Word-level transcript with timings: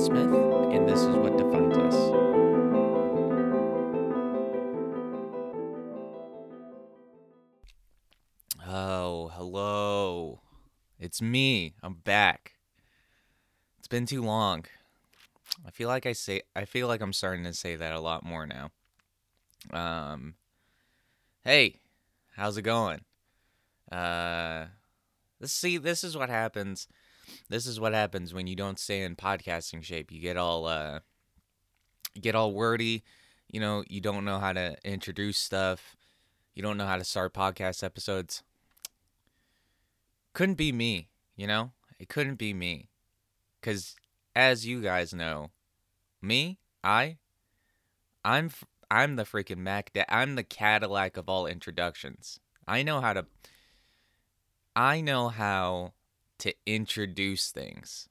Smith, 0.00 0.32
and 0.72 0.88
this 0.88 1.00
is 1.00 1.14
what 1.14 1.36
defines 1.36 1.76
us. 1.76 1.94
Oh, 8.66 9.30
hello. 9.34 10.40
It's 10.98 11.20
me. 11.20 11.74
I'm 11.82 11.94
back. 11.94 12.54
It's 13.78 13.88
been 13.88 14.06
too 14.06 14.22
long. 14.22 14.64
I 15.66 15.70
feel 15.70 15.88
like 15.88 16.06
I 16.06 16.12
say 16.12 16.42
I 16.56 16.64
feel 16.64 16.88
like 16.88 17.02
I'm 17.02 17.12
starting 17.12 17.44
to 17.44 17.52
say 17.52 17.76
that 17.76 17.92
a 17.92 18.00
lot 18.00 18.24
more 18.24 18.46
now. 18.46 18.70
Um 19.70 20.36
Hey, 21.44 21.76
how's 22.36 22.56
it 22.56 22.62
going? 22.62 23.02
Uh 23.92 24.66
Let's 25.40 25.52
see 25.52 25.76
this 25.76 26.02
is 26.02 26.16
what 26.16 26.30
happens. 26.30 26.88
This 27.48 27.66
is 27.66 27.80
what 27.80 27.92
happens 27.92 28.32
when 28.32 28.46
you 28.46 28.56
don't 28.56 28.78
stay 28.78 29.02
in 29.02 29.16
podcasting 29.16 29.82
shape. 29.82 30.12
You 30.12 30.20
get 30.20 30.36
all 30.36 30.66
uh 30.66 31.00
get 32.20 32.34
all 32.34 32.52
wordy, 32.52 33.04
you 33.48 33.60
know, 33.60 33.84
you 33.88 34.00
don't 34.00 34.24
know 34.24 34.38
how 34.38 34.52
to 34.52 34.76
introduce 34.84 35.38
stuff. 35.38 35.96
You 36.54 36.62
don't 36.62 36.76
know 36.76 36.86
how 36.86 36.96
to 36.96 37.04
start 37.04 37.34
podcast 37.34 37.82
episodes. 37.82 38.42
Couldn't 40.32 40.54
be 40.56 40.72
me, 40.72 41.08
you 41.36 41.46
know? 41.46 41.72
It 41.98 42.08
couldn't 42.08 42.36
be 42.36 42.54
me. 42.54 42.88
Cuz 43.62 43.96
as 44.34 44.66
you 44.66 44.80
guys 44.80 45.12
know, 45.12 45.50
me, 46.22 46.58
I 46.84 47.18
I'm 48.24 48.50
I'm 48.90 49.16
the 49.16 49.24
freaking 49.24 49.58
Mac 49.58 49.92
da- 49.92 50.04
I'm 50.08 50.34
the 50.34 50.44
Cadillac 50.44 51.16
of 51.16 51.28
all 51.28 51.46
introductions. 51.46 52.40
I 52.66 52.82
know 52.82 53.00
how 53.00 53.12
to 53.12 53.26
I 54.74 55.00
know 55.00 55.28
how 55.28 55.92
to 56.40 56.54
introduce 56.66 57.50
things 57.50 58.08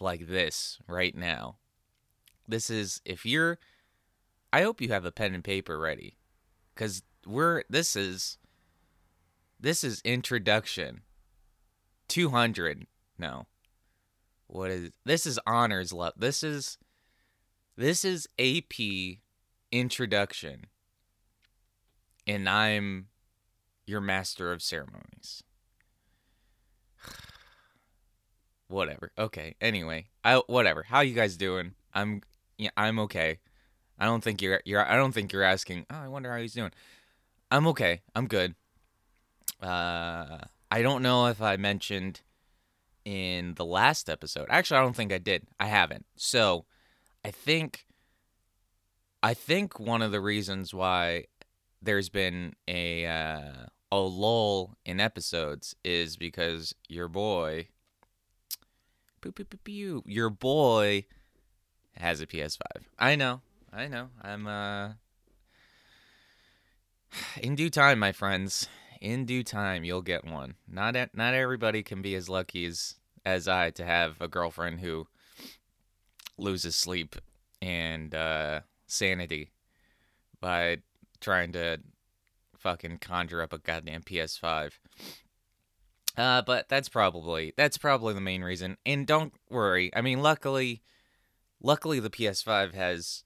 like 0.00 0.28
this 0.28 0.78
right 0.86 1.14
now. 1.14 1.56
This 2.46 2.70
is 2.70 3.00
if 3.04 3.26
you're 3.26 3.58
I 4.52 4.62
hope 4.62 4.80
you 4.80 4.88
have 4.88 5.04
a 5.04 5.12
pen 5.12 5.34
and 5.34 5.44
paper 5.44 5.78
ready 5.78 6.16
cuz 6.74 7.02
we're 7.26 7.64
this 7.68 7.96
is 7.96 8.38
this 9.60 9.84
is 9.84 10.00
introduction. 10.02 11.02
200 12.08 12.86
no. 13.18 13.46
What 14.46 14.70
is 14.70 14.92
this 15.04 15.26
is 15.26 15.38
honors 15.46 15.92
love 15.92 16.14
this 16.16 16.42
is 16.42 16.78
this 17.76 18.04
is 18.04 18.28
ap 18.38 18.72
introduction. 19.70 20.66
And 22.26 22.48
i'm 22.48 23.08
your 23.86 24.00
master 24.00 24.52
of 24.52 24.62
ceremonies 24.62 25.42
whatever. 28.68 29.12
Okay 29.18 29.54
anyway 29.60 30.06
i 30.24 30.36
whatever. 30.46 30.82
How 30.82 31.00
you 31.00 31.14
guys 31.14 31.36
doing? 31.36 31.72
I'm 31.92 32.22
yeah 32.56 32.70
i'm 32.76 32.98
okay. 33.00 33.40
I 33.98 34.04
don't 34.06 34.22
think 34.22 34.40
you're 34.42 34.60
you're 34.64 34.86
i 34.86 34.96
don't 34.96 35.12
think 35.12 35.32
you're 35.32 35.42
asking 35.42 35.86
oh 35.90 35.96
i 35.96 36.08
wonder 36.08 36.30
how 36.32 36.38
he's 36.38 36.54
doing. 36.54 36.72
I'm 37.50 37.66
okay. 37.68 38.02
I'm 38.14 38.26
good. 38.26 38.54
Uh 39.62 40.38
i 40.70 40.82
don't 40.82 41.02
know 41.02 41.26
if 41.26 41.40
i 41.40 41.56
mentioned 41.56 42.20
in 43.04 43.54
the 43.54 43.64
last 43.64 44.10
episode. 44.10 44.48
Actually, 44.50 44.78
I 44.78 44.82
don't 44.82 44.94
think 44.94 45.14
I 45.14 45.18
did. 45.18 45.46
I 45.58 45.66
haven't. 45.66 46.04
So, 46.16 46.66
I 47.24 47.30
think 47.30 47.86
I 49.22 49.34
think 49.34 49.80
one 49.80 50.02
of 50.02 50.12
the 50.12 50.20
reasons 50.20 50.74
why 50.74 51.24
there's 51.80 52.08
been 52.08 52.54
a 52.68 53.06
uh, 53.06 53.66
a 53.90 53.98
lull 53.98 54.76
in 54.84 55.00
episodes 55.00 55.74
is 55.84 56.16
because 56.16 56.74
your 56.88 57.08
boy 57.08 57.68
pew, 59.20 59.32
pew, 59.32 59.44
pew, 59.44 59.58
pew, 59.62 60.02
your 60.06 60.30
boy 60.30 61.04
has 61.96 62.20
a 62.20 62.26
PS5. 62.26 62.60
I 62.98 63.16
know. 63.16 63.40
I 63.72 63.88
know. 63.88 64.08
I'm 64.22 64.46
uh 64.46 64.90
in 67.40 67.54
due 67.54 67.70
time, 67.70 67.98
my 67.98 68.12
friends 68.12 68.68
in 69.00 69.24
due 69.24 69.42
time 69.42 69.84
you'll 69.84 70.02
get 70.02 70.24
one. 70.24 70.54
Not 70.66 70.96
e- 70.96 71.06
not 71.14 71.34
everybody 71.34 71.82
can 71.82 72.02
be 72.02 72.14
as 72.14 72.28
lucky 72.28 72.64
as 72.66 72.94
as 73.24 73.48
I 73.48 73.70
to 73.70 73.84
have 73.84 74.20
a 74.20 74.28
girlfriend 74.28 74.80
who 74.80 75.06
loses 76.38 76.76
sleep 76.76 77.16
and 77.60 78.14
uh, 78.14 78.60
sanity 78.86 79.50
by 80.40 80.78
trying 81.20 81.52
to 81.52 81.78
fucking 82.56 82.98
conjure 82.98 83.42
up 83.42 83.52
a 83.52 83.58
goddamn 83.58 84.02
PS5. 84.02 84.72
Uh, 86.18 86.42
but 86.42 86.68
that's 86.68 86.88
probably 86.88 87.54
that's 87.56 87.78
probably 87.78 88.12
the 88.12 88.20
main 88.20 88.42
reason. 88.42 88.76
And 88.84 89.06
don't 89.06 89.32
worry. 89.48 89.92
I 89.94 90.00
mean, 90.00 90.20
luckily, 90.20 90.82
luckily 91.62 92.00
the 92.00 92.10
PS5 92.10 92.74
has 92.74 93.22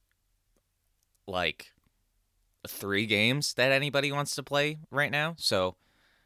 like 1.26 1.72
three 2.68 3.06
games 3.06 3.54
that 3.54 3.72
anybody 3.72 4.12
wants 4.12 4.34
to 4.34 4.42
play 4.42 4.78
right 4.90 5.10
now. 5.10 5.34
So 5.38 5.76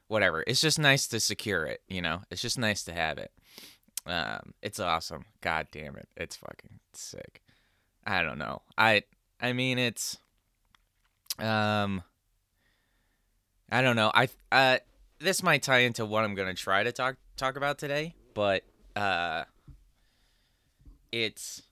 whatever. 0.08 0.42
It's 0.44 0.60
just 0.60 0.76
nice 0.76 1.06
to 1.08 1.20
secure 1.20 1.66
it, 1.66 1.82
you 1.86 2.02
know. 2.02 2.22
It's 2.32 2.42
just 2.42 2.58
nice 2.58 2.82
to 2.84 2.92
have 2.92 3.18
it. 3.18 3.30
Um, 4.04 4.52
it's 4.60 4.80
awesome. 4.80 5.24
God 5.42 5.68
damn 5.70 5.94
it. 5.94 6.08
It's 6.16 6.34
fucking 6.34 6.80
sick. 6.92 7.42
I 8.04 8.22
don't 8.22 8.38
know. 8.38 8.62
I 8.76 9.04
I 9.40 9.52
mean 9.52 9.78
it's 9.78 10.18
um 11.38 12.02
I 13.70 13.82
don't 13.82 13.96
know. 13.96 14.10
I 14.12 14.28
uh 14.50 14.78
this 15.18 15.42
might 15.42 15.62
tie 15.62 15.78
into 15.78 16.04
what 16.04 16.24
I'm 16.24 16.34
to 16.54 16.60
try 16.60 16.82
to 16.82 16.92
talk 16.92 17.16
talk 17.36 17.56
about 17.56 17.78
today, 17.78 18.14
but 18.34 18.62
uh 18.94 19.44
it's 21.12 21.62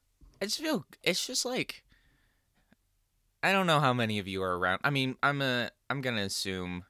I 0.40 0.46
just 0.46 0.60
feel 0.60 0.84
it's 1.02 1.26
just 1.26 1.44
like 1.44 1.84
I 3.42 3.52
don't 3.52 3.66
know 3.66 3.80
how 3.80 3.92
many 3.92 4.18
of 4.18 4.26
you 4.26 4.42
are 4.42 4.58
around. 4.58 4.80
I 4.84 4.90
mean, 4.90 5.16
I'm 5.22 5.42
a 5.42 5.70
I'm 5.90 6.00
to 6.16 6.22
assume 6.22 6.84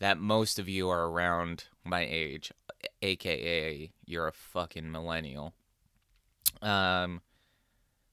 that 0.00 0.18
most 0.18 0.58
of 0.58 0.68
you 0.68 0.88
are 0.88 1.06
around 1.06 1.64
my 1.84 2.04
age, 2.08 2.52
aka 3.02 3.92
you're 4.04 4.26
a 4.26 4.32
fucking 4.32 4.90
millennial. 4.90 5.54
Um 6.62 7.20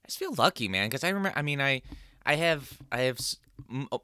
I 0.04 0.08
just 0.08 0.20
feel 0.20 0.34
lucky, 0.34 0.68
man, 0.68 0.90
cuz 0.90 1.04
I 1.04 1.10
remember 1.10 1.34
I 1.36 1.42
mean 1.42 1.62
I 1.62 1.82
I 2.26 2.36
have 2.36 2.78
I 2.92 3.02
have 3.02 3.20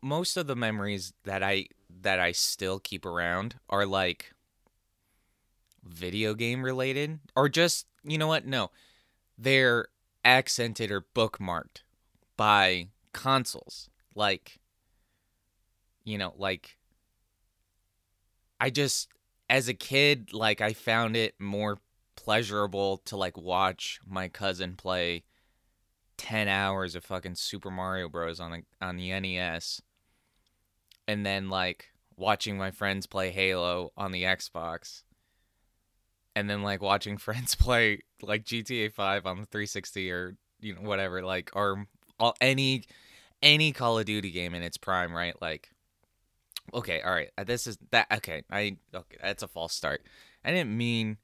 most 0.02 0.38
of 0.38 0.48
the 0.48 0.56
memories 0.56 1.14
that 1.24 1.44
I 1.44 1.68
that 2.02 2.20
I 2.20 2.32
still 2.32 2.80
keep 2.80 3.06
around 3.06 3.56
are 3.70 3.86
like 3.86 4.34
video 5.84 6.34
game 6.34 6.64
related 6.64 7.20
or 7.36 7.50
just, 7.50 7.88
you 8.04 8.18
know 8.18 8.28
what? 8.28 8.46
No. 8.46 8.72
They're 9.38 9.88
accented 10.26 10.92
or 10.92 11.06
bookmarked 11.16 11.84
by 12.36 12.90
consoles. 13.14 13.90
Like 14.16 14.60
you 16.08 16.18
know, 16.18 16.34
like 16.38 16.78
I 18.62 18.70
just 18.70 19.10
as 19.50 19.68
a 19.68 19.74
kid, 19.74 20.32
like 20.32 20.62
I 20.62 20.72
found 20.72 21.18
it 21.18 21.36
more 21.38 21.80
pleasurable 22.16 22.98
to 23.06 23.18
like 23.18 23.38
watch 23.38 24.00
my 24.08 24.30
cousin 24.30 24.76
play 24.76 25.26
10 26.16 26.48
hours 26.48 26.96
of 26.96 27.04
fucking 27.04 27.36
Super 27.36 27.70
Mario 27.70 28.08
Bros 28.08 28.40
on 28.40 28.52
the 28.52 28.64
on 28.82 28.96
the 28.96 29.20
NES 29.20 29.82
and 31.08 31.26
then 31.26 31.50
like 31.50 31.90
watching 32.16 32.58
my 32.58 32.72
friends 32.72 33.08
play 33.08 33.32
Halo 33.32 33.92
on 33.96 34.12
the 34.12 34.24
Xbox 34.24 35.04
and 36.36 36.50
then 36.50 36.62
like 36.62 36.82
watching 36.82 37.18
friends 37.18 37.56
play 37.56 38.02
like 38.22 38.46
GTA 38.46 38.90
5 38.90 39.26
on 39.26 39.42
the 39.42 39.46
360 39.46 40.12
or 40.12 40.38
you 40.60 40.76
know 40.76 40.82
whatever 40.82 41.24
like 41.24 41.52
or 41.54 41.88
all, 42.20 42.36
any 42.42 42.84
any 43.42 43.72
Call 43.72 44.00
of 44.00 44.06
Duty 44.06 44.32
game 44.32 44.54
in 44.54 44.64
its 44.64 44.78
prime, 44.78 45.14
right? 45.14 45.40
Like 45.42 45.70
okay, 46.74 47.02
all 47.02 47.12
right. 47.12 47.30
uh, 47.38 47.44
This 47.44 47.68
is 47.68 47.78
that 47.92 48.08
okay. 48.12 48.44
I 48.52 48.78
okay, 48.94 49.18
that's 49.22 49.44
a 49.44 49.48
false 49.48 49.74
start. 49.74 50.02
I 50.44 50.52
didn't 50.52 50.76
mean 50.76 51.18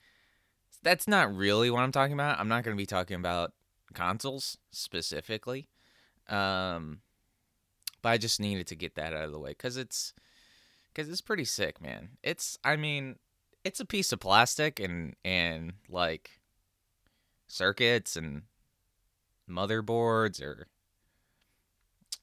that's 0.82 1.08
not 1.08 1.34
really 1.36 1.70
what 1.70 1.82
I'm 1.82 1.92
talking 1.92 2.14
about. 2.14 2.40
I'm 2.40 2.50
not 2.50 2.64
going 2.64 2.76
to 2.76 2.82
be 2.82 2.86
talking 2.86 3.16
about 3.16 3.54
consoles 3.94 4.58
specifically. 4.72 5.70
Um 6.28 7.02
but 8.04 8.10
I 8.10 8.18
just 8.20 8.40
needed 8.40 8.68
to 8.68 8.76
get 8.76 8.94
that 8.96 9.14
out 9.14 9.26
of 9.26 9.32
the 9.32 9.40
way 9.40 9.56
cuz 9.56 9.78
it's 9.78 10.14
cuz 10.94 11.10
it's 11.10 11.22
pretty 11.22 11.46
sick, 11.46 11.82
man. 11.82 12.18
It's 12.22 12.60
I 12.64 12.76
mean, 12.76 13.18
it's 13.64 13.80
a 13.80 13.86
piece 13.86 14.12
of 14.12 14.20
plastic 14.20 14.80
and 14.80 15.16
and 15.26 15.74
like 15.90 16.40
circuits 17.48 18.16
and 18.16 18.44
motherboards 19.50 20.42
or 20.42 20.68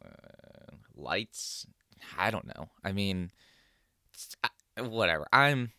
uh, 0.04 0.76
lights. 0.94 1.66
I 2.18 2.30
don't 2.30 2.46
know. 2.46 2.70
I 2.84 2.92
mean, 2.92 3.30
I- 4.44 4.82
whatever. 4.82 5.26
I'm. 5.32 5.72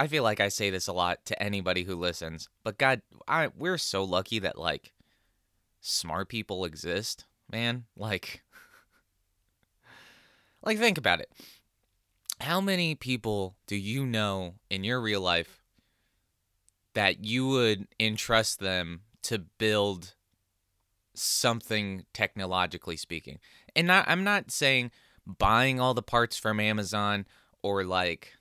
I 0.00 0.06
feel 0.06 0.22
like 0.22 0.38
I 0.38 0.48
say 0.48 0.70
this 0.70 0.86
a 0.86 0.92
lot 0.92 1.24
to 1.26 1.42
anybody 1.42 1.82
who 1.82 1.96
listens, 1.96 2.48
but 2.62 2.78
God, 2.78 3.02
I 3.26 3.48
we're 3.48 3.78
so 3.78 4.04
lucky 4.04 4.38
that 4.38 4.56
like 4.56 4.92
smart 5.80 6.28
people 6.28 6.64
exist, 6.64 7.24
man. 7.50 7.86
Like, 7.96 8.42
like 10.62 10.78
think 10.78 10.98
about 10.98 11.20
it. 11.20 11.30
How 12.40 12.60
many 12.60 12.94
people 12.94 13.56
do 13.66 13.76
you 13.76 14.06
know 14.06 14.54
in 14.70 14.84
your 14.84 15.00
real 15.00 15.20
life 15.20 15.60
that 16.94 17.24
you 17.24 17.46
would 17.46 17.86
entrust 18.00 18.60
them 18.60 19.02
to 19.22 19.38
build 19.38 20.14
something 21.18 22.04
technologically 22.12 22.96
speaking. 22.96 23.38
And 23.74 23.86
not 23.86 24.04
I'm 24.08 24.24
not 24.24 24.50
saying 24.50 24.90
buying 25.26 25.80
all 25.80 25.94
the 25.94 26.02
parts 26.02 26.36
from 26.38 26.60
Amazon 26.60 27.26
or 27.62 27.84
like 27.84 28.34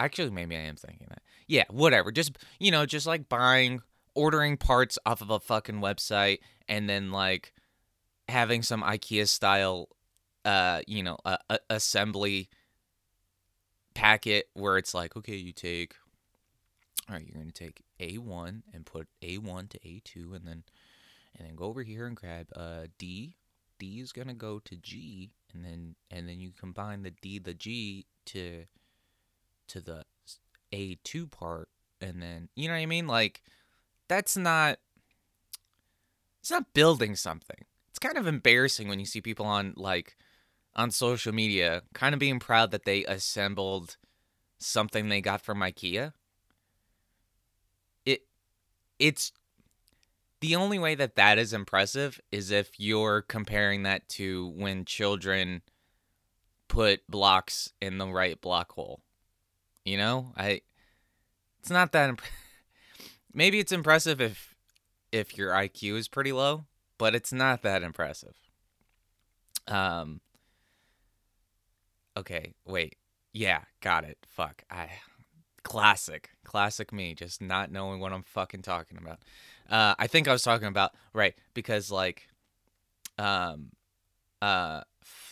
Actually, 0.00 0.30
maybe 0.30 0.54
I 0.54 0.60
am 0.60 0.76
thinking 0.76 1.08
that. 1.08 1.22
Yeah, 1.48 1.64
whatever. 1.70 2.12
Just 2.12 2.38
you 2.60 2.70
know, 2.70 2.86
just 2.86 3.06
like 3.06 3.28
buying, 3.28 3.80
ordering 4.14 4.56
parts 4.56 4.96
off 5.04 5.20
of 5.20 5.30
a 5.30 5.40
fucking 5.40 5.80
website, 5.80 6.38
and 6.68 6.88
then 6.88 7.10
like 7.10 7.52
having 8.28 8.62
some 8.62 8.82
IKEA 8.82 9.26
style, 9.26 9.88
uh, 10.44 10.82
you 10.86 11.02
know, 11.02 11.18
assembly 11.70 12.48
packet 13.94 14.48
where 14.54 14.78
it's 14.78 14.94
like, 14.94 15.16
okay, 15.16 15.36
you 15.36 15.52
take, 15.52 15.94
all 17.08 17.16
right, 17.16 17.26
you're 17.26 17.40
gonna 17.40 17.52
take 17.52 17.82
A 18.00 18.18
one 18.18 18.62
and 18.72 18.84
put 18.84 19.08
A 19.22 19.38
one 19.38 19.66
to 19.68 19.78
A 19.86 20.00
two, 20.04 20.34
and 20.34 20.46
then 20.46 20.64
and 21.36 21.48
then 21.48 21.56
go 21.56 21.64
over 21.64 21.82
here 21.82 22.06
and 22.06 22.16
grab 22.16 22.48
uh 22.54 22.86
D. 22.98 23.34
D 23.78 24.00
is 24.00 24.12
gonna 24.12 24.34
go 24.34 24.58
to 24.58 24.76
G, 24.76 25.30
and 25.54 25.64
then 25.64 25.94
and 26.10 26.28
then 26.28 26.40
you 26.40 26.50
combine 26.58 27.02
the 27.02 27.12
D 27.22 27.38
the 27.38 27.54
G 27.54 28.06
to 28.26 28.64
to 29.68 29.80
the 29.80 30.04
A2 30.72 31.30
part 31.30 31.68
and 32.00 32.22
then 32.22 32.48
you 32.54 32.68
know 32.68 32.74
what 32.74 32.80
I 32.80 32.86
mean 32.86 33.06
like 33.06 33.42
that's 34.08 34.36
not 34.36 34.78
it's 36.40 36.50
not 36.50 36.72
building 36.72 37.16
something. 37.16 37.64
It's 37.98 38.06
kind 38.06 38.16
of 38.16 38.28
embarrassing 38.28 38.86
when 38.86 39.00
you 39.00 39.06
see 39.06 39.20
people 39.20 39.44
on 39.44 39.74
like 39.76 40.16
on 40.76 40.92
social 40.92 41.34
media 41.34 41.82
kind 41.94 42.14
of 42.14 42.20
being 42.20 42.38
proud 42.38 42.70
that 42.70 42.84
they 42.84 43.04
assembled 43.04 43.96
something 44.60 45.08
they 45.08 45.20
got 45.20 45.40
from 45.40 45.58
IKEA. 45.58 46.12
It 48.06 48.20
it's 49.00 49.32
the 50.38 50.54
only 50.54 50.78
way 50.78 50.94
that 50.94 51.16
that 51.16 51.38
is 51.38 51.52
impressive 51.52 52.20
is 52.30 52.52
if 52.52 52.78
you're 52.78 53.22
comparing 53.22 53.82
that 53.82 54.08
to 54.10 54.46
when 54.54 54.84
children 54.84 55.62
put 56.68 57.00
blocks 57.08 57.72
in 57.82 57.98
the 57.98 58.06
right 58.06 58.40
block 58.40 58.70
hole. 58.70 59.00
You 59.84 59.96
know, 59.96 60.34
I 60.36 60.60
it's 61.58 61.70
not 61.70 61.90
that 61.90 62.10
imp- 62.10 62.22
maybe 63.34 63.58
it's 63.58 63.72
impressive 63.72 64.20
if 64.20 64.54
if 65.10 65.36
your 65.36 65.50
IQ 65.50 65.96
is 65.96 66.06
pretty 66.06 66.30
low, 66.30 66.66
but 66.98 67.14
it's 67.14 67.32
not 67.32 67.62
that 67.62 67.82
impressive. 67.82 68.34
Um 69.66 70.20
Okay, 72.16 72.54
wait. 72.66 72.96
Yeah, 73.32 73.60
got 73.80 74.04
it. 74.04 74.18
Fuck. 74.28 74.62
I 74.70 74.88
classic. 75.62 76.30
Classic 76.44 76.92
me 76.92 77.14
just 77.14 77.40
not 77.40 77.70
knowing 77.70 78.00
what 78.00 78.12
I'm 78.12 78.22
fucking 78.22 78.62
talking 78.62 78.98
about. 78.98 79.20
Uh 79.68 79.94
I 79.98 80.06
think 80.06 80.28
I 80.28 80.32
was 80.32 80.42
talking 80.42 80.68
about 80.68 80.92
right 81.12 81.34
because 81.54 81.90
like 81.90 82.28
um 83.18 83.70
uh 84.42 84.82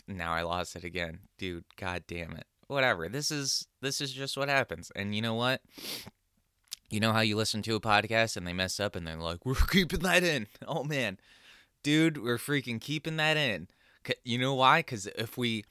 now 0.08 0.32
I 0.32 0.42
lost 0.42 0.76
it 0.76 0.84
again. 0.84 1.20
Dude, 1.38 1.64
god 1.76 2.04
damn 2.06 2.32
it 2.32 2.46
whatever. 2.68 3.08
This 3.08 3.30
is 3.30 3.66
this 3.80 4.00
is 4.00 4.12
just 4.12 4.36
what 4.36 4.48
happens. 4.48 4.90
And 4.94 5.14
you 5.14 5.22
know 5.22 5.34
what? 5.34 5.60
You 6.90 7.00
know 7.00 7.12
how 7.12 7.20
you 7.20 7.36
listen 7.36 7.62
to 7.62 7.74
a 7.74 7.80
podcast 7.80 8.36
and 8.36 8.46
they 8.46 8.52
mess 8.52 8.78
up 8.78 8.94
and 8.94 9.06
they're 9.06 9.16
like, 9.16 9.44
"We're 9.44 9.54
keeping 9.54 10.00
that 10.00 10.22
in." 10.22 10.46
Oh 10.66 10.84
man, 10.84 11.18
dude, 11.86 12.20
we're 12.20 12.36
freaking 12.36 12.80
keeping 12.80 13.16
that 13.16 13.36
in. 13.36 13.68
You 14.24 14.38
know 14.38 14.54
why? 14.54 14.80
Because 14.80 15.06
if 15.06 15.38
we 15.38 15.64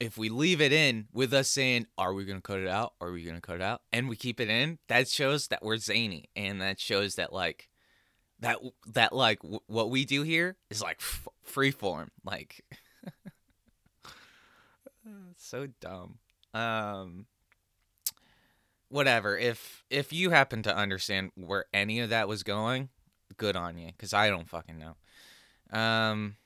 if 0.00 0.18
we 0.18 0.28
leave 0.28 0.60
it 0.60 0.72
in 0.72 1.06
with 1.12 1.32
us 1.32 1.48
saying, 1.48 1.86
"Are 1.96 2.12
we 2.12 2.24
gonna 2.24 2.40
cut 2.40 2.58
it 2.58 2.66
out? 2.66 2.94
Are 3.00 3.12
we 3.12 3.22
gonna 3.22 3.40
cut 3.40 3.56
it 3.56 3.62
out?" 3.62 3.82
and 3.92 4.08
we 4.08 4.16
keep 4.16 4.40
it 4.40 4.48
in, 4.48 4.80
that 4.88 5.06
shows 5.06 5.46
that 5.48 5.62
we're 5.62 5.76
zany, 5.76 6.24
and 6.34 6.60
that 6.60 6.80
shows 6.80 7.14
that 7.14 7.32
like 7.32 7.68
that 8.40 8.58
that 8.88 9.12
like 9.12 9.42
w- 9.42 9.60
what 9.68 9.90
we 9.90 10.04
do 10.04 10.22
here 10.22 10.56
is 10.70 10.82
like 10.82 10.96
f- 10.98 11.28
free 11.44 11.70
form, 11.70 12.10
like 12.24 12.64
so 15.36 15.68
dumb. 15.80 16.18
Um 16.52 17.26
whatever. 18.88 19.38
If 19.38 19.84
if 19.88 20.12
you 20.12 20.30
happen 20.30 20.64
to 20.64 20.76
understand 20.76 21.30
where 21.36 21.66
any 21.72 22.00
of 22.00 22.10
that 22.10 22.26
was 22.26 22.42
going, 22.42 22.88
good 23.36 23.54
on 23.54 23.78
you 23.78 23.92
cuz 23.98 24.12
I 24.12 24.28
don't 24.28 24.50
fucking 24.50 24.78
know. 24.78 24.96
Um 25.74 26.36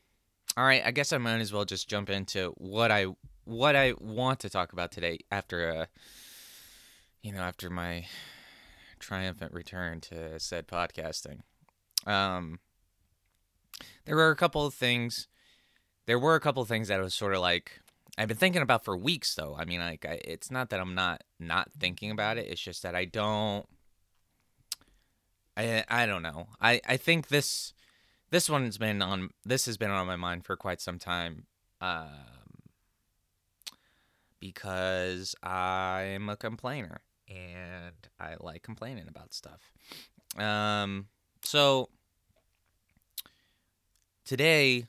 all 0.56 0.64
right, 0.64 0.82
I 0.84 0.90
guess 0.90 1.12
I 1.12 1.18
might 1.18 1.40
as 1.40 1.52
well 1.52 1.64
just 1.64 1.88
jump 1.88 2.10
into 2.10 2.52
what 2.56 2.90
I 2.90 3.06
what 3.44 3.76
I 3.76 3.94
want 3.98 4.40
to 4.40 4.50
talk 4.50 4.72
about 4.72 4.90
today 4.92 5.18
after 5.30 5.70
uh 5.70 5.86
you 7.22 7.32
know, 7.32 7.40
after 7.40 7.68
my 7.70 8.06
triumphant 8.98 9.52
return 9.52 10.00
to 10.00 10.40
said 10.40 10.66
podcasting. 10.66 11.40
Um 12.06 12.60
there 14.04 14.16
were 14.16 14.30
a 14.30 14.36
couple 14.36 14.66
of 14.66 14.74
things 14.74 15.28
there 16.06 16.18
were 16.18 16.34
a 16.34 16.40
couple 16.40 16.62
of 16.62 16.68
things 16.68 16.88
that 16.88 16.98
I 16.98 17.02
was 17.02 17.14
sort 17.14 17.34
of 17.34 17.40
like 17.40 17.80
I've 18.16 18.26
been 18.28 18.36
thinking 18.36 18.62
about 18.62 18.84
for 18.84 18.96
weeks 18.96 19.34
though. 19.36 19.54
I 19.56 19.64
mean, 19.64 19.78
like 19.78 20.04
I, 20.04 20.20
it's 20.24 20.50
not 20.50 20.70
that 20.70 20.80
I'm 20.80 20.94
not 20.94 21.22
not 21.38 21.70
thinking 21.78 22.10
about 22.10 22.36
it. 22.36 22.48
It's 22.48 22.60
just 22.60 22.82
that 22.82 22.96
I 22.96 23.04
don't. 23.04 23.64
I 25.56 25.84
I 25.88 26.06
don't 26.06 26.22
know. 26.22 26.48
I 26.60 26.80
I 26.84 26.96
think 26.96 27.28
this 27.28 27.74
this 28.30 28.48
one's 28.50 28.78
been 28.78 29.02
on 29.02 29.30
this 29.44 29.66
has 29.66 29.76
been 29.76 29.90
on 29.90 30.06
my 30.06 30.16
mind 30.16 30.44
for 30.44 30.56
quite 30.56 30.80
some 30.80 30.98
time. 30.98 31.46
Um, 31.80 32.08
because 34.40 35.34
I'm 35.42 36.28
a 36.28 36.36
complainer 36.36 37.00
and 37.28 37.94
I 38.20 38.36
like 38.40 38.62
complaining 38.62 39.06
about 39.08 39.34
stuff. 39.34 39.72
Um, 40.36 41.08
so 41.42 41.88
today 44.24 44.86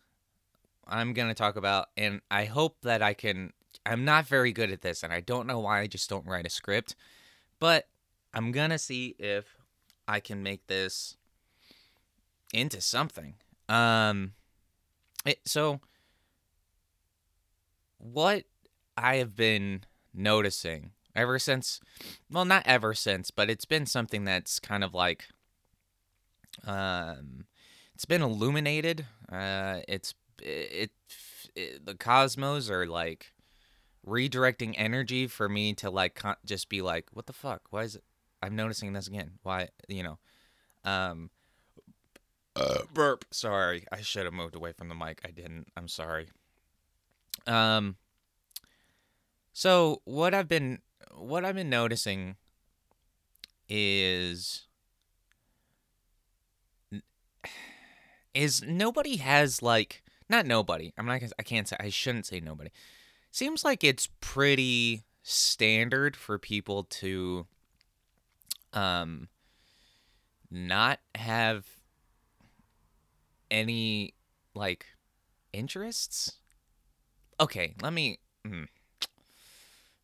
I'm 0.87 1.13
going 1.13 1.27
to 1.27 1.33
talk 1.33 1.55
about, 1.55 1.87
and 1.97 2.21
I 2.31 2.45
hope 2.45 2.77
that 2.81 3.01
I 3.01 3.13
can. 3.13 3.53
I'm 3.85 4.03
not 4.03 4.27
very 4.27 4.51
good 4.51 4.71
at 4.71 4.81
this, 4.81 5.03
and 5.03 5.13
I 5.13 5.19
don't 5.21 5.47
know 5.47 5.59
why 5.59 5.79
I 5.81 5.87
just 5.87 6.09
don't 6.09 6.25
write 6.25 6.45
a 6.45 6.49
script, 6.49 6.95
but 7.59 7.87
I'm 8.33 8.51
going 8.51 8.71
to 8.71 8.79
see 8.79 9.15
if 9.19 9.57
I 10.07 10.19
can 10.19 10.43
make 10.43 10.67
this 10.67 11.17
into 12.53 12.81
something. 12.81 13.35
Um, 13.67 14.33
it, 15.25 15.39
so, 15.45 15.81
what 17.97 18.45
I 18.97 19.17
have 19.17 19.35
been 19.35 19.83
noticing 20.13 20.91
ever 21.15 21.39
since, 21.39 21.79
well, 22.31 22.45
not 22.45 22.63
ever 22.65 22.93
since, 22.93 23.31
but 23.31 23.49
it's 23.49 23.65
been 23.65 23.85
something 23.85 24.23
that's 24.23 24.59
kind 24.59 24.83
of 24.83 24.93
like, 24.93 25.25
um, 26.65 27.45
it's 27.93 28.05
been 28.05 28.21
illuminated. 28.21 29.05
Uh, 29.31 29.81
it's 29.87 30.13
it, 30.41 30.91
it, 31.55 31.85
the 31.85 31.95
cosmos 31.95 32.69
are 32.69 32.85
like 32.85 33.33
redirecting 34.05 34.73
energy 34.77 35.27
for 35.27 35.49
me 35.49 35.73
to 35.73 35.89
like 35.89 36.15
con- 36.15 36.35
just 36.45 36.69
be 36.69 36.81
like 36.81 37.07
what 37.13 37.25
the 37.25 37.33
fuck 37.33 37.61
why 37.69 37.83
is 37.83 37.95
it 37.95 38.03
i'm 38.41 38.55
noticing 38.55 38.93
this 38.93 39.07
again 39.07 39.31
why 39.43 39.67
you 39.87 40.01
know 40.01 40.17
um 40.85 41.29
uh, 42.55 42.79
burp 42.93 43.25
sorry 43.31 43.85
i 43.91 44.01
should 44.01 44.25
have 44.25 44.33
moved 44.33 44.55
away 44.55 44.71
from 44.71 44.89
the 44.89 44.95
mic 44.95 45.21
i 45.25 45.31
didn't 45.31 45.67
i'm 45.77 45.87
sorry 45.87 46.27
um 47.47 47.95
so 49.53 50.01
what 50.05 50.33
i've 50.33 50.47
been 50.47 50.79
what 51.15 51.45
i've 51.45 51.55
been 51.55 51.69
noticing 51.69 52.35
is 53.67 54.65
is 58.33 58.63
nobody 58.63 59.17
has 59.17 59.61
like 59.61 60.01
not 60.29 60.45
nobody. 60.45 60.93
I'm 60.97 61.07
not. 61.07 61.21
I 61.39 61.43
can't 61.43 61.67
say. 61.67 61.75
I 61.79 61.89
shouldn't 61.89 62.27
say 62.27 62.39
nobody. 62.39 62.69
Seems 63.31 63.65
like 63.65 63.83
it's 63.83 64.07
pretty 64.21 65.03
standard 65.23 66.15
for 66.15 66.37
people 66.37 66.83
to, 66.83 67.45
um, 68.73 69.27
not 70.51 70.99
have 71.15 71.65
any 73.51 74.13
like 74.53 74.85
interests. 75.53 76.37
Okay, 77.39 77.75
let 77.81 77.93
me. 77.93 78.19
Mm, 78.45 78.67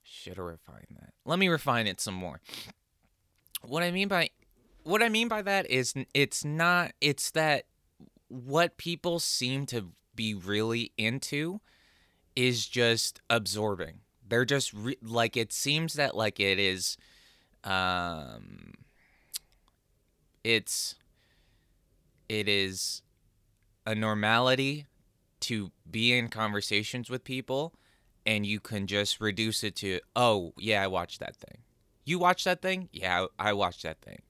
should 0.03 0.37
have 0.37 0.45
refined 0.45 0.87
that. 0.99 1.13
Let 1.25 1.39
me 1.39 1.47
refine 1.47 1.87
it 1.87 2.01
some 2.01 2.13
more. 2.15 2.41
What 3.61 3.83
I 3.83 3.91
mean 3.91 4.07
by 4.07 4.29
what 4.83 5.01
I 5.01 5.09
mean 5.09 5.27
by 5.27 5.41
that 5.41 5.69
is 5.69 5.93
it's 6.13 6.45
not 6.45 6.93
it's 7.01 7.31
that 7.31 7.65
what 8.27 8.77
people 8.77 9.19
seem 9.19 9.65
to 9.67 9.91
be 10.15 10.33
really 10.33 10.91
into 10.97 11.61
is 12.35 12.67
just 12.67 13.21
absorbing. 13.29 13.99
They're 14.27 14.45
just 14.45 14.73
re- 14.73 14.97
like 15.01 15.37
it 15.37 15.51
seems 15.53 15.93
that 15.95 16.15
like 16.15 16.39
it 16.39 16.59
is 16.59 16.97
um 17.63 18.73
it's 20.43 20.95
it 22.29 22.47
is 22.47 23.01
a 23.85 23.95
normality 23.95 24.85
to 25.41 25.71
be 25.89 26.13
in 26.17 26.29
conversations 26.29 27.09
with 27.09 27.23
people 27.23 27.73
and 28.25 28.45
you 28.45 28.59
can 28.59 28.87
just 28.87 29.21
reduce 29.21 29.63
it 29.63 29.75
to 29.75 29.99
oh 30.15 30.53
yeah 30.57 30.81
i 30.81 30.87
watched 30.87 31.19
that 31.19 31.35
thing 31.35 31.59
you 32.03 32.17
watched 32.17 32.45
that 32.45 32.61
thing 32.61 32.89
yeah 32.91 33.25
i 33.37 33.53
watched 33.53 33.83
that 33.83 34.01
thing 34.01 34.21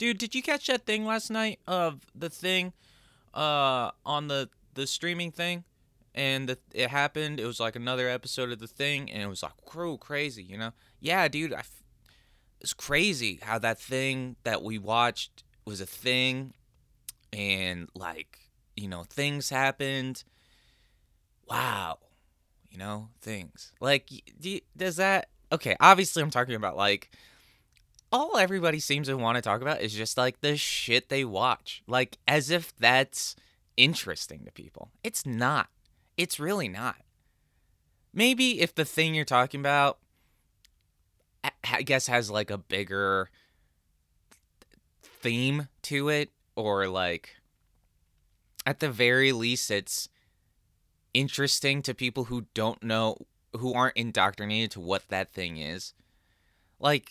Dude, 0.00 0.16
did 0.16 0.34
you 0.34 0.42
catch 0.42 0.66
that 0.68 0.86
thing 0.86 1.04
last 1.04 1.30
night 1.30 1.60
of 1.66 2.06
the 2.14 2.30
thing 2.30 2.72
uh 3.34 3.90
on 4.06 4.28
the 4.28 4.48
the 4.72 4.86
streaming 4.86 5.30
thing? 5.30 5.64
And 6.14 6.48
the, 6.48 6.58
it 6.72 6.88
happened. 6.88 7.38
It 7.38 7.44
was 7.44 7.60
like 7.60 7.76
another 7.76 8.08
episode 8.08 8.50
of 8.50 8.60
the 8.60 8.66
thing 8.66 9.10
and 9.10 9.22
it 9.22 9.26
was 9.26 9.42
like 9.42 9.52
crew 9.66 9.98
crazy, 9.98 10.42
you 10.42 10.56
know? 10.56 10.72
Yeah, 11.00 11.28
dude, 11.28 11.54
it's 12.62 12.72
crazy 12.72 13.40
how 13.42 13.58
that 13.58 13.78
thing 13.78 14.36
that 14.42 14.62
we 14.62 14.78
watched 14.78 15.44
was 15.66 15.82
a 15.82 15.86
thing 15.86 16.54
and 17.30 17.90
like, 17.94 18.38
you 18.80 18.88
know, 18.88 19.04
things 19.04 19.50
happened. 19.50 20.24
Wow. 21.48 21.98
You 22.70 22.78
know, 22.78 23.08
things. 23.20 23.72
Like 23.80 24.08
do 24.40 24.50
you, 24.50 24.60
does 24.76 24.96
that 24.96 25.28
Okay, 25.52 25.76
obviously 25.80 26.22
I'm 26.22 26.30
talking 26.30 26.54
about 26.54 26.76
like 26.76 27.10
all 28.12 28.36
everybody 28.36 28.80
seems 28.80 29.08
to 29.08 29.16
want 29.16 29.36
to 29.36 29.42
talk 29.42 29.60
about 29.60 29.82
is 29.82 29.92
just 29.92 30.16
like 30.16 30.40
the 30.40 30.56
shit 30.56 31.08
they 31.08 31.24
watch. 31.24 31.82
Like 31.86 32.18
as 32.26 32.50
if 32.50 32.74
that's 32.76 33.36
interesting 33.76 34.44
to 34.44 34.52
people. 34.52 34.90
It's 35.04 35.26
not. 35.26 35.68
It's 36.16 36.40
really 36.40 36.68
not. 36.68 36.96
Maybe 38.12 38.60
if 38.60 38.74
the 38.74 38.84
thing 38.84 39.14
you're 39.14 39.24
talking 39.24 39.60
about 39.60 39.98
I 41.64 41.82
guess 41.82 42.06
has 42.06 42.30
like 42.30 42.50
a 42.50 42.58
bigger 42.58 43.30
theme 45.02 45.68
to 45.82 46.08
it 46.08 46.30
or 46.54 46.86
like 46.88 47.39
at 48.70 48.78
the 48.78 48.88
very 48.88 49.32
least 49.32 49.68
it's 49.68 50.08
interesting 51.12 51.82
to 51.82 51.92
people 51.92 52.26
who 52.26 52.46
don't 52.54 52.84
know 52.84 53.16
who 53.52 53.74
aren't 53.74 53.96
indoctrinated 53.96 54.70
to 54.70 54.78
what 54.78 55.08
that 55.08 55.32
thing 55.32 55.56
is. 55.56 55.92
Like 56.78 57.10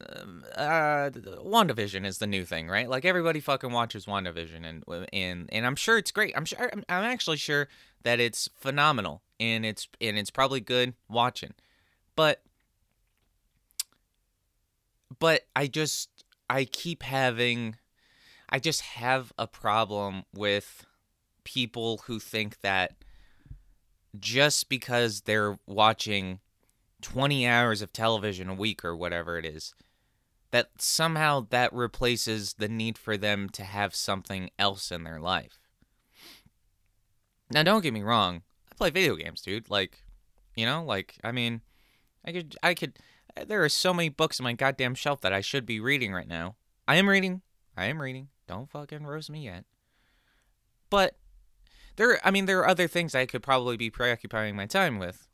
um, 0.00 0.42
uh 0.56 1.10
WandaVision 1.12 2.06
is 2.06 2.16
the 2.16 2.26
new 2.26 2.46
thing, 2.46 2.68
right? 2.68 2.88
Like 2.88 3.04
everybody 3.04 3.38
fucking 3.38 3.70
watches 3.70 4.06
WandaVision 4.06 4.64
and 4.64 4.82
and 5.12 5.46
and 5.52 5.66
I'm 5.66 5.76
sure 5.76 5.98
it's 5.98 6.10
great. 6.10 6.32
I'm 6.34 6.46
sure 6.46 6.70
I'm, 6.72 6.84
I'm 6.88 7.04
actually 7.04 7.36
sure 7.36 7.68
that 8.02 8.18
it's 8.18 8.48
phenomenal 8.56 9.20
and 9.38 9.66
it's 9.66 9.88
and 10.00 10.16
it's 10.16 10.30
probably 10.30 10.60
good 10.60 10.94
watching. 11.06 11.52
But 12.16 12.40
but 15.18 15.42
I 15.54 15.66
just 15.66 16.08
I 16.48 16.64
keep 16.64 17.02
having 17.02 17.76
I 18.50 18.58
just 18.58 18.80
have 18.82 19.32
a 19.38 19.46
problem 19.46 20.24
with 20.34 20.84
people 21.44 22.02
who 22.06 22.18
think 22.18 22.60
that 22.60 22.94
just 24.18 24.68
because 24.68 25.22
they're 25.22 25.58
watching 25.66 26.40
20 27.02 27.46
hours 27.46 27.80
of 27.80 27.92
television 27.92 28.48
a 28.48 28.54
week 28.54 28.84
or 28.84 28.96
whatever 28.96 29.38
it 29.38 29.44
is 29.44 29.72
that 30.50 30.70
somehow 30.78 31.46
that 31.50 31.72
replaces 31.72 32.54
the 32.54 32.68
need 32.68 32.98
for 32.98 33.16
them 33.16 33.48
to 33.50 33.62
have 33.62 33.94
something 33.94 34.50
else 34.58 34.90
in 34.90 35.04
their 35.04 35.20
life. 35.20 35.60
Now 37.52 37.62
don't 37.62 37.82
get 37.82 37.94
me 37.94 38.02
wrong, 38.02 38.42
I 38.70 38.74
play 38.74 38.90
video 38.90 39.16
games, 39.16 39.40
dude. 39.40 39.70
Like, 39.70 40.02
you 40.56 40.66
know, 40.66 40.84
like 40.84 41.18
I 41.22 41.32
mean, 41.32 41.60
I 42.24 42.32
could 42.32 42.56
I 42.62 42.74
could 42.74 42.98
there 43.46 43.62
are 43.62 43.68
so 43.68 43.94
many 43.94 44.08
books 44.08 44.40
on 44.40 44.44
my 44.44 44.52
goddamn 44.52 44.94
shelf 44.94 45.20
that 45.20 45.32
I 45.32 45.40
should 45.40 45.66
be 45.66 45.80
reading 45.80 46.12
right 46.12 46.28
now. 46.28 46.56
I 46.86 46.96
am 46.96 47.08
reading. 47.08 47.42
I 47.76 47.86
am 47.86 48.02
reading. 48.02 48.28
Don't 48.50 48.68
fucking 48.68 49.06
roast 49.06 49.30
me 49.30 49.44
yet. 49.44 49.64
But 50.90 51.16
there 51.94 52.18
I 52.26 52.32
mean 52.32 52.46
there 52.46 52.58
are 52.58 52.68
other 52.68 52.88
things 52.88 53.14
I 53.14 53.24
could 53.24 53.44
probably 53.44 53.76
be 53.76 53.90
preoccupying 53.90 54.56
my 54.56 54.66
time 54.66 54.98
with. 54.98 55.28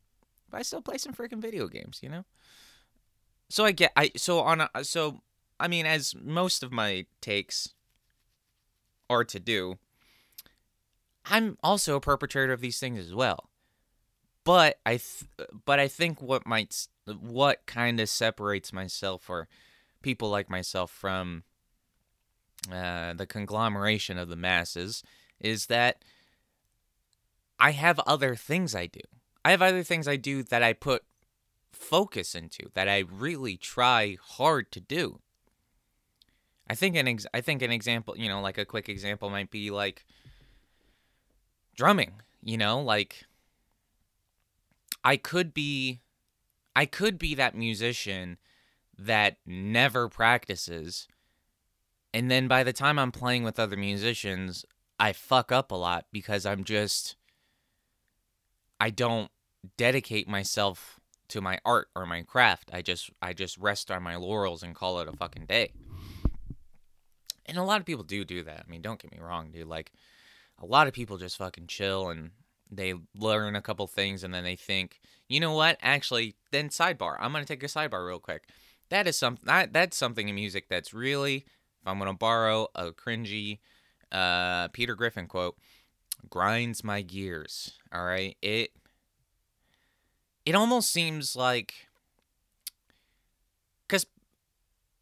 But 0.50 0.58
I 0.58 0.62
still 0.62 0.82
play 0.82 0.99
some 0.99 1.14
freaking 1.14 1.40
video 1.40 1.66
games, 1.66 2.00
you 2.02 2.11
know? 2.11 2.26
So 3.49 3.64
I 3.64 3.73
get 3.73 3.90
I 3.96 4.11
so 4.16 4.40
on 4.40 4.61
a, 4.61 4.85
so 4.85 5.23
I 5.58 5.66
mean 5.66 5.87
as 5.87 6.14
most 6.14 6.62
of 6.62 6.70
my 6.70 7.06
takes 7.23 7.73
are 9.08 9.25
to 9.25 9.40
do, 9.40 9.78
I'm 11.25 11.56
also 11.62 11.96
a 11.96 12.02
perpetrator 12.02 12.52
of 12.52 12.61
these 12.61 12.78
things 12.78 12.99
as 12.99 13.14
well. 13.14 13.49
But 14.44 14.78
I 14.85 14.99
th- 14.99 15.49
but 15.64 15.80
I 15.80 15.88
think 15.88 16.20
what 16.20 16.46
might 16.46 16.87
what 17.06 17.64
kind 17.64 17.99
of 17.99 18.11
separates 18.11 18.75
myself 18.75 19.30
or 19.30 19.49
people 20.02 20.28
like 20.28 20.50
myself 20.50 20.90
from 20.90 21.44
uh, 22.70 23.14
the 23.16 23.26
conglomeration 23.26 24.18
of 24.18 24.28
the 24.28 24.37
masses 24.37 25.02
is 25.40 25.66
that 25.66 26.04
I 27.58 27.73
have 27.73 27.99
other 28.00 28.35
things 28.35 28.75
I 28.75 28.87
do. 28.87 29.00
I 29.44 29.50
have 29.50 29.62
other 29.62 29.82
things 29.82 30.08
I 30.08 30.16
do 30.16 30.42
that 30.44 30.62
I 30.62 30.73
put 30.73 31.04
focus 31.73 32.35
into 32.35 32.70
that 32.75 32.88
I 32.88 33.04
really 33.11 33.56
try 33.56 34.16
hard 34.20 34.73
to 34.73 34.80
do. 34.80 35.20
I 36.68 36.75
think 36.75 36.96
an 36.96 37.06
ex- 37.06 37.26
I 37.32 37.40
think 37.40 37.62
an 37.62 37.70
example, 37.70 38.16
you 38.16 38.28
know, 38.28 38.40
like 38.40 38.58
a 38.58 38.64
quick 38.64 38.88
example 38.88 39.30
might 39.30 39.50
be 39.50 39.70
like 39.70 40.04
drumming, 41.76 42.23
you 42.42 42.56
know, 42.56 42.80
like 42.80 43.25
I 45.04 45.16
could 45.16 45.54
be 45.54 46.00
I 46.75 46.87
could 46.87 47.18
be 47.18 47.35
that 47.37 47.54
musician 47.54 48.38
that 48.99 49.37
never 49.46 50.08
practices 50.08 51.06
and 52.12 52.30
then 52.30 52.48
by 52.48 52.64
the 52.64 52.72
time 52.72 52.98
I'm 52.98 53.12
playing 53.12 53.44
with 53.44 53.58
other 53.58 53.76
musicians, 53.76 54.64
I 54.98 55.12
fuck 55.12 55.52
up 55.52 55.70
a 55.70 55.76
lot 55.76 56.06
because 56.12 56.46
I'm 56.46 56.64
just 56.64 57.16
I 58.80 58.90
don't 58.90 59.30
dedicate 59.76 60.28
myself 60.28 61.00
to 61.28 61.40
my 61.40 61.58
art 61.64 61.88
or 61.94 62.06
my 62.06 62.22
craft. 62.22 62.70
I 62.72 62.82
just 62.82 63.10
I 63.20 63.32
just 63.32 63.58
rest 63.58 63.90
on 63.90 64.02
my 64.02 64.16
laurels 64.16 64.62
and 64.62 64.75
call 64.75 65.00
it 65.00 65.08
a 65.08 65.12
fucking 65.12 65.46
day. 65.46 65.72
And 67.46 67.58
a 67.58 67.62
lot 67.62 67.80
of 67.80 67.86
people 67.86 68.04
do 68.04 68.25
do 68.25 68.42
that. 68.44 68.64
I 68.66 68.70
mean, 68.70 68.82
don't 68.82 69.00
get 69.00 69.12
me 69.12 69.18
wrong, 69.20 69.50
dude. 69.50 69.68
Like 69.68 69.92
a 70.60 70.66
lot 70.66 70.86
of 70.86 70.92
people 70.92 71.16
just 71.16 71.36
fucking 71.36 71.66
chill 71.66 72.08
and 72.08 72.30
they 72.70 72.94
learn 73.14 73.54
a 73.54 73.62
couple 73.62 73.86
things 73.86 74.25
and 74.25 74.34
then 74.34 74.44
they 74.44 74.56
think, 74.56 75.00
you 75.28 75.40
know 75.40 75.52
what? 75.52 75.78
Actually, 75.80 76.34
then 76.50 76.68
sidebar. 76.68 77.16
I'm 77.20 77.32
gonna 77.32 77.44
take 77.44 77.62
a 77.62 77.66
sidebar 77.66 78.06
real 78.06 78.18
quick. 78.18 78.48
That 78.88 79.06
is 79.06 79.18
something. 79.18 79.44
That, 79.46 79.72
that's 79.72 79.96
something 79.96 80.28
in 80.28 80.34
music 80.34 80.68
that's 80.68 80.94
really, 80.94 81.44
I'm 81.87 81.99
gonna 81.99 82.14
borrow 82.14 82.69
a 82.75 82.93
cringy 82.93 83.59
uh, 84.12 84.69
Peter 84.69 84.95
Griffin 84.95 85.26
quote, 85.26 85.57
grinds 86.31 86.85
my 86.85 87.02
gears. 87.02 87.73
All 87.93 88.05
right, 88.05 88.37
it 88.43 88.71
it 90.45 90.55
almost 90.55 90.93
seems 90.93 91.37
like 91.37 91.75
because 93.87 94.07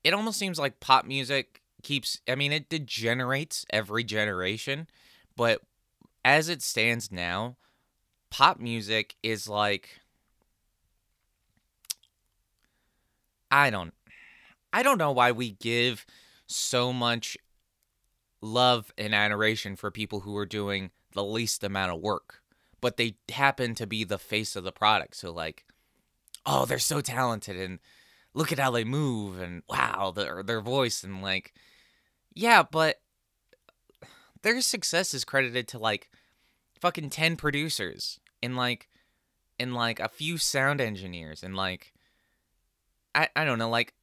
it 0.02 0.14
almost 0.14 0.38
seems 0.38 0.58
like 0.58 0.80
pop 0.80 1.04
music 1.04 1.60
keeps 1.82 2.18
i 2.26 2.34
mean 2.34 2.50
it 2.50 2.70
degenerates 2.70 3.66
every 3.68 4.02
generation 4.02 4.86
but 5.36 5.60
as 6.24 6.48
it 6.48 6.62
stands 6.62 7.12
now 7.12 7.56
pop 8.30 8.58
music 8.58 9.16
is 9.22 9.46
like 9.46 10.00
i 13.50 13.68
don't 13.68 13.92
i 14.72 14.82
don't 14.82 14.96
know 14.96 15.12
why 15.12 15.30
we 15.30 15.50
give 15.50 16.06
so 16.46 16.92
much 16.92 17.36
love 18.40 18.92
and 18.98 19.14
adoration 19.14 19.76
for 19.76 19.90
people 19.90 20.20
who 20.20 20.36
are 20.36 20.46
doing 20.46 20.90
the 21.14 21.24
least 21.24 21.64
amount 21.64 21.92
of 21.92 22.00
work 22.00 22.42
but 22.84 22.98
they 22.98 23.16
happen 23.30 23.74
to 23.74 23.86
be 23.86 24.04
the 24.04 24.18
face 24.18 24.56
of 24.56 24.62
the 24.62 24.70
product. 24.70 25.16
So 25.16 25.32
like, 25.32 25.64
oh, 26.44 26.66
they're 26.66 26.78
so 26.78 27.00
talented 27.00 27.56
and 27.56 27.78
look 28.34 28.52
at 28.52 28.58
how 28.58 28.72
they 28.72 28.84
move 28.84 29.40
and 29.40 29.62
wow, 29.70 30.12
their 30.14 30.42
their 30.42 30.60
voice 30.60 31.02
and 31.02 31.22
like, 31.22 31.54
yeah, 32.34 32.62
but 32.62 33.00
their 34.42 34.60
success 34.60 35.14
is 35.14 35.24
credited 35.24 35.66
to 35.68 35.78
like 35.78 36.10
fucking 36.78 37.08
10 37.08 37.36
producers 37.36 38.20
and 38.42 38.54
like 38.54 38.90
and 39.58 39.74
like 39.74 39.98
a 39.98 40.06
few 40.06 40.36
sound 40.36 40.78
engineers 40.78 41.42
and 41.42 41.56
like 41.56 41.94
I 43.14 43.30
I 43.34 43.46
don't 43.46 43.58
know, 43.58 43.70
like 43.70 43.94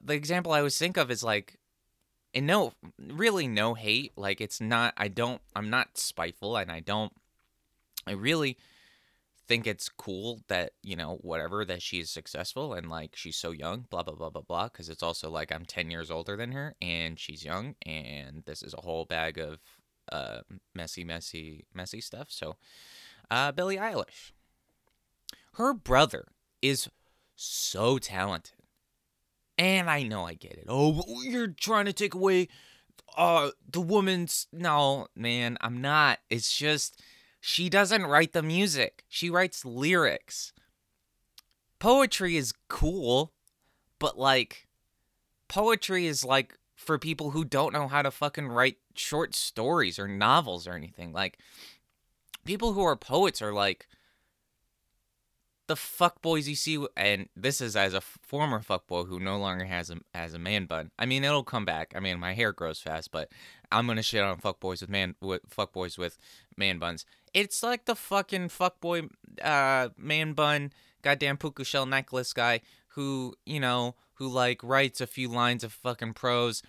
the 0.00 0.14
example 0.14 0.52
I 0.52 0.58
always 0.58 0.78
think 0.78 0.96
of 0.96 1.10
is 1.10 1.24
like 1.24 1.58
and 2.34 2.46
no 2.46 2.72
really 2.98 3.46
no 3.46 3.74
hate 3.74 4.12
like 4.16 4.40
it's 4.40 4.60
not 4.60 4.94
i 4.96 5.08
don't 5.08 5.40
i'm 5.54 5.70
not 5.70 5.98
spiteful 5.98 6.56
and 6.56 6.70
i 6.70 6.80
don't 6.80 7.12
I 8.06 8.12
really 8.12 8.56
think 9.48 9.66
it's 9.66 9.88
cool 9.88 10.40
that 10.48 10.72
you 10.82 10.96
know 10.96 11.18
whatever 11.20 11.64
that 11.64 11.82
she's 11.82 12.10
successful 12.10 12.74
and 12.74 12.88
like 12.88 13.14
she's 13.14 13.36
so 13.36 13.50
young 13.50 13.86
blah 13.90 14.02
blah 14.02 14.14
blah 14.14 14.30
blah 14.30 14.42
blah 14.42 14.64
because 14.64 14.88
it's 14.88 15.02
also 15.02 15.28
like 15.30 15.52
i'm 15.52 15.64
10 15.64 15.90
years 15.90 16.10
older 16.10 16.36
than 16.36 16.52
her 16.52 16.74
and 16.80 17.18
she's 17.18 17.44
young 17.44 17.74
and 17.84 18.44
this 18.46 18.62
is 18.62 18.72
a 18.72 18.80
whole 18.80 19.04
bag 19.04 19.38
of 19.38 19.58
uh 20.10 20.40
messy 20.74 21.04
messy 21.04 21.66
messy 21.74 22.00
stuff 22.00 22.28
so 22.30 22.56
uh 23.30 23.52
billie 23.52 23.76
eilish. 23.76 24.32
Her 25.54 25.74
brother 25.74 26.28
is 26.62 26.88
so 27.36 27.98
talented 27.98 28.61
and 29.58 29.90
i 29.90 30.02
know 30.02 30.24
i 30.24 30.34
get 30.34 30.52
it 30.52 30.64
oh 30.68 31.02
you're 31.24 31.48
trying 31.48 31.84
to 31.84 31.92
take 31.92 32.14
away 32.14 32.48
uh 33.16 33.50
the 33.70 33.80
woman's 33.80 34.46
no 34.52 35.06
man 35.14 35.58
i'm 35.60 35.80
not 35.80 36.18
it's 36.30 36.56
just 36.56 37.00
she 37.44 37.68
doesn't 37.68 38.06
write 38.06 38.32
the 38.32 38.42
music, 38.42 39.04
she 39.08 39.28
writes 39.28 39.64
lyrics. 39.64 40.52
Poetry 41.80 42.36
is 42.36 42.54
cool, 42.68 43.32
but 43.98 44.16
like, 44.16 44.68
poetry 45.48 46.06
is 46.06 46.24
like 46.24 46.56
for 46.76 47.00
people 47.00 47.32
who 47.32 47.44
don't 47.44 47.72
know 47.72 47.88
how 47.88 48.00
to 48.00 48.12
fucking 48.12 48.46
write 48.46 48.76
short 48.94 49.34
stories 49.34 49.98
or 49.98 50.06
novels 50.06 50.68
or 50.68 50.74
anything. 50.74 51.12
Like 51.12 51.40
people 52.44 52.74
who 52.74 52.84
are 52.84 52.94
poets 52.94 53.42
are 53.42 53.52
like 53.52 53.88
the 55.68 55.76
fuck 55.76 56.20
boys 56.22 56.48
you 56.48 56.56
see 56.56 56.84
and 56.96 57.28
this 57.36 57.60
is 57.60 57.76
as 57.76 57.94
a 57.94 58.00
former 58.00 58.60
fuck 58.60 58.86
boy 58.86 59.04
who 59.04 59.20
no 59.20 59.38
longer 59.38 59.64
has 59.64 59.90
a 59.90 59.96
has 60.14 60.34
a 60.34 60.38
man 60.38 60.66
bun. 60.66 60.90
I 60.98 61.06
mean 61.06 61.24
it'll 61.24 61.44
come 61.44 61.64
back. 61.64 61.92
I 61.94 62.00
mean 62.00 62.18
my 62.18 62.34
hair 62.34 62.52
grows 62.52 62.80
fast, 62.80 63.10
but 63.12 63.30
I'm 63.70 63.86
gonna 63.86 64.02
shit 64.02 64.22
on 64.22 64.38
fuckboys 64.38 64.80
with 64.80 64.90
man 64.90 65.14
with 65.20 65.48
fuckboys 65.48 65.96
with 65.96 66.18
man 66.56 66.78
buns. 66.78 67.06
It's 67.32 67.62
like 67.62 67.84
the 67.84 67.94
fucking 67.94 68.48
fuckboy 68.48 69.10
uh 69.42 69.90
man 69.96 70.32
bun 70.32 70.72
goddamn 71.02 71.36
puka 71.36 71.64
shell 71.64 71.86
necklace 71.86 72.32
guy 72.32 72.60
who, 72.88 73.34
you 73.46 73.60
know, 73.60 73.94
who 74.14 74.28
like 74.28 74.62
writes 74.62 75.00
a 75.00 75.06
few 75.06 75.28
lines 75.28 75.64
of 75.64 75.72
fucking 75.72 76.14
prose 76.14 76.62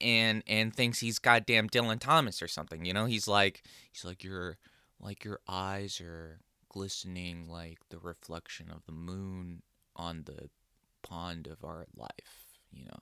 and 0.00 0.42
and 0.46 0.74
thinks 0.74 1.00
he's 1.00 1.18
goddamn 1.18 1.68
Dylan 1.68 2.00
Thomas 2.00 2.42
or 2.42 2.48
something. 2.48 2.84
You 2.84 2.92
know, 2.92 3.06
he's 3.06 3.28
like 3.28 3.62
he's 3.92 4.04
like 4.04 4.24
your 4.24 4.56
like 5.00 5.24
your 5.24 5.40
eyes 5.48 6.00
are 6.00 6.40
glistening 6.68 7.48
like 7.48 7.78
the 7.90 7.98
reflection 7.98 8.70
of 8.70 8.84
the 8.86 8.92
moon 8.92 9.62
on 9.96 10.24
the 10.24 10.50
pond 11.02 11.46
of 11.46 11.64
our 11.64 11.86
life, 11.96 12.58
you 12.72 12.84
know. 12.84 13.00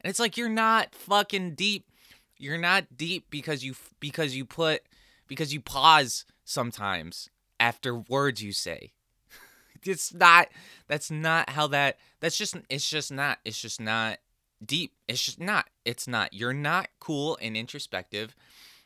And 0.00 0.10
it's 0.10 0.20
like 0.20 0.36
you're 0.36 0.48
not 0.48 0.94
fucking 0.94 1.54
deep. 1.54 1.90
You're 2.36 2.58
not 2.58 2.96
deep 2.96 3.26
because 3.30 3.64
you 3.64 3.74
because 4.00 4.34
you 4.34 4.44
put 4.44 4.82
because 5.28 5.54
you 5.54 5.60
pause 5.60 6.24
sometimes 6.44 7.28
after 7.60 7.94
words 7.94 8.42
you 8.42 8.52
say. 8.52 8.92
it's 9.84 10.12
not 10.12 10.48
that's 10.88 11.10
not 11.10 11.50
how 11.50 11.66
that 11.68 11.98
that's 12.20 12.36
just 12.36 12.56
it's 12.68 12.88
just 12.88 13.12
not 13.12 13.38
it's 13.44 13.60
just 13.60 13.80
not 13.80 14.18
deep. 14.64 14.92
It's 15.08 15.22
just 15.22 15.40
not. 15.40 15.66
It's 15.84 16.08
not. 16.08 16.32
You're 16.32 16.52
not 16.52 16.88
cool 17.00 17.38
and 17.40 17.56
introspective. 17.56 18.34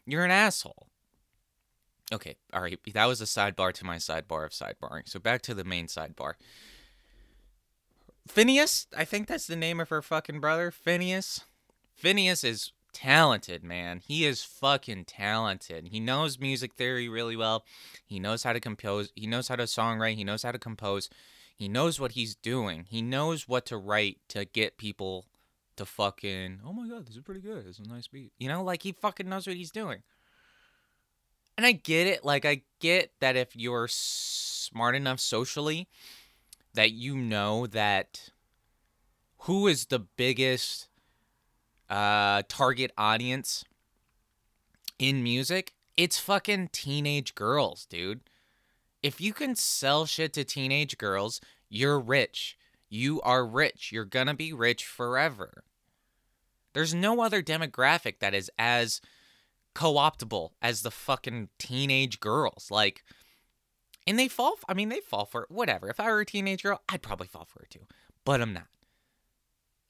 You're 0.07 0.25
an 0.25 0.31
asshole. 0.31 0.89
Okay, 2.13 2.37
all 2.53 2.63
right. 2.63 2.79
That 2.93 3.07
was 3.07 3.21
a 3.21 3.25
sidebar 3.25 3.73
to 3.75 3.85
my 3.85 3.97
sidebar 3.97 4.45
of 4.45 4.53
sidebarring. 4.53 5.09
So 5.09 5.19
back 5.19 5.43
to 5.43 5.55
the 5.55 5.65
main 5.65 5.87
sidebar. 5.87 6.35
Finneas, 8.29 8.87
I 8.97 9.05
think 9.05 9.27
that's 9.27 9.47
the 9.47 9.57
name 9.57 9.81
of 9.81 9.89
her 9.89 10.03
fucking 10.03 10.41
brother. 10.41 10.71
Finneas. 10.73 11.43
Finneas 12.01 12.45
is 12.45 12.73
talented, 12.93 13.63
man. 13.63 14.01
He 14.07 14.25
is 14.25 14.43
fucking 14.43 15.05
talented. 15.05 15.89
He 15.89 16.01
knows 16.01 16.39
music 16.39 16.75
theory 16.75 17.09
really 17.09 17.37
well. 17.37 17.65
He 18.07 18.19
knows 18.19 18.43
how 18.43 18.53
to 18.53 18.61
compose. 18.61 19.13
He 19.15 19.27
knows 19.27 19.49
how 19.49 19.57
to 19.57 19.65
songwrite. 19.65 20.17
He 20.17 20.25
knows 20.25 20.43
how 20.43 20.53
to 20.53 20.59
compose. 20.59 21.11
He 21.57 21.69
knows 21.69 21.99
what 21.99 22.13
he's 22.13 22.35
doing. 22.35 22.87
He 22.89 23.03
knows 23.03 23.49
what 23.49 23.67
to 23.67 23.77
write 23.77 24.19
to 24.29 24.45
get 24.45 24.79
people 24.79 25.27
to 25.77 25.85
fucking, 25.85 26.61
oh 26.67 26.73
my 26.73 26.89
god, 26.89 27.07
this 27.07 27.17
is 27.17 27.23
pretty 27.23 27.41
good. 27.41 27.67
It's 27.67 27.79
a 27.79 27.83
nice 27.83 28.09
beat. 28.09 28.33
You 28.39 28.49
know, 28.49 28.63
like 28.63 28.83
he 28.83 28.93
fucking 28.93 29.29
knows 29.29 29.47
what 29.47 29.57
he's 29.57 29.71
doing. 29.71 30.03
And 31.57 31.65
I 31.65 31.73
get 31.73 32.07
it. 32.07 32.25
Like, 32.25 32.45
I 32.45 32.63
get 32.81 33.13
that 33.21 33.37
if 33.37 33.57
you're 33.57 33.89
smart 33.89 34.95
enough 34.95 35.21
socially, 35.21 35.89
that 36.75 36.93
you 36.93 37.17
know 37.17 37.67
that 37.67 38.31
who 39.41 39.67
is 39.67 39.87
the 39.87 40.01
biggest 40.01 40.89
uh, 41.89 42.43
target 42.49 42.93
audience 42.99 43.65
in 44.99 45.23
music, 45.23 45.75
it's 45.97 46.19
fucking 46.19 46.69
teenage 46.73 47.35
girls, 47.35 47.87
dude. 47.87 48.21
If 49.03 49.21
you 49.21 49.33
can 49.33 49.55
sell 49.55 50.05
shit 50.05 50.33
to 50.35 50.45
teenage 50.45 50.99
girls, 50.99 51.41
you're 51.69 52.01
rich. 52.01 52.59
You 52.89 53.21
are 53.23 53.47
rich. 53.47 53.93
You're 53.93 54.05
gonna 54.05 54.35
be 54.35 54.53
rich 54.53 54.85
forever. 54.85 55.65
There's 56.73 56.95
no 56.95 57.21
other 57.23 57.43
demographic 57.43 58.19
that 58.19 58.35
is 58.35 58.51
as 58.59 59.01
co-optable 59.77 60.55
as 60.63 60.81
the 60.81 60.91
fucking 60.91 61.51
teenage 61.59 62.19
girls. 62.19 62.71
Like, 62.71 63.05
and 64.07 64.19
they 64.19 64.27
fall. 64.27 64.55
I 64.67 64.73
mean, 64.73 64.89
they 64.89 65.01
fall 65.01 65.27
for 65.27 65.43
it. 65.43 65.51
Whatever. 65.51 65.91
If 65.91 66.01
I 66.01 66.07
were 66.07 66.21
a 66.21 66.27
teenage 66.27 66.63
girl, 66.63 66.81
I'd 66.89 67.03
probably 67.03 67.27
fall 67.27 67.45
for 67.45 67.63
it 67.63 67.71
too. 67.71 67.87
But 68.25 68.41
I'm 68.41 68.55
not. 68.55 68.69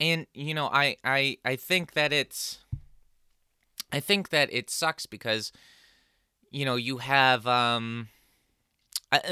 And 0.00 0.26
you 0.34 0.54
know, 0.54 0.66
I 0.66 0.96
I 1.04 1.38
I 1.44 1.54
think 1.54 1.92
that 1.92 2.12
it's. 2.12 2.58
I 3.92 4.00
think 4.00 4.30
that 4.30 4.52
it 4.52 4.68
sucks 4.68 5.06
because, 5.06 5.52
you 6.50 6.64
know, 6.64 6.76
you 6.76 6.98
have 6.98 7.46
um. 7.46 8.08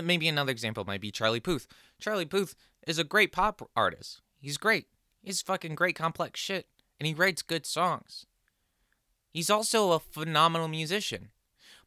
Maybe 0.03 0.29
another 0.29 0.53
example 0.53 0.85
might 0.85 1.01
be 1.01 1.11
Charlie 1.11 1.41
Puth. 1.41 1.67
Charlie 1.99 2.27
Puth 2.27 2.55
is 2.87 2.99
a 2.99 3.05
great 3.05 3.33
pop 3.33 3.69
artist. 3.75 4.21
He's 4.41 4.57
great. 4.57 4.87
He's 5.21 5.43
fucking 5.43 5.75
great 5.75 5.97
complex 5.97 6.39
shit. 6.39 6.69
And 7.01 7.09
he 7.09 7.13
writes 7.13 7.43
good 7.43 7.67
songs. 7.67 8.25
He's 9.35 9.51
also 9.51 9.91
a 9.91 9.99
phenomenal 9.99 10.69
musician. 10.69 11.31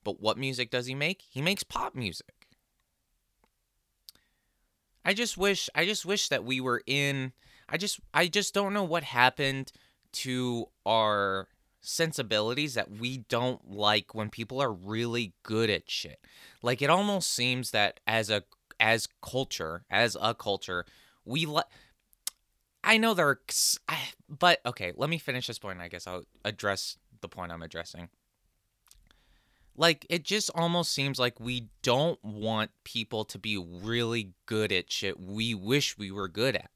But 0.04 0.20
what 0.20 0.38
music 0.38 0.70
does 0.70 0.86
he 0.86 0.94
make? 0.94 1.24
He 1.30 1.42
makes 1.42 1.64
pop 1.64 1.96
music. 1.96 2.50
I 5.06 5.14
just 5.14 5.38
wish 5.38 5.70
I 5.74 5.86
just 5.86 6.06
wish 6.06 6.28
that 6.28 6.44
we 6.44 6.60
were 6.60 6.84
in 6.86 7.32
I 7.70 7.78
just 7.78 8.02
I 8.14 8.28
just 8.28 8.54
don't 8.54 8.74
know 8.74 8.84
what 8.84 9.04
happened 9.04 9.72
to 10.24 10.68
our 10.86 11.48
sensibilities 11.80 12.74
that 12.74 12.92
we 12.92 13.20
don't 13.30 13.72
like 13.72 14.14
when 14.14 14.30
people 14.30 14.62
are 14.62 14.74
really 14.74 15.34
good 15.44 15.70
at 15.70 15.90
shit. 15.90 16.20
Like 16.62 16.82
it 16.82 16.90
almost 16.90 17.32
seems 17.34 17.72
that 17.72 18.02
as 18.06 18.30
a 18.30 18.44
as 18.78 19.08
culture, 19.22 19.86
as 19.90 20.18
a 20.22 20.36
culture, 20.36 20.86
we 21.24 21.46
like 21.46 21.66
I 22.84 22.98
know 22.98 23.14
there 23.14 23.30
are 23.30 23.40
but 24.28 24.60
okay, 24.66 24.92
let 24.98 25.10
me 25.10 25.18
finish 25.18 25.48
this 25.48 25.60
point. 25.60 25.80
I 25.80 25.88
guess 25.88 26.08
I'll 26.08 26.24
address 26.44 26.98
the 27.22 27.30
point 27.30 27.52
I'm 27.52 27.64
addressing. 27.64 28.10
Like 29.76 30.06
it 30.10 30.24
just 30.24 30.50
almost 30.56 30.92
seems 30.92 31.20
like 31.20 31.40
we 31.40 31.70
don't 31.84 32.24
want 32.24 32.72
people 32.84 33.24
to 33.26 33.38
be 33.38 33.58
really 33.58 34.34
good 34.48 34.72
at 34.72 34.92
shit 34.92 35.20
we 35.20 35.54
wish 35.54 35.98
we 35.98 36.12
were 36.12 36.28
good 36.28 36.56
at. 36.56 36.72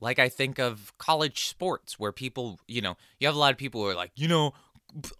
Like 0.00 0.18
I 0.18 0.28
think 0.28 0.58
of 0.58 0.92
college 0.98 1.46
sports 1.46 1.98
where 1.98 2.12
people, 2.12 2.58
you 2.66 2.80
know, 2.80 2.96
you 3.18 3.26
have 3.26 3.36
a 3.36 3.38
lot 3.38 3.52
of 3.52 3.58
people 3.58 3.82
who 3.82 3.88
are 3.88 3.94
like, 3.94 4.12
you 4.14 4.28
know, 4.28 4.52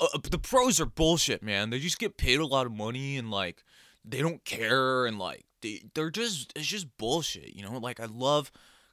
uh, 0.01 0.19
the 0.31 0.39
pros 0.39 0.81
are 0.81 0.87
bullshit, 0.87 1.43
man. 1.43 1.71
They 1.71 1.79
just 1.79 1.99
get 1.99 2.17
paid 2.17 2.41
a 2.41 2.47
lot 2.47 2.67
of 2.67 2.73
money 2.73 3.17
and 3.17 3.31
like 3.31 3.63
they 4.05 4.21
don't 4.21 4.45
care 4.45 5.07
and 5.07 5.19
like 5.19 5.45
they 5.61 5.83
they're 5.95 6.11
just 6.11 6.53
it's 6.57 6.67
just 6.67 6.97
bullshit, 6.97 7.55
you 7.55 7.63
know? 7.63 7.79
Like 7.79 8.01
I 8.01 8.07
love 8.07 8.51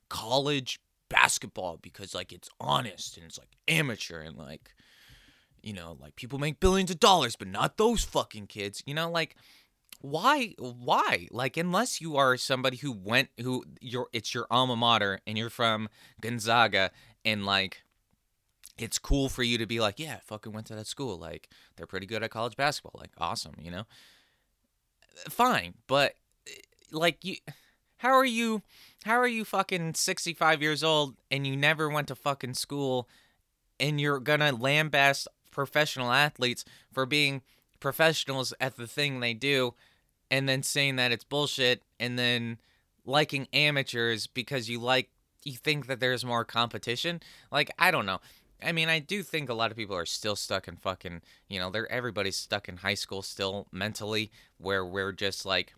college 0.09 0.79
basketball 1.13 1.77
because 1.79 2.15
like 2.15 2.33
it's 2.33 2.49
honest 2.59 3.17
and 3.17 3.25
it's 3.27 3.37
like 3.37 3.51
amateur 3.67 4.21
and 4.21 4.35
like 4.35 4.73
you 5.61 5.71
know 5.71 5.95
like 6.01 6.15
people 6.15 6.39
make 6.39 6.59
billions 6.59 6.89
of 6.89 6.99
dollars 6.99 7.35
but 7.35 7.47
not 7.47 7.77
those 7.77 8.03
fucking 8.03 8.47
kids 8.47 8.81
you 8.87 8.95
know 8.95 9.09
like 9.09 9.35
why 10.03 10.53
why? 10.59 11.29
Like 11.31 11.55
unless 11.55 12.01
you 12.01 12.17
are 12.17 12.35
somebody 12.35 12.75
who 12.75 12.91
went 12.91 13.29
who 13.41 13.63
you're 13.79 14.07
it's 14.11 14.33
your 14.33 14.45
alma 14.51 14.75
mater 14.75 15.21
and 15.25 15.37
you're 15.37 15.49
from 15.49 15.87
Gonzaga 16.19 16.91
and 17.23 17.45
like 17.45 17.83
it's 18.77 18.99
cool 18.99 19.29
for 19.29 19.43
you 19.43 19.57
to 19.57 19.65
be 19.65 19.79
like 19.79 19.99
yeah 19.99 20.15
I 20.15 20.19
fucking 20.25 20.51
went 20.51 20.67
to 20.67 20.75
that 20.75 20.87
school 20.87 21.17
like 21.17 21.47
they're 21.77 21.87
pretty 21.87 22.05
good 22.05 22.21
at 22.21 22.31
college 22.31 22.57
basketball 22.57 22.99
like 22.99 23.11
awesome 23.17 23.53
you 23.61 23.71
know? 23.71 23.85
Fine 25.29 25.75
but 25.87 26.15
like 26.91 27.23
you 27.23 27.37
how 28.03 28.11
are 28.11 28.25
you 28.25 28.61
how 29.05 29.15
are 29.15 29.27
you 29.27 29.45
fucking 29.45 29.93
65 29.93 30.61
years 30.61 30.83
old 30.83 31.15
and 31.31 31.47
you 31.47 31.55
never 31.55 31.89
went 31.89 32.09
to 32.09 32.15
fucking 32.15 32.53
school 32.53 33.07
and 33.79 33.99
you're 33.99 34.19
gonna 34.19 34.51
lambaste 34.51 35.27
professional 35.51 36.11
athletes 36.11 36.65
for 36.91 37.05
being 37.05 37.41
professionals 37.79 38.53
at 38.59 38.75
the 38.75 38.87
thing 38.87 39.19
they 39.19 39.33
do 39.33 39.73
and 40.29 40.49
then 40.49 40.61
saying 40.61 40.97
that 40.97 41.13
it's 41.13 41.23
bullshit 41.23 41.81
and 41.97 42.19
then 42.19 42.57
liking 43.05 43.47
amateurs 43.53 44.27
because 44.27 44.69
you 44.69 44.79
like 44.79 45.09
you 45.45 45.53
think 45.53 45.87
that 45.87 45.99
there's 45.99 46.25
more 46.25 46.43
competition? 46.43 47.21
Like 47.51 47.71
i 47.79 47.89
don't 47.89 48.05
know. 48.05 48.19
I 48.61 48.73
mean 48.73 48.89
i 48.89 48.99
do 48.99 49.23
think 49.23 49.47
a 49.47 49.53
lot 49.53 49.71
of 49.71 49.77
people 49.77 49.95
are 49.95 50.05
still 50.05 50.35
stuck 50.35 50.67
in 50.67 50.75
fucking 50.75 51.21
you 51.47 51.57
know 51.57 51.69
they're 51.69 51.89
everybody's 51.89 52.35
stuck 52.35 52.67
in 52.67 52.77
high 52.77 52.95
school 52.95 53.21
still 53.21 53.67
mentally 53.71 54.29
where 54.57 54.85
we're 54.85 55.13
just 55.13 55.45
like 55.45 55.73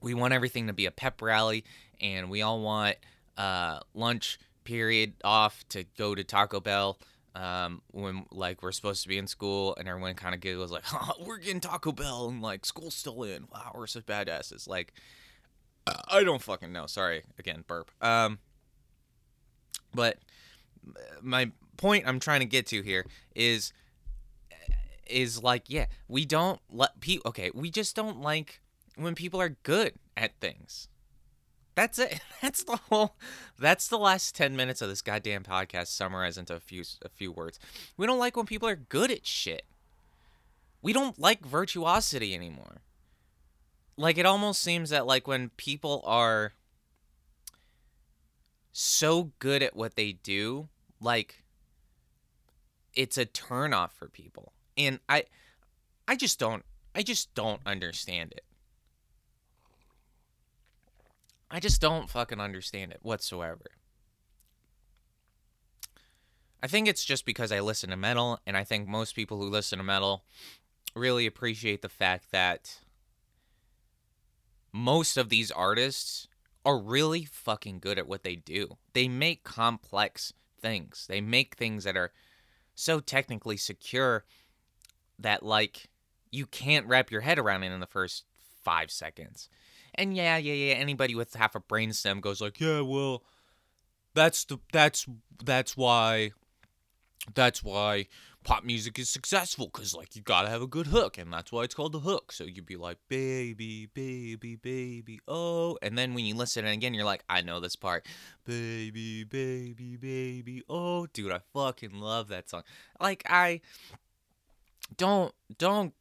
we 0.00 0.14
want 0.14 0.32
everything 0.32 0.66
to 0.66 0.72
be 0.72 0.86
a 0.86 0.90
pep 0.90 1.20
rally 1.22 1.64
and 2.00 2.30
we 2.30 2.42
all 2.42 2.60
want 2.60 2.96
uh, 3.36 3.80
lunch 3.94 4.38
period 4.64 5.14
off 5.24 5.64
to 5.70 5.84
go 5.96 6.14
to 6.14 6.24
Taco 6.24 6.60
Bell 6.60 6.98
um, 7.34 7.82
when 7.92 8.26
like 8.30 8.62
we're 8.62 8.72
supposed 8.72 9.02
to 9.02 9.08
be 9.08 9.18
in 9.18 9.26
school 9.26 9.74
and 9.76 9.88
everyone 9.88 10.14
kind 10.14 10.34
of 10.34 10.40
giggles 10.40 10.70
like 10.70 10.84
oh, 10.92 11.12
we're 11.24 11.38
getting 11.38 11.60
Taco 11.60 11.92
Bell 11.92 12.28
and 12.28 12.42
like 12.42 12.66
school's 12.66 12.94
still 12.94 13.22
in. 13.22 13.46
Wow 13.52 13.72
we're 13.74 13.86
such 13.86 14.06
badasses. 14.06 14.68
Like 14.68 14.92
I 16.10 16.22
don't 16.22 16.42
fucking 16.42 16.72
know. 16.72 16.86
Sorry 16.86 17.22
again 17.38 17.64
burp. 17.66 17.90
Um 18.00 18.38
but 19.94 20.18
my 21.22 21.50
point 21.76 22.06
I'm 22.06 22.20
trying 22.20 22.40
to 22.40 22.46
get 22.46 22.66
to 22.66 22.82
here 22.82 23.06
is 23.34 23.72
is 25.06 25.42
like 25.42 25.64
yeah 25.68 25.86
we 26.06 26.26
don't 26.26 26.60
let 26.70 27.00
people 27.00 27.30
okay 27.30 27.50
we 27.54 27.70
just 27.70 27.96
don't 27.96 28.20
like 28.20 28.60
when 28.98 29.14
people 29.14 29.40
are 29.40 29.56
good 29.62 29.94
at 30.16 30.38
things. 30.40 30.88
That's 31.74 31.98
it. 31.98 32.20
That's 32.42 32.64
the 32.64 32.76
whole. 32.76 33.16
That's 33.58 33.88
the 33.88 33.98
last 33.98 34.34
ten 34.34 34.56
minutes 34.56 34.82
of 34.82 34.88
this 34.88 35.02
goddamn 35.02 35.44
podcast 35.44 35.88
summarized 35.88 36.38
into 36.38 36.54
a 36.54 36.60
few 36.60 36.82
a 37.02 37.08
few 37.08 37.30
words. 37.32 37.58
We 37.96 38.06
don't 38.06 38.18
like 38.18 38.36
when 38.36 38.46
people 38.46 38.68
are 38.68 38.76
good 38.76 39.10
at 39.10 39.26
shit. 39.26 39.64
We 40.82 40.92
don't 40.92 41.18
like 41.18 41.44
virtuosity 41.44 42.34
anymore. 42.34 42.82
Like 43.96 44.18
it 44.18 44.26
almost 44.26 44.62
seems 44.62 44.90
that 44.90 45.06
like 45.06 45.26
when 45.26 45.50
people 45.50 46.02
are 46.04 46.52
so 48.72 49.32
good 49.38 49.62
at 49.62 49.74
what 49.74 49.96
they 49.96 50.12
do, 50.12 50.68
like 51.00 51.44
it's 52.94 53.18
a 53.18 53.26
turnoff 53.26 53.90
for 53.92 54.08
people. 54.08 54.52
And 54.76 55.00
I 55.08 55.24
I 56.06 56.16
just 56.16 56.38
don't 56.38 56.64
I 56.94 57.02
just 57.02 57.34
don't 57.34 57.60
understand 57.66 58.32
it. 58.32 58.44
I 61.50 61.60
just 61.60 61.80
don't 61.80 62.10
fucking 62.10 62.40
understand 62.40 62.92
it 62.92 63.00
whatsoever. 63.02 63.64
I 66.62 66.66
think 66.66 66.88
it's 66.88 67.04
just 67.04 67.24
because 67.24 67.52
I 67.52 67.60
listen 67.60 67.90
to 67.90 67.96
metal, 67.96 68.40
and 68.46 68.56
I 68.56 68.64
think 68.64 68.88
most 68.88 69.14
people 69.14 69.38
who 69.38 69.48
listen 69.48 69.78
to 69.78 69.84
metal 69.84 70.24
really 70.94 71.26
appreciate 71.26 71.82
the 71.82 71.88
fact 71.88 72.32
that 72.32 72.80
most 74.72 75.16
of 75.16 75.28
these 75.28 75.50
artists 75.50 76.26
are 76.64 76.78
really 76.78 77.24
fucking 77.24 77.78
good 77.78 77.98
at 77.98 78.08
what 78.08 78.24
they 78.24 78.36
do. 78.36 78.76
They 78.92 79.08
make 79.08 79.44
complex 79.44 80.32
things, 80.60 81.06
they 81.08 81.20
make 81.20 81.54
things 81.54 81.84
that 81.84 81.96
are 81.96 82.12
so 82.74 83.00
technically 83.00 83.56
secure 83.56 84.24
that, 85.18 85.42
like, 85.42 85.88
you 86.30 86.46
can't 86.46 86.86
wrap 86.86 87.10
your 87.10 87.22
head 87.22 87.38
around 87.38 87.62
it 87.62 87.72
in 87.72 87.80
the 87.80 87.86
first 87.86 88.24
five 88.62 88.90
seconds. 88.90 89.48
And 89.98 90.16
yeah, 90.16 90.36
yeah, 90.38 90.54
yeah. 90.54 90.74
Anybody 90.74 91.14
with 91.14 91.34
half 91.34 91.54
a 91.54 91.60
brainstem 91.60 92.20
goes 92.20 92.40
like, 92.40 92.60
yeah, 92.60 92.80
well, 92.80 93.24
that's 94.14 94.44
the 94.44 94.58
that's 94.72 95.06
that's 95.44 95.76
why 95.76 96.30
that's 97.34 97.62
why 97.62 98.06
pop 98.44 98.64
music 98.64 98.98
is 98.98 99.10
successful 99.10 99.66
because 99.66 99.94
like 99.94 100.16
you 100.16 100.22
gotta 100.22 100.48
have 100.48 100.62
a 100.62 100.66
good 100.66 100.86
hook 100.86 101.18
and 101.18 101.32
that's 101.32 101.52
why 101.52 101.64
it's 101.64 101.74
called 101.74 101.92
the 101.92 101.98
hook 101.98 102.32
so 102.32 102.44
you'd 102.44 102.64
be 102.64 102.76
like 102.76 102.96
baby 103.08 103.86
baby 103.92 104.56
baby 104.56 105.20
oh 105.28 105.76
and 105.82 105.98
then 105.98 106.14
when 106.14 106.24
you 106.24 106.34
listen 106.34 106.64
in 106.64 106.72
again 106.72 106.94
you're 106.94 107.04
like 107.04 107.22
i 107.28 107.42
know 107.42 107.60
this 107.60 107.76
part 107.76 108.06
baby 108.46 109.24
baby 109.24 109.96
baby 109.96 110.62
oh 110.68 111.06
dude 111.12 111.32
i 111.32 111.40
fucking 111.52 112.00
love 112.00 112.28
that 112.28 112.48
song 112.48 112.62
like 113.00 113.22
i 113.28 113.60
don't 114.96 115.34
don't 115.58 115.92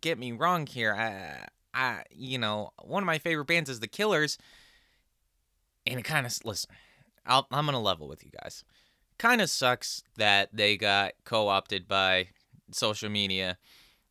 get 0.00 0.18
me 0.18 0.30
wrong 0.30 0.66
here 0.66 0.94
i 0.94 1.48
I, 1.74 2.02
you 2.10 2.38
know, 2.38 2.70
one 2.82 3.02
of 3.02 3.06
my 3.06 3.18
favorite 3.18 3.46
bands 3.46 3.70
is 3.70 3.80
The 3.80 3.88
Killers, 3.88 4.38
and 5.86 5.98
it 5.98 6.04
kind 6.04 6.26
of 6.26 6.36
listen. 6.44 6.70
i 7.26 7.38
am 7.38 7.44
gonna 7.66 7.80
level 7.80 8.08
with 8.08 8.24
you 8.24 8.30
guys. 8.42 8.64
Kind 9.18 9.40
of 9.40 9.50
sucks 9.50 10.02
that 10.16 10.50
they 10.52 10.76
got 10.76 11.12
co-opted 11.24 11.88
by 11.88 12.28
social 12.72 13.10
media, 13.10 13.58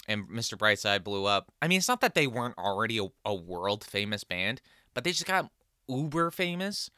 and 0.08 0.28
Mr. 0.30 0.58
Brightside 0.58 1.04
blew 1.04 1.26
up. 1.26 1.52
I 1.62 1.68
mean, 1.68 1.78
it's 1.78 1.88
not 1.88 2.02
that 2.02 2.16
they 2.16 2.28
weren't 2.28 2.58
already 2.58 3.00
a, 3.00 3.08
a 3.26 3.34
world 3.34 3.84
famous 3.84 4.24
band, 4.24 4.62
but 4.94 5.04
they 5.04 5.12
just 5.12 5.26
got 5.26 5.50
uber 5.88 6.32
famous, 6.32 6.90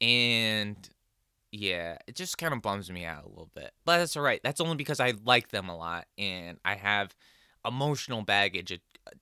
and 0.00 0.88
yeah, 1.50 1.98
it 2.06 2.16
just 2.16 2.36
kind 2.36 2.52
of 2.52 2.62
bums 2.62 2.90
me 2.90 3.04
out 3.04 3.24
a 3.24 3.28
little 3.28 3.50
bit. 3.54 3.72
But 3.84 3.98
that's 3.98 4.16
all 4.16 4.22
right. 4.24 4.40
That's 4.42 4.60
only 4.60 4.76
because 4.76 4.98
I 4.98 5.14
like 5.24 5.50
them 5.50 5.68
a 5.68 5.76
lot, 5.76 6.06
and 6.18 6.58
I 6.64 6.74
have 6.74 7.14
emotional 7.64 8.22
baggage 8.22 8.72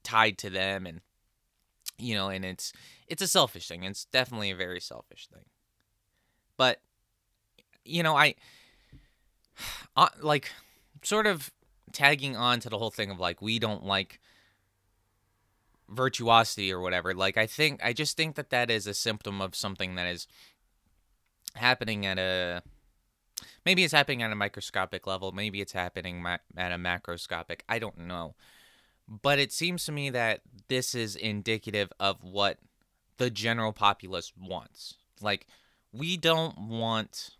tied 0.03 0.39
to 0.39 0.51
them 0.51 0.87
and 0.87 1.01
you 1.99 2.15
know 2.15 2.29
and 2.29 2.45
it's 2.45 2.73
it's 3.09 3.23
a 3.23 3.29
selfish 3.29 3.69
thing. 3.69 3.85
It's 3.85 4.05
definitely 4.07 4.51
a 4.51 4.57
very 4.57 4.81
selfish 4.81 5.29
thing. 5.29 5.45
But 6.57 6.81
you 7.85 8.03
know 8.03 8.17
i 8.17 8.35
uh, 9.97 10.09
like 10.21 10.51
sort 11.03 11.27
of 11.27 11.51
tagging 11.93 12.37
on 12.37 12.61
to 12.61 12.69
the 12.69 12.79
whole 12.79 12.91
thing 12.91 13.11
of 13.11 13.21
like 13.21 13.43
we 13.43 13.59
don't 13.59 13.85
like 13.85 14.21
virtuosity 15.89 16.73
or 16.73 16.81
whatever 16.81 17.13
like 17.13 17.37
i 17.37 17.47
think 17.47 17.79
i 17.85 17.93
just 17.93 18.17
think 18.17 18.35
that 18.35 18.51
that 18.51 18.71
is 18.71 18.87
a 18.87 18.95
symptom 18.95 19.43
of 19.43 19.55
something 19.55 19.95
that 19.95 20.07
is 20.07 20.27
happening 21.57 22.07
at 22.07 22.19
a 22.19 22.63
maybe 23.67 23.85
it's 23.85 23.93
happening 23.93 24.23
at 24.23 24.33
a 24.33 24.35
microscopic 24.35 25.07
level 25.07 25.33
maybe 25.33 25.61
it's 25.61 25.73
happening 25.73 26.23
ma- 26.23 26.39
at 26.57 26.73
a 26.73 26.77
macroscopic 26.77 27.61
i 27.69 27.79
don't 27.79 27.99
know 27.99 28.35
but 29.09 29.39
it 29.39 29.53
seems 29.53 29.85
to 29.85 29.93
me 29.93 30.11
that 30.11 30.41
this 30.69 30.95
is 30.95 31.17
indicative 31.17 31.93
of 32.01 32.23
what 32.23 32.59
the 33.19 33.31
general 33.31 33.73
populace 33.73 34.33
wants. 34.41 34.95
Like 35.21 35.47
we 35.93 36.17
don't 36.17 36.59
want 36.59 37.37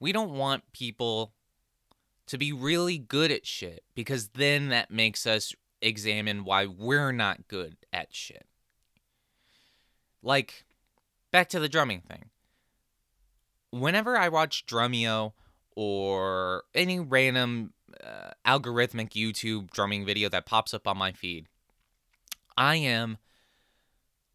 we 0.00 0.12
don't 0.12 0.32
want 0.32 0.72
people 0.72 1.32
to 2.26 2.38
be 2.38 2.52
really 2.52 2.98
good 2.98 3.30
at 3.30 3.46
shit 3.46 3.82
because 3.94 4.28
then 4.28 4.68
that 4.68 4.90
makes 4.90 5.26
us 5.26 5.54
examine 5.80 6.44
why 6.44 6.66
we're 6.66 7.12
not 7.12 7.48
good 7.48 7.76
at 7.92 8.14
shit. 8.14 8.46
Like 10.22 10.64
back 11.30 11.48
to 11.50 11.60
the 11.60 11.68
drumming 11.68 12.02
thing. 12.02 12.26
Whenever 13.70 14.16
I 14.16 14.28
watch 14.28 14.66
Drumeo 14.66 15.32
or 15.76 16.64
any 16.74 16.98
random 16.98 17.72
uh, 18.02 18.30
algorithmic 18.46 19.10
YouTube 19.10 19.70
drumming 19.70 20.04
video 20.04 20.28
that 20.28 20.46
pops 20.46 20.74
up 20.74 20.86
on 20.86 20.98
my 20.98 21.12
feed, 21.12 21.46
I 22.56 22.76
am 22.76 23.18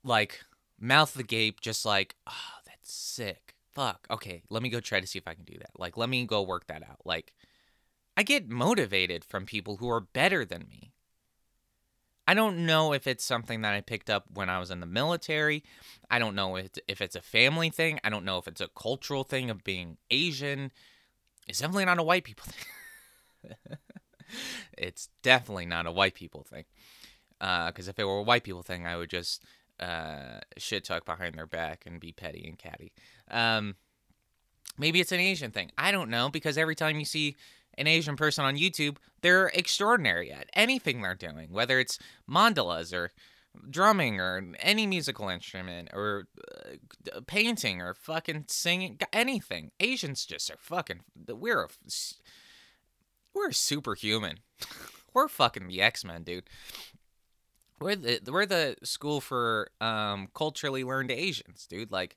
like 0.03 0.43
mouth 0.79 1.17
agape, 1.17 1.61
just 1.61 1.85
like, 1.85 2.15
oh, 2.27 2.59
that's 2.65 2.93
sick. 2.93 3.55
Fuck. 3.73 4.07
Okay, 4.11 4.43
let 4.49 4.61
me 4.61 4.69
go 4.69 4.79
try 4.79 4.99
to 4.99 5.07
see 5.07 5.17
if 5.17 5.27
I 5.27 5.33
can 5.33 5.45
do 5.45 5.57
that. 5.57 5.71
Like, 5.77 5.97
let 5.97 6.09
me 6.09 6.25
go 6.25 6.41
work 6.41 6.67
that 6.67 6.83
out. 6.83 6.99
Like, 7.05 7.33
I 8.15 8.23
get 8.23 8.49
motivated 8.49 9.25
from 9.25 9.45
people 9.45 9.77
who 9.77 9.89
are 9.89 10.01
better 10.01 10.45
than 10.45 10.67
me. 10.69 10.91
I 12.27 12.33
don't 12.33 12.65
know 12.65 12.93
if 12.93 13.05
it's 13.07 13.25
something 13.25 13.61
that 13.61 13.73
I 13.73 13.81
picked 13.81 14.09
up 14.09 14.25
when 14.33 14.49
I 14.49 14.59
was 14.59 14.71
in 14.71 14.79
the 14.79 14.85
military. 14.85 15.63
I 16.09 16.19
don't 16.19 16.35
know 16.35 16.55
if 16.55 17.01
it's 17.01 17.15
a 17.15 17.21
family 17.21 17.69
thing. 17.69 17.99
I 18.03 18.09
don't 18.09 18.23
know 18.23 18.37
if 18.37 18.47
it's 18.47 18.61
a 18.61 18.69
cultural 18.69 19.23
thing 19.23 19.49
of 19.49 19.63
being 19.63 19.97
Asian. 20.09 20.71
It's 21.47 21.59
definitely 21.59 21.85
not 21.85 21.99
a 21.99 22.03
white 22.03 22.23
people 22.23 22.45
thing. 22.47 22.65
it's 24.77 25.09
definitely 25.21 25.65
not 25.65 25.85
a 25.85 25.91
white 25.91 26.15
people 26.15 26.43
thing. 26.43 26.65
Because 27.39 27.87
uh, 27.87 27.91
if 27.91 27.99
it 27.99 28.05
were 28.05 28.19
a 28.19 28.23
white 28.23 28.43
people 28.43 28.63
thing, 28.63 28.87
I 28.87 28.95
would 28.95 29.09
just 29.09 29.43
uh, 29.79 30.39
shit 30.57 30.83
talk 30.83 31.05
behind 31.05 31.35
their 31.35 31.47
back 31.47 31.83
and 31.85 31.99
be 31.99 32.11
petty 32.11 32.45
and 32.47 32.57
catty. 32.57 32.93
Um, 33.29 33.75
maybe 34.77 34.99
it's 34.99 35.11
an 35.11 35.19
Asian 35.19 35.51
thing. 35.51 35.71
I 35.77 35.91
don't 35.91 36.09
know 36.09 36.29
because 36.29 36.57
every 36.57 36.75
time 36.75 36.99
you 36.99 37.05
see 37.05 37.35
an 37.77 37.87
Asian 37.87 38.15
person 38.15 38.45
on 38.45 38.55
YouTube, 38.55 38.97
they're 39.21 39.47
extraordinary 39.47 40.31
at 40.31 40.49
anything 40.53 41.01
they're 41.01 41.15
doing, 41.15 41.51
whether 41.51 41.79
it's 41.79 41.99
mandalas 42.29 42.93
or 42.93 43.11
drumming 43.69 44.19
or 44.19 44.43
any 44.59 44.87
musical 44.87 45.29
instrument 45.29 45.89
or 45.93 46.27
uh, 47.13 47.19
painting 47.27 47.81
or 47.81 47.93
fucking 47.93 48.45
singing 48.47 48.99
anything. 49.11 49.71
Asians 49.79 50.25
just 50.25 50.49
are 50.49 50.57
fucking 50.59 51.01
we're 51.27 51.63
a 51.63 51.69
we're 53.33 53.51
superhuman. 53.51 54.39
we're 55.13 55.27
fucking 55.27 55.67
the 55.67 55.81
X 55.81 56.03
Men, 56.05 56.23
dude. 56.23 56.49
We're 57.79 57.95
the 57.95 58.19
we're 58.31 58.45
the 58.45 58.77
school 58.83 59.21
for 59.21 59.69
um 59.81 60.29
culturally 60.33 60.83
learned 60.83 61.11
Asians, 61.11 61.67
dude. 61.67 61.91
Like, 61.91 62.15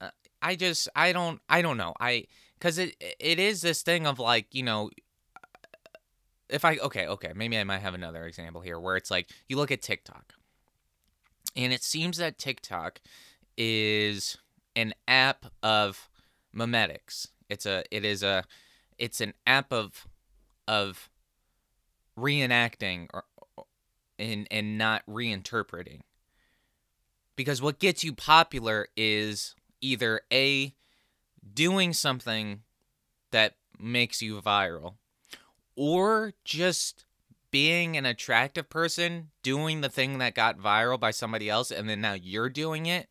uh, 0.00 0.10
I 0.42 0.56
just 0.56 0.88
I 0.96 1.12
don't 1.12 1.40
I 1.48 1.62
don't 1.62 1.76
know 1.76 1.94
I 2.00 2.24
because 2.58 2.78
it 2.78 2.96
it 3.20 3.38
is 3.38 3.62
this 3.62 3.82
thing 3.82 4.06
of 4.06 4.18
like 4.18 4.46
you 4.52 4.62
know 4.62 4.90
if 6.48 6.64
I 6.64 6.76
okay 6.78 7.06
okay 7.06 7.32
maybe 7.34 7.58
I 7.58 7.64
might 7.64 7.82
have 7.82 7.94
another 7.94 8.26
example 8.26 8.60
here 8.60 8.80
where 8.80 8.96
it's 8.96 9.10
like 9.10 9.28
you 9.48 9.56
look 9.56 9.70
at 9.70 9.82
TikTok 9.82 10.34
and 11.58 11.72
it 11.72 11.82
seems 11.82 12.18
that 12.18 12.38
TikTok 12.38 13.00
is 13.56 14.38
an 14.76 14.94
app 15.08 15.46
of 15.62 16.08
memetics. 16.54 17.28
It's 17.48 17.66
a 17.66 17.82
it 17.90 18.04
is 18.04 18.22
a 18.22 18.44
it's 18.98 19.20
an 19.20 19.34
app 19.46 19.72
of 19.72 20.06
of 20.66 21.10
reenacting 22.18 23.08
or 23.14 23.24
and 24.18 24.46
and 24.50 24.76
not 24.76 25.02
reinterpreting. 25.06 26.00
Because 27.36 27.62
what 27.62 27.78
gets 27.78 28.02
you 28.02 28.12
popular 28.12 28.88
is 28.96 29.54
either 29.80 30.20
a 30.32 30.74
doing 31.54 31.92
something 31.92 32.62
that 33.30 33.54
makes 33.78 34.20
you 34.20 34.40
viral 34.40 34.94
or 35.76 36.32
just 36.44 37.04
being 37.50 37.96
an 37.96 38.04
attractive 38.04 38.68
person 38.68 39.30
doing 39.42 39.80
the 39.80 39.88
thing 39.88 40.18
that 40.18 40.34
got 40.34 40.58
viral 40.58 40.98
by 40.98 41.10
somebody 41.10 41.48
else 41.48 41.70
and 41.70 41.88
then 41.88 42.00
now 42.00 42.12
you're 42.12 42.50
doing 42.50 42.86
it 42.86 43.08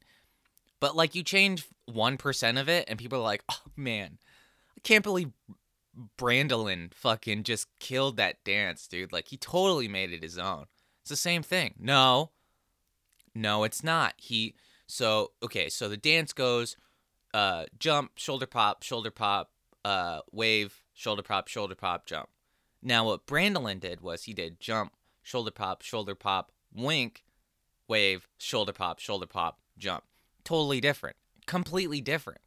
but 0.80 0.95
like 0.95 1.15
you 1.15 1.23
change 1.23 1.67
1% 1.89 2.62
of 2.62 2.69
it 2.69 2.86
and 2.88 3.00
people 3.00 3.19
are 3.19 3.23
like 3.23 3.43
oh 3.50 3.62
man 3.76 4.17
i 4.76 4.80
can't 4.82 5.04
believe 5.04 5.32
Brandolin 6.17 6.93
fucking 6.93 7.43
just 7.43 7.67
killed 7.79 8.17
that 8.17 8.43
dance, 8.43 8.88
dude. 8.88 9.12
Like 9.12 9.27
he 9.29 9.38
totally 9.38 9.88
made 9.88 10.12
it 10.12 10.23
his 10.23 10.38
own. 10.38 10.65
It's 11.01 11.10
the 11.10 11.15
same 11.15 11.43
thing. 11.43 11.75
No. 11.79 12.31
No, 13.33 13.63
it's 13.63 13.83
not. 13.83 14.13
He 14.17 14.55
so 14.88 15.31
okay, 15.43 15.69
so 15.69 15.89
the 15.89 15.97
dance 15.97 16.33
goes 16.33 16.75
uh 17.33 17.65
jump, 17.79 18.12
shoulder 18.15 18.45
pop, 18.45 18.83
shoulder 18.83 19.12
pop, 19.12 19.51
uh 19.86 20.19
wave, 20.31 20.83
shoulder 20.93 21.23
pop, 21.23 21.47
shoulder 21.47 21.75
pop, 21.75 22.05
jump. 22.05 22.29
Now 22.81 23.05
what 23.05 23.25
Brandolin 23.25 23.79
did 23.79 24.01
was 24.01 24.23
he 24.23 24.33
did 24.33 24.60
jump, 24.60 24.93
shoulder 25.23 25.51
pop, 25.51 25.81
shoulder 25.81 26.15
pop, 26.15 26.51
wink, 26.73 27.23
wave, 27.88 28.27
shoulder 28.38 28.73
pop, 28.73 28.99
shoulder 28.99 29.25
pop, 29.27 29.60
jump. 29.77 30.03
Totally 30.43 30.79
different. 30.79 31.15
Completely 31.45 32.01
different. 32.01 32.41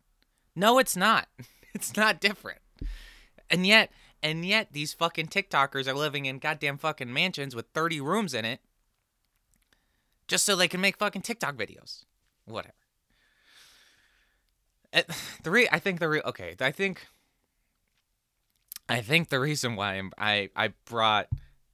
No, 0.55 0.79
it's 0.79 0.97
not. 0.97 1.29
It's 1.73 1.97
not 1.97 2.21
different. 2.21 2.59
And 3.51 3.67
yet, 3.67 3.91
and 4.23 4.45
yet 4.45 4.69
these 4.73 4.93
fucking 4.93 5.29
TikTokers 5.29 5.87
are 5.87 5.95
living 5.95 6.27
in 6.27 6.39
goddamn 6.39 6.79
fucking 6.79 7.13
mansions 7.13 7.57
with 7.57 7.67
30 7.75 8.01
rooms 8.01 8.35
in 8.35 8.45
it 8.45 8.61
just 10.29 10.45
so 10.45 10.55
they 10.55 10.69
can 10.69 10.81
make 10.81 10.97
fucking 10.97 11.23
TikTok 11.23 11.57
videos. 11.57 12.05
Whatever. 12.45 12.75
Eh, 14.93 15.03
the 15.43 15.51
re- 15.51 15.69
I 15.73 15.79
think 15.79 16.01
the 16.01 16.09
re- 16.09 16.23
okay, 16.25 16.55
I 16.61 16.71
think 16.71 17.07
I 18.89 19.01
think 19.01 19.29
the 19.29 19.41
reason 19.41 19.77
why 19.77 20.01
I 20.17 20.51
I 20.57 20.73
brought 20.85 21.29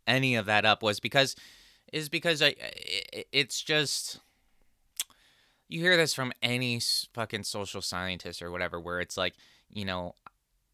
any 0.07 0.37
of 0.37 0.47
that 0.47 0.65
up 0.65 0.83
was 0.83 1.01
because 1.01 1.37
is 1.93 2.09
because 2.09 2.43
I 2.43 2.55
it's 3.33 3.63
just 3.63 4.21
you 5.69 5.81
hear 5.81 5.97
this 5.97 6.15
from 6.15 6.33
any 6.43 6.81
fucking 7.13 7.45
social 7.45 7.83
scientist 7.83 8.41
or 8.41 8.51
whatever 8.51 8.81
where 8.81 9.01
it's 9.01 9.17
like 9.17 9.35
you 9.71 9.85
know, 9.85 10.15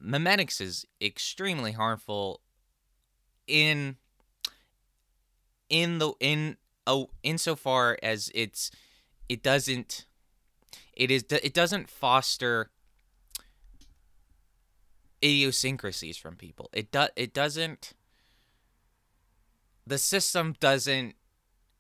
memetics 0.03 0.61
is 0.61 0.85
extremely 1.01 1.73
harmful 1.73 2.41
in 3.47 3.97
in 5.69 5.99
the 5.99 6.13
in 6.21 6.57
oh 6.87 7.11
insofar 7.23 7.99
as 8.03 8.31
it's 8.35 8.71
it 9.29 9.43
doesn't 9.43 10.07
it 10.95 11.11
is 11.11 11.25
it 11.31 11.55
doesn't 11.55 11.89
foster 11.89 12.71
idiosyncrasies 15.23 16.17
from 16.17 16.37
people. 16.37 16.69
It 16.73 16.91
does 16.91 17.11
it 17.17 17.33
doesn't 17.33 17.95
the 19.87 19.99
system 19.99 20.55
doesn't 20.61 21.15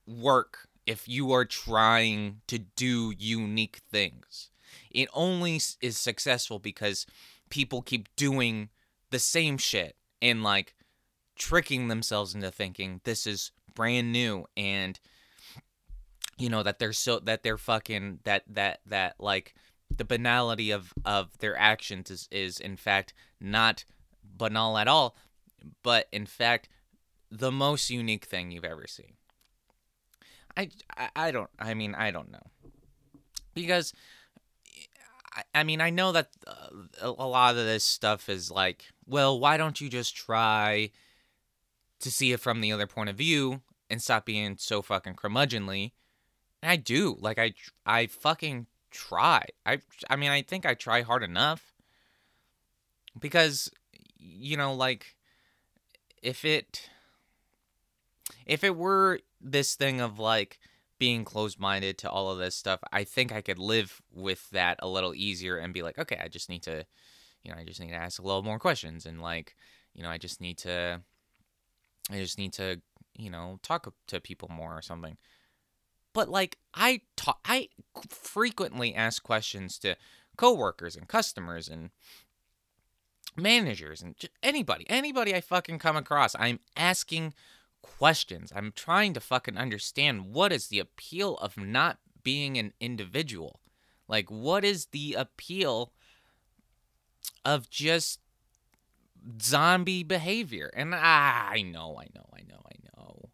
work 0.06 0.68
if 0.87 1.08
you 1.08 1.32
are 1.32 1.44
trying 1.44 2.40
to 2.48 2.58
do 2.58 3.12
unique 3.16 3.80
things 3.90 4.50
it 4.90 5.08
only 5.12 5.61
is 5.80 5.96
successful 5.96 6.58
because 6.58 7.06
people 7.52 7.82
keep 7.82 8.08
doing 8.16 8.70
the 9.10 9.18
same 9.18 9.58
shit 9.58 9.94
and 10.22 10.42
like 10.42 10.74
tricking 11.36 11.88
themselves 11.88 12.34
into 12.34 12.50
thinking 12.50 13.02
this 13.04 13.26
is 13.26 13.52
brand 13.74 14.10
new 14.10 14.46
and 14.56 14.98
you 16.38 16.48
know 16.48 16.62
that 16.62 16.78
they're 16.78 16.94
so 16.94 17.18
that 17.18 17.42
they're 17.42 17.58
fucking 17.58 18.20
that 18.24 18.42
that 18.48 18.80
that 18.86 19.14
like 19.18 19.54
the 19.94 20.04
banality 20.04 20.70
of 20.70 20.94
of 21.04 21.36
their 21.40 21.54
actions 21.58 22.10
is 22.10 22.26
is 22.32 22.58
in 22.58 22.74
fact 22.74 23.12
not 23.38 23.84
banal 24.24 24.78
at 24.78 24.88
all 24.88 25.14
but 25.82 26.08
in 26.10 26.24
fact 26.24 26.70
the 27.30 27.52
most 27.52 27.90
unique 27.90 28.24
thing 28.24 28.50
you've 28.50 28.64
ever 28.64 28.86
seen. 28.86 29.14
I, 30.56 30.68
I, 30.96 31.08
I 31.16 31.30
don't 31.30 31.50
I 31.58 31.74
mean 31.74 31.94
I 31.94 32.10
don't 32.10 32.30
know. 32.30 32.46
Because 33.54 33.92
I 35.55 35.64
mean, 35.64 35.81
I 35.81 35.90
know 35.90 36.12
that 36.12 36.29
uh, 36.47 36.68
a 37.01 37.11
lot 37.11 37.57
of 37.57 37.64
this 37.64 37.85
stuff 37.85 38.29
is 38.29 38.51
like, 38.51 38.85
well, 39.07 39.38
why 39.38 39.57
don't 39.57 39.81
you 39.81 39.88
just 39.88 40.14
try 40.14 40.90
to 42.01 42.11
see 42.11 42.33
it 42.33 42.40
from 42.40 42.61
the 42.61 42.73
other 42.73 42.87
point 42.87 43.09
of 43.09 43.16
view 43.16 43.62
and 43.88 44.03
stop 44.03 44.27
being 44.27 44.57
so 44.59 44.83
fucking 44.83 45.14
curmudgeonly? 45.14 45.92
And 46.62 46.71
I 46.71 46.77
do. 46.77 47.16
Like, 47.18 47.38
I, 47.38 47.55
I 47.87 48.07
fucking 48.07 48.66
try. 48.90 49.47
I, 49.64 49.81
I 50.11 50.16
mean, 50.16 50.31
I 50.31 50.42
think 50.42 50.66
I 50.66 50.75
try 50.75 51.03
hard 51.03 51.23
enough 51.23 51.73
because, 53.18 53.71
you 54.18 54.57
know, 54.57 54.75
like, 54.75 55.16
if 56.23 56.45
it, 56.45 56.90
if 58.47 58.62
it 58.62 58.77
were 58.77 59.21
this 59.40 59.75
thing 59.75 60.01
of 60.01 60.18
like, 60.18 60.59
being 61.02 61.24
closed 61.24 61.58
minded 61.58 61.98
to 61.98 62.08
all 62.08 62.30
of 62.30 62.38
this 62.38 62.54
stuff, 62.54 62.78
I 62.92 63.02
think 63.02 63.32
I 63.32 63.40
could 63.40 63.58
live 63.58 64.00
with 64.14 64.48
that 64.50 64.78
a 64.78 64.86
little 64.86 65.16
easier 65.16 65.56
and 65.56 65.74
be 65.74 65.82
like, 65.82 65.98
okay, 65.98 66.16
I 66.22 66.28
just 66.28 66.48
need 66.48 66.62
to, 66.62 66.86
you 67.42 67.50
know, 67.50 67.58
I 67.58 67.64
just 67.64 67.80
need 67.80 67.88
to 67.88 67.96
ask 67.96 68.20
a 68.20 68.22
little 68.22 68.44
more 68.44 68.60
questions 68.60 69.04
and 69.04 69.20
like, 69.20 69.56
you 69.94 70.04
know, 70.04 70.08
I 70.08 70.16
just 70.16 70.40
need 70.40 70.58
to, 70.58 71.00
I 72.08 72.18
just 72.18 72.38
need 72.38 72.52
to, 72.52 72.80
you 73.16 73.30
know, 73.30 73.58
talk 73.64 73.92
to 74.06 74.20
people 74.20 74.48
more 74.48 74.78
or 74.78 74.80
something. 74.80 75.16
But 76.12 76.28
like, 76.28 76.58
I 76.72 77.00
talk, 77.16 77.40
I 77.44 77.70
frequently 78.08 78.94
ask 78.94 79.24
questions 79.24 79.78
to 79.80 79.96
coworkers 80.36 80.94
and 80.94 81.08
customers 81.08 81.68
and 81.68 81.90
managers 83.36 84.02
and 84.02 84.14
anybody, 84.40 84.86
anybody 84.88 85.34
I 85.34 85.40
fucking 85.40 85.80
come 85.80 85.96
across. 85.96 86.36
I'm 86.38 86.60
asking 86.76 87.34
questions. 87.83 88.53
I'm 88.55 88.73
trying 88.75 89.12
to 89.14 89.21
fucking 89.21 89.59
understand 89.59 90.33
what 90.33 90.53
is 90.53 90.68
the 90.68 90.79
appeal 90.79 91.37
of 91.37 91.57
not 91.57 91.99
being 92.23 92.57
an 92.57 92.73
individual? 92.81 93.61
Like, 94.09 94.31
what 94.31 94.64
is 94.64 94.87
the 94.87 95.14
appeal 95.14 95.92
of 97.45 97.68
just 97.71 98.21
zombie 99.40 100.03
behavior? 100.03 100.71
And 100.75 100.95
ah, 100.95 101.49
I 101.51 101.62
know, 101.62 101.99
I 102.01 102.07
know, 102.14 102.27
I 102.35 102.42
know, 102.49 102.62
I 102.66 102.77
know. 102.85 103.31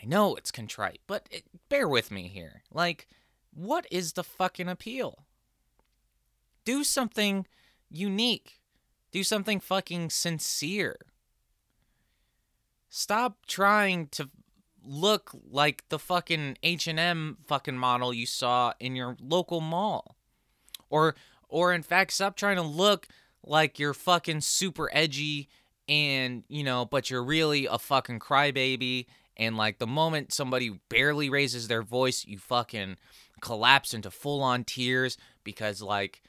I 0.00 0.06
know 0.06 0.36
it's 0.36 0.52
contrite, 0.52 1.00
but 1.06 1.26
it, 1.30 1.44
bear 1.68 1.88
with 1.88 2.10
me 2.10 2.28
here. 2.28 2.62
Like, 2.72 3.08
what 3.52 3.86
is 3.90 4.12
the 4.12 4.22
fucking 4.22 4.68
appeal? 4.68 5.24
Do 6.64 6.84
something 6.84 7.46
unique. 7.90 8.60
Do 9.10 9.24
something 9.24 9.58
fucking 9.58 10.10
sincere. 10.10 10.98
Stop 12.88 13.46
trying 13.46 14.08
to 14.08 14.30
look 14.84 15.30
like 15.50 15.84
the 15.88 15.98
fucking 15.98 16.56
H&M 16.62 17.38
fucking 17.46 17.76
model 17.76 18.14
you 18.14 18.26
saw 18.26 18.72
in 18.80 18.96
your 18.96 19.16
local 19.20 19.60
mall. 19.60 20.16
Or 20.90 21.14
or 21.48 21.72
in 21.72 21.82
fact 21.82 22.12
stop 22.12 22.36
trying 22.36 22.56
to 22.56 22.62
look 22.62 23.06
like 23.44 23.78
you're 23.78 23.94
fucking 23.94 24.40
super 24.40 24.90
edgy 24.92 25.48
and, 25.88 26.44
you 26.48 26.64
know, 26.64 26.84
but 26.84 27.10
you're 27.10 27.24
really 27.24 27.66
a 27.66 27.78
fucking 27.78 28.18
crybaby 28.18 29.06
and 29.36 29.56
like 29.56 29.78
the 29.78 29.86
moment 29.86 30.32
somebody 30.32 30.80
barely 30.88 31.30
raises 31.30 31.68
their 31.68 31.82
voice, 31.82 32.24
you 32.26 32.38
fucking 32.38 32.96
collapse 33.40 33.94
into 33.94 34.10
full 34.10 34.42
on 34.42 34.64
tears 34.64 35.16
because 35.44 35.80
like 35.80 36.22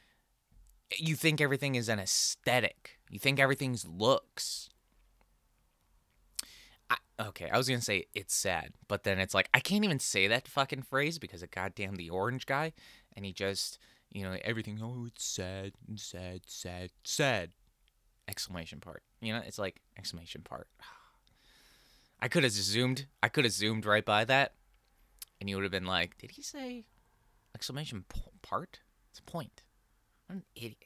you 0.98 1.15
think 1.15 1.41
everything 1.41 1.76
is 1.76 1.89
an 1.89 2.00
aesthetic. 2.00 3.00
You 3.10 3.19
think 3.19 3.39
everything's 3.39 3.86
looks 3.86 4.69
okay, 7.19 7.49
I 7.49 7.58
was 7.58 7.67
gonna 7.67 7.82
say 7.82 8.06
it's 8.15 8.34
sad, 8.34 8.73
but 8.88 9.04
then 9.04 9.19
it's 9.19 9.34
like 9.34 9.49
I 9.54 9.60
can't 9.60 9.84
even 9.84 9.99
say 9.99 10.28
that 10.28 10.47
fucking 10.47 10.84
phrase 10.84 11.19
because 11.19 11.43
of 11.43 11.52
goddamn 11.52 11.95
the 11.95 12.10
orange 12.10 12.45
guy, 12.45 12.73
and 13.15 13.25
he 13.25 13.34
just 13.34 13.80
you 14.10 14.23
know 14.23 14.38
everything. 14.43 14.80
Oh, 14.82 15.06
it's 15.08 15.25
sad, 15.25 15.73
sad, 15.95 16.41
sad, 16.47 16.91
sad! 17.04 17.52
Exclamation 18.28 18.80
part. 18.80 19.04
You 19.21 19.34
know, 19.34 19.41
it's 19.45 19.60
like 19.60 19.82
exclamation 19.97 20.41
part. 20.41 20.67
I 22.21 22.28
could 22.28 22.43
have 22.43 22.52
zoomed. 22.52 23.08
I 23.23 23.30
could 23.30 23.45
have 23.45 23.54
zoomed 23.54 23.86
right 23.86 24.06
by 24.06 24.25
that, 24.25 24.54
and 25.39 25.49
you 25.49 25.56
would 25.56 25.63
have 25.63 25.71
been 25.71 25.86
like, 25.86 26.17
"Did 26.17 26.32
he 26.32 26.41
say 26.41 26.86
exclamation 27.54 28.06
part? 28.41 28.80
It's 29.10 29.19
a 29.19 29.23
point." 29.23 29.63
I'm 30.30 30.38
an 30.38 30.43
idiot. 30.56 30.86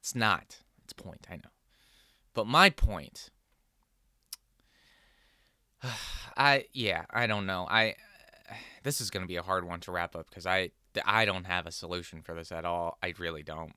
It's 0.00 0.16
not. 0.16 0.56
It's 0.82 0.92
point. 0.92 1.28
I 1.30 1.36
know. 1.36 1.50
But 2.34 2.48
my 2.48 2.70
point 2.70 3.30
I 6.36 6.66
yeah, 6.72 7.04
I 7.10 7.26
don't 7.26 7.46
know. 7.46 7.66
I 7.68 7.94
this 8.82 9.00
is 9.00 9.10
going 9.10 9.22
to 9.22 9.28
be 9.28 9.36
a 9.36 9.42
hard 9.42 9.64
one 9.64 9.80
to 9.80 9.92
wrap 9.92 10.16
up 10.16 10.28
because 10.28 10.46
I 10.46 10.70
I 11.04 11.24
don't 11.24 11.44
have 11.44 11.66
a 11.66 11.72
solution 11.72 12.22
for 12.22 12.34
this 12.34 12.52
at 12.52 12.64
all. 12.64 12.98
I 13.02 13.14
really 13.18 13.42
don't. 13.42 13.72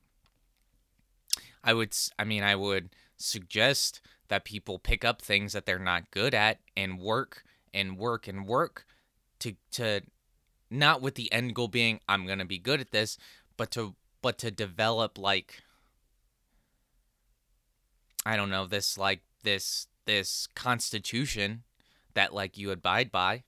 I 1.62 1.74
would 1.74 1.96
I 2.18 2.24
mean 2.24 2.42
I 2.42 2.56
would 2.56 2.90
suggest 3.16 4.00
that 4.28 4.44
people 4.44 4.78
pick 4.78 5.04
up 5.04 5.22
things 5.22 5.52
that 5.52 5.66
they're 5.66 5.78
not 5.78 6.10
good 6.10 6.34
at 6.34 6.58
and 6.76 6.98
work 6.98 7.44
and 7.72 7.96
work 7.96 8.26
and 8.28 8.46
work 8.46 8.86
to 9.40 9.54
to 9.72 10.02
not 10.70 11.00
with 11.00 11.14
the 11.14 11.32
end 11.32 11.54
goal 11.54 11.68
being 11.68 12.00
I'm 12.08 12.26
going 12.26 12.38
to 12.38 12.44
be 12.44 12.58
good 12.58 12.80
at 12.80 12.90
this, 12.90 13.18
but 13.56 13.70
to 13.72 13.94
but 14.22 14.38
to 14.38 14.50
develop 14.50 15.18
like 15.18 15.62
I 18.26 18.36
don't 18.36 18.50
know, 18.50 18.66
this 18.66 18.96
like 18.96 19.20
this 19.42 19.86
this 20.06 20.46
constitution 20.54 21.64
that 22.14 22.34
like 22.34 22.56
you 22.56 22.70
abide 22.70 23.10
by 23.10 23.42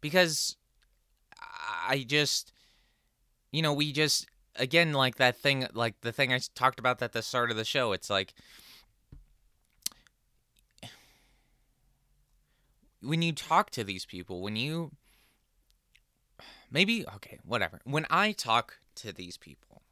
because 0.00 0.56
I 1.88 2.04
just 2.06 2.52
you 3.52 3.62
know 3.62 3.72
we 3.72 3.92
just 3.92 4.26
again 4.56 4.92
like 4.92 5.16
that 5.16 5.36
thing 5.36 5.66
like 5.74 6.00
the 6.00 6.12
thing 6.12 6.32
I 6.32 6.40
talked 6.54 6.78
about 6.78 7.02
at 7.02 7.12
the 7.12 7.22
start 7.22 7.50
of 7.50 7.56
the 7.56 7.64
show 7.64 7.92
it's 7.92 8.10
like 8.10 8.34
when 13.00 13.22
you 13.22 13.32
talk 13.32 13.70
to 13.70 13.84
these 13.84 14.06
people 14.06 14.40
when 14.40 14.56
you 14.56 14.92
maybe 16.74 17.06
okay, 17.16 17.38
whatever. 17.44 17.80
When 17.84 18.04
I 18.10 18.32
talk 18.32 18.80
to 18.96 19.12
these 19.12 19.38
people 19.38 19.82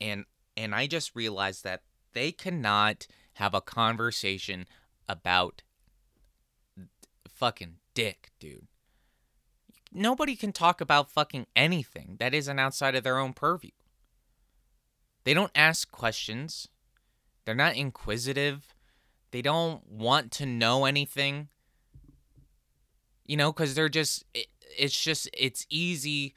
and 0.00 0.24
and 0.56 0.74
I 0.74 0.86
just 0.86 1.16
realize 1.16 1.62
that 1.62 1.82
they 2.12 2.30
cannot 2.30 3.06
have 3.34 3.54
a 3.54 3.60
conversation 3.60 4.66
about 5.08 5.62
fucking 7.40 7.76
dick, 7.94 8.30
dude. 8.38 8.68
Nobody 9.90 10.36
can 10.36 10.52
talk 10.52 10.82
about 10.82 11.10
fucking 11.10 11.46
anything 11.56 12.16
that 12.20 12.34
isn't 12.34 12.58
outside 12.58 12.94
of 12.94 13.02
their 13.02 13.18
own 13.18 13.32
purview. 13.32 13.70
They 15.24 15.32
don't 15.32 15.50
ask 15.54 15.90
questions. 15.90 16.68
They're 17.44 17.54
not 17.54 17.76
inquisitive. 17.76 18.74
They 19.30 19.40
don't 19.40 19.84
want 19.90 20.30
to 20.32 20.46
know 20.46 20.84
anything. 20.84 21.48
You 23.24 23.38
know, 23.38 23.52
cuz 23.52 23.74
they're 23.74 23.88
just 23.88 24.24
it, 24.34 24.48
it's 24.78 25.02
just 25.02 25.28
it's 25.32 25.66
easy 25.70 26.34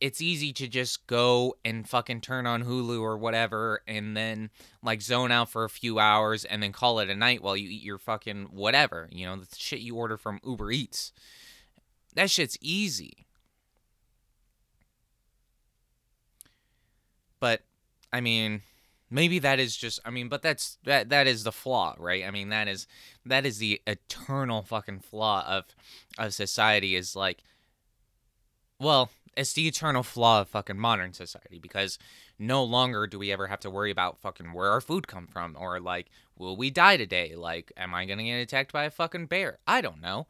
it's 0.00 0.20
easy 0.20 0.52
to 0.52 0.68
just 0.68 1.06
go 1.06 1.56
and 1.64 1.88
fucking 1.88 2.20
turn 2.20 2.46
on 2.46 2.64
Hulu 2.64 3.00
or 3.00 3.16
whatever 3.16 3.82
and 3.86 4.16
then 4.16 4.50
like 4.82 5.02
zone 5.02 5.32
out 5.32 5.50
for 5.50 5.64
a 5.64 5.70
few 5.70 5.98
hours 5.98 6.44
and 6.44 6.62
then 6.62 6.72
call 6.72 7.00
it 7.00 7.10
a 7.10 7.16
night 7.16 7.42
while 7.42 7.56
you 7.56 7.68
eat 7.68 7.82
your 7.82 7.98
fucking 7.98 8.48
whatever, 8.52 9.08
you 9.10 9.26
know, 9.26 9.36
the 9.36 9.46
shit 9.56 9.80
you 9.80 9.96
order 9.96 10.16
from 10.16 10.40
Uber 10.44 10.70
Eats. 10.70 11.12
That 12.14 12.30
shit's 12.30 12.56
easy. 12.60 13.26
But 17.40 17.62
I 18.12 18.20
mean, 18.20 18.62
maybe 19.10 19.38
that 19.40 19.58
is 19.58 19.76
just 19.76 20.00
I 20.04 20.10
mean, 20.10 20.28
but 20.28 20.42
that's 20.42 20.78
that 20.84 21.08
that 21.08 21.26
is 21.26 21.44
the 21.44 21.52
flaw, 21.52 21.96
right? 21.98 22.24
I 22.24 22.30
mean, 22.30 22.50
that 22.50 22.68
is 22.68 22.86
that 23.26 23.44
is 23.44 23.58
the 23.58 23.82
eternal 23.86 24.62
fucking 24.62 25.00
flaw 25.00 25.44
of 25.46 25.64
of 26.18 26.34
society 26.34 26.94
is 26.94 27.16
like 27.16 27.42
well, 28.80 29.10
it's 29.38 29.52
the 29.52 29.68
eternal 29.68 30.02
flaw 30.02 30.40
of 30.40 30.48
fucking 30.48 30.78
modern 30.78 31.12
society 31.12 31.60
because 31.60 31.96
no 32.40 32.64
longer 32.64 33.06
do 33.06 33.20
we 33.20 33.30
ever 33.30 33.46
have 33.46 33.60
to 33.60 33.70
worry 33.70 33.92
about 33.92 34.18
fucking 34.18 34.52
where 34.52 34.72
our 34.72 34.80
food 34.80 35.06
come 35.06 35.28
from 35.28 35.56
or 35.58 35.78
like 35.78 36.10
will 36.36 36.56
we 36.56 36.70
die 36.70 36.96
today? 36.96 37.36
Like 37.36 37.72
am 37.76 37.94
i 37.94 38.04
to 38.04 38.16
get 38.16 38.34
attacked 38.34 38.72
by 38.72 38.84
a 38.84 38.90
fucking 38.90 39.26
bear? 39.26 39.58
I 39.66 39.80
don't 39.80 40.00
know. 40.00 40.26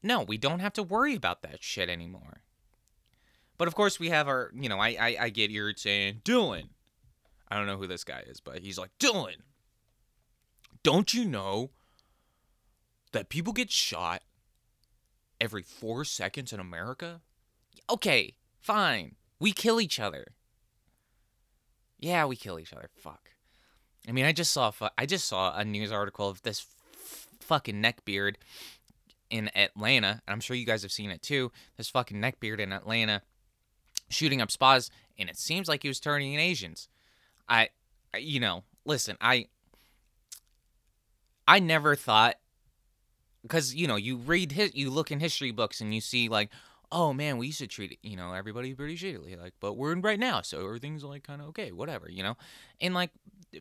No 0.00 0.22
we 0.22 0.38
don't 0.38 0.60
have 0.60 0.72
to 0.74 0.82
worry 0.82 1.16
about 1.16 1.42
that 1.42 1.62
shit 1.62 1.88
anymore. 1.88 2.42
But 3.58 3.66
of 3.66 3.74
course 3.74 3.98
we 3.98 4.10
have 4.10 4.28
our 4.28 4.52
you 4.54 4.68
know 4.68 4.78
i 4.78 4.96
i, 4.98 5.16
I 5.22 5.28
get 5.30 5.50
you 5.50 5.72
saying 5.74 6.20
dylan. 6.24 6.68
I 7.48 7.56
don't 7.56 7.66
know 7.66 7.76
who 7.76 7.88
this 7.88 8.04
guy 8.04 8.22
is 8.28 8.40
but 8.40 8.60
he's 8.60 8.78
like 8.78 8.90
dylan 9.00 9.42
don't 10.84 11.12
you 11.12 11.24
know 11.24 11.70
that 13.10 13.28
people 13.28 13.52
get 13.52 13.72
shot 13.72 14.22
every 15.40 15.62
four 15.62 16.04
seconds 16.04 16.52
in 16.52 16.60
america? 16.60 17.20
Okay 17.90 18.36
Fine. 18.62 19.16
We 19.40 19.52
kill 19.52 19.80
each 19.80 19.98
other. 19.98 20.28
Yeah, 21.98 22.24
we 22.26 22.36
kill 22.36 22.58
each 22.58 22.72
other. 22.72 22.88
Fuck. 22.96 23.30
I 24.08 24.12
mean, 24.12 24.24
I 24.24 24.32
just 24.32 24.52
saw 24.52 24.72
I 24.96 25.04
just 25.04 25.26
saw 25.26 25.56
a 25.56 25.64
news 25.64 25.92
article 25.92 26.28
of 26.28 26.42
this 26.42 26.64
f- 26.94 27.28
fucking 27.40 27.82
neckbeard 27.82 28.36
in 29.30 29.50
Atlanta. 29.56 30.22
I'm 30.28 30.40
sure 30.40 30.56
you 30.56 30.66
guys 30.66 30.82
have 30.82 30.92
seen 30.92 31.10
it 31.10 31.22
too. 31.22 31.50
This 31.76 31.88
fucking 31.88 32.18
neckbeard 32.18 32.60
in 32.60 32.72
Atlanta 32.72 33.22
shooting 34.08 34.40
up 34.40 34.50
spas, 34.50 34.90
and 35.18 35.28
it 35.28 35.38
seems 35.38 35.68
like 35.68 35.82
he 35.82 35.88
was 35.88 36.00
turning 36.00 36.38
Asians. 36.38 36.88
I, 37.48 37.70
you 38.16 38.40
know, 38.40 38.62
listen, 38.84 39.16
I, 39.20 39.46
I 41.48 41.58
never 41.58 41.96
thought, 41.96 42.36
because 43.42 43.74
you 43.74 43.86
know, 43.86 43.96
you 43.96 44.16
read 44.16 44.52
his, 44.52 44.74
you 44.74 44.90
look 44.90 45.10
in 45.10 45.20
history 45.20 45.50
books 45.50 45.80
and 45.80 45.94
you 45.94 46.00
see 46.00 46.28
like, 46.28 46.50
oh 46.92 47.12
man, 47.14 47.38
we 47.38 47.46
used 47.46 47.58
to 47.58 47.66
treat 47.66 47.98
you 48.02 48.16
know, 48.16 48.32
everybody 48.32 48.74
pretty 48.74 48.96
shittily, 48.96 49.40
like, 49.40 49.54
but 49.58 49.72
we're 49.74 49.92
in 49.92 50.02
right 50.02 50.20
now, 50.20 50.42
so 50.42 50.64
everything's 50.64 51.02
like 51.02 51.24
kind 51.24 51.40
of 51.40 51.48
okay, 51.48 51.72
whatever, 51.72 52.08
you 52.08 52.22
know. 52.22 52.36
And 52.80 52.94
like 52.94 53.10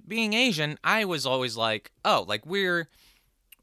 being 0.08 0.34
Asian, 0.34 0.78
I 0.84 1.06
was 1.06 1.26
always 1.26 1.58
like, 1.58 1.92
oh, 2.06 2.26
like 2.28 2.46
we're 2.46 2.90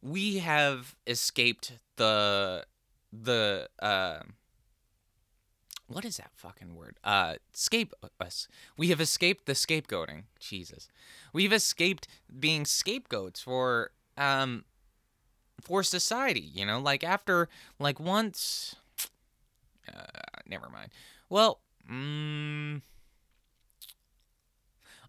we 0.02 0.38
have 0.38 0.96
escaped 1.07 1.78
the 1.96 2.64
the 3.12 3.68
uh 3.81 4.20
what 5.87 6.04
is 6.04 6.18
that 6.18 6.31
fucking 6.35 6.74
word? 6.74 6.96
Uh 7.04 7.35
scape 7.52 7.92
us. 8.20 8.48
We 8.76 8.88
have 8.88 9.00
escaped 9.00 9.46
the 9.46 9.52
scapegoating. 9.52 10.24
Jesus. 10.40 10.88
We've 11.33 11.52
escaped 11.52 12.09
being 12.40 12.64
scapegoats 12.64 13.40
for 13.40 13.90
um 14.16 14.64
for 15.61 15.83
society, 15.83 16.40
you 16.40 16.64
know? 16.64 16.78
Like 16.78 17.04
after 17.04 17.48
like 17.78 18.00
once 18.00 18.76
uh, 19.94 20.40
never 20.46 20.68
mind. 20.68 20.90
Well, 21.29 21.61
mm, 21.90 22.83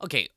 okay, 0.03 0.29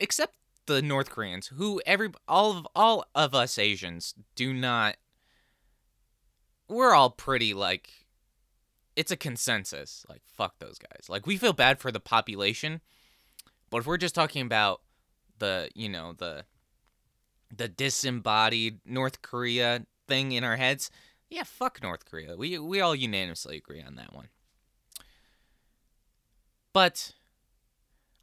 except 0.00 0.34
the 0.66 0.82
North 0.82 1.10
Koreans, 1.10 1.48
who 1.48 1.80
every 1.86 2.10
all 2.26 2.56
of 2.56 2.66
all 2.74 3.04
of 3.14 3.34
us 3.34 3.58
Asians 3.58 4.14
do 4.34 4.52
not. 4.52 4.96
We're 6.68 6.94
all 6.94 7.10
pretty 7.10 7.54
like. 7.54 7.90
It's 8.96 9.10
a 9.10 9.16
consensus. 9.16 10.06
Like 10.08 10.22
fuck 10.26 10.58
those 10.58 10.78
guys. 10.78 11.06
Like 11.08 11.26
we 11.26 11.36
feel 11.36 11.52
bad 11.52 11.80
for 11.80 11.90
the 11.90 12.00
population, 12.00 12.80
but 13.70 13.78
if 13.78 13.86
we're 13.86 13.96
just 13.96 14.14
talking 14.14 14.42
about 14.42 14.82
the 15.38 15.68
you 15.74 15.88
know 15.88 16.12
the 16.12 16.44
the 17.54 17.68
disembodied 17.68 18.80
North 18.84 19.22
Korea 19.22 19.86
thing 20.08 20.32
in 20.32 20.44
our 20.44 20.56
heads, 20.56 20.90
yeah, 21.34 21.42
fuck 21.42 21.82
North 21.82 22.04
Korea. 22.04 22.36
We 22.36 22.58
we 22.58 22.80
all 22.80 22.94
unanimously 22.94 23.56
agree 23.56 23.82
on 23.82 23.96
that 23.96 24.14
one. 24.14 24.28
But 26.72 27.12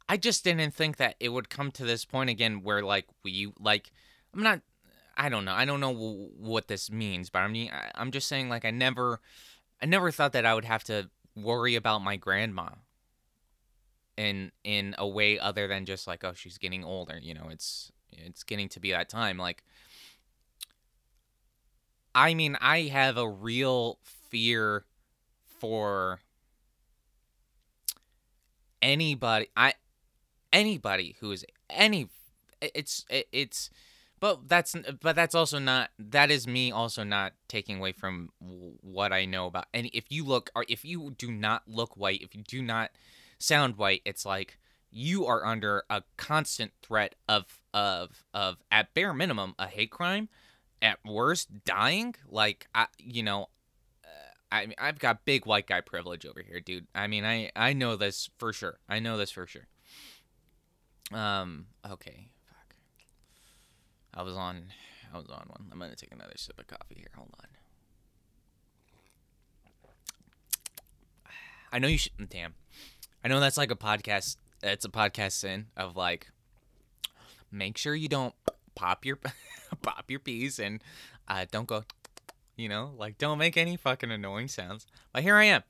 I 0.08 0.16
just 0.16 0.44
didn't 0.44 0.72
think 0.72 0.96
that 0.96 1.16
it 1.20 1.28
would 1.28 1.50
come 1.50 1.70
to 1.72 1.84
this 1.84 2.04
point 2.04 2.30
again 2.30 2.62
where 2.62 2.82
like 2.82 3.06
we 3.22 3.52
like 3.58 3.92
I'm 4.34 4.42
not 4.42 4.60
I 5.14 5.28
don't 5.28 5.44
know. 5.44 5.52
I 5.52 5.66
don't 5.66 5.80
know 5.80 5.92
w- 5.92 6.30
what 6.38 6.68
this 6.68 6.90
means, 6.90 7.28
but 7.28 7.40
I 7.40 7.48
mean 7.48 7.70
I, 7.70 7.90
I'm 7.94 8.10
just 8.12 8.28
saying 8.28 8.48
like 8.48 8.64
I 8.64 8.70
never 8.70 9.20
I 9.82 9.86
never 9.86 10.10
thought 10.10 10.32
that 10.32 10.46
I 10.46 10.54
would 10.54 10.64
have 10.64 10.84
to 10.84 11.10
worry 11.36 11.74
about 11.74 12.00
my 12.00 12.16
grandma 12.16 12.70
in 14.16 14.52
in 14.64 14.94
a 14.96 15.06
way 15.06 15.38
other 15.38 15.68
than 15.68 15.84
just 15.84 16.06
like 16.06 16.24
oh 16.24 16.32
she's 16.34 16.56
getting 16.56 16.82
older, 16.82 17.18
you 17.20 17.34
know, 17.34 17.48
it's 17.50 17.92
it's 18.10 18.42
getting 18.42 18.70
to 18.70 18.80
be 18.80 18.90
that 18.90 19.10
time 19.10 19.36
like 19.36 19.64
I 22.14 22.34
mean, 22.34 22.56
I 22.60 22.82
have 22.82 23.16
a 23.16 23.28
real 23.28 23.98
fear 24.30 24.84
for 25.46 26.20
anybody 28.80 29.48
I 29.56 29.74
anybody 30.52 31.16
who 31.20 31.30
is 31.32 31.44
any 31.70 32.08
it's 32.60 33.04
it's 33.08 33.70
but 34.20 34.48
that's 34.48 34.74
but 35.00 35.16
that's 35.16 35.34
also 35.34 35.58
not 35.58 35.90
that 35.98 36.30
is 36.30 36.46
me 36.46 36.72
also 36.72 37.04
not 37.04 37.32
taking 37.48 37.78
away 37.78 37.92
from 37.92 38.30
what 38.40 39.12
I 39.12 39.24
know 39.24 39.46
about 39.46 39.66
and 39.72 39.88
if 39.92 40.10
you 40.10 40.24
look 40.24 40.50
or 40.54 40.64
if 40.68 40.84
you 40.84 41.14
do 41.16 41.30
not 41.30 41.62
look 41.66 41.96
white 41.96 42.22
if 42.22 42.34
you 42.34 42.42
do 42.42 42.62
not 42.62 42.90
sound 43.38 43.76
white 43.76 44.02
it's 44.04 44.26
like 44.26 44.58
you 44.90 45.26
are 45.26 45.46
under 45.46 45.84
a 45.88 46.02
constant 46.16 46.72
threat 46.82 47.14
of 47.28 47.62
of 47.72 48.24
of 48.34 48.56
at 48.70 48.92
bare 48.94 49.14
minimum 49.14 49.54
a 49.58 49.66
hate 49.66 49.90
crime 49.90 50.28
at 50.82 50.98
worst 51.06 51.64
dying 51.64 52.14
like 52.28 52.66
i 52.74 52.86
you 52.98 53.22
know 53.22 53.48
uh, 54.04 54.08
I 54.50 54.66
mean, 54.66 54.74
I've 54.78 54.98
got 54.98 55.24
big 55.24 55.46
white 55.46 55.66
guy 55.66 55.80
privilege 55.80 56.26
over 56.26 56.42
here, 56.46 56.60
dude. 56.60 56.86
I 56.94 57.06
mean, 57.06 57.24
I 57.24 57.50
I 57.56 57.72
know 57.72 57.96
this 57.96 58.28
for 58.36 58.52
sure. 58.52 58.78
I 58.86 58.98
know 58.98 59.16
this 59.16 59.30
for 59.30 59.46
sure. 59.46 59.66
Um. 61.10 61.66
Okay. 61.90 62.28
Fuck. 62.48 62.74
I 64.12 64.22
was 64.22 64.36
on. 64.36 64.64
I 65.12 65.16
was 65.16 65.28
on 65.28 65.46
one. 65.48 65.68
I'm 65.72 65.78
gonna 65.78 65.96
take 65.96 66.12
another 66.12 66.34
sip 66.36 66.58
of 66.58 66.66
coffee 66.66 66.96
here. 66.96 67.08
Hold 67.16 67.30
on. 67.40 67.46
I 71.72 71.78
know 71.78 71.88
you 71.88 71.98
should. 71.98 72.28
Damn. 72.28 72.54
I 73.24 73.28
know 73.28 73.40
that's 73.40 73.56
like 73.56 73.70
a 73.70 73.76
podcast. 73.76 74.36
It's 74.62 74.84
a 74.84 74.90
podcast 74.90 75.32
sin 75.32 75.68
of 75.76 75.96
like. 75.96 76.28
Make 77.50 77.76
sure 77.76 77.94
you 77.94 78.08
don't 78.08 78.34
pop 78.74 79.04
your 79.04 79.18
pop 79.82 80.04
your 80.08 80.20
peas 80.20 80.58
and 80.58 80.82
uh, 81.28 81.46
don't 81.50 81.66
go, 81.66 81.84
you 82.56 82.68
know, 82.68 82.92
like 82.96 83.18
don't 83.18 83.38
make 83.38 83.56
any 83.56 83.76
fucking 83.76 84.10
annoying 84.10 84.48
sounds. 84.48 84.86
But 85.12 85.22
here 85.22 85.36
I 85.36 85.44
am, 85.44 85.62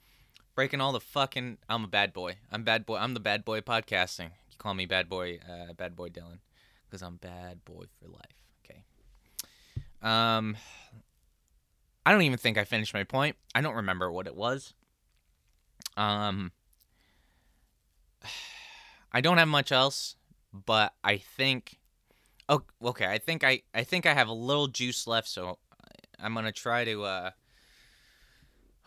breaking 0.55 0.80
all 0.80 0.92
the 0.92 1.00
fucking. 1.00 1.59
I'm 1.68 1.84
a 1.84 1.88
bad 1.88 2.12
boy. 2.12 2.36
I'm 2.50 2.64
bad 2.64 2.86
boy. 2.86 2.96
I'm 2.96 3.14
the 3.14 3.20
bad 3.20 3.44
boy 3.44 3.61
podcasting. 3.61 4.30
You 4.50 4.57
call 4.59 4.74
me 4.74 4.86
bad 4.86 5.09
boy, 5.09 5.38
uh, 5.48 5.72
bad 5.74 5.96
boy 5.96 6.09
Dylan, 6.09 6.38
because 6.84 7.03
I'm 7.03 7.16
bad 7.16 7.64
boy 7.64 7.84
for 8.00 8.09
life. 8.09 8.36
Okay. 8.64 8.82
Um, 10.03 10.57
I 12.05 12.12
don't 12.12 12.22
even 12.22 12.38
think 12.38 12.59
I 12.59 12.64
finished 12.64 12.94
my 12.94 13.05
point. 13.05 13.36
I 13.55 13.61
don't 13.61 13.76
remember 13.76 14.11
what 14.11 14.26
it 14.26 14.34
was. 14.34 14.74
Um, 15.96 16.53
I 19.12 19.20
don't 19.20 19.38
have 19.38 19.48
much 19.48 19.72
else, 19.72 20.16
but 20.53 20.94
I 21.05 21.18
think 21.18 21.78
Oh, 22.53 22.62
okay. 22.84 23.07
I 23.07 23.16
think 23.16 23.44
I 23.44 23.62
I 23.72 23.82
think 23.82 24.05
I 24.05 24.12
have 24.12 24.28
a 24.28 24.34
little 24.34 24.66
juice 24.66 25.07
left, 25.07 25.26
so 25.26 25.59
I'm 26.20 26.34
gonna 26.34 26.53
try 26.53 26.84
to 26.84 27.03
uh 27.03 27.30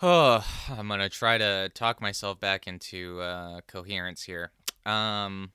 Oh, 0.04 0.46
I'm 0.70 0.88
gonna 0.88 1.10
try 1.10 1.40
to 1.40 1.72
talk 1.74 2.00
myself 2.00 2.40
back 2.40 2.68
into 2.68 3.22
uh, 3.22 3.62
coherence 3.68 4.22
here. 4.22 4.52
Um, 4.86 5.52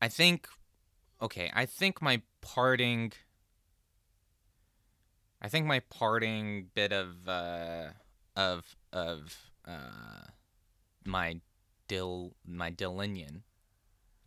I 0.00 0.08
think, 0.08 0.48
okay, 1.20 1.50
I 1.52 1.66
think 1.66 2.00
my 2.00 2.22
parting, 2.40 3.12
I 5.42 5.48
think 5.48 5.66
my 5.66 5.80
parting 5.90 6.68
bit 6.74 6.92
of 6.92 7.28
uh, 7.28 7.88
of 8.36 8.74
of 8.90 9.36
uh, 9.66 10.28
my 11.04 11.40
dil 11.88 12.34
my 12.46 12.70
Dillinian, 12.70 13.42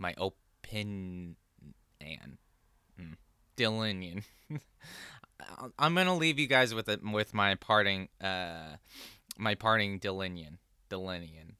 my 0.04 0.14
opinion, 0.18 1.38
mm, 2.01 3.16
Dillinian. 3.56 4.24
I'm 5.80 5.95
gonna 5.95 6.16
leave 6.16 6.38
you 6.38 6.47
guys 6.47 6.76
with 6.76 6.89
it 6.89 7.01
with 7.04 7.34
my 7.34 7.56
parting 7.56 8.10
uh 8.22 8.76
my 9.38 9.56
parting 9.56 9.99
Delinean. 9.99 10.58
Delinean. 10.89 11.56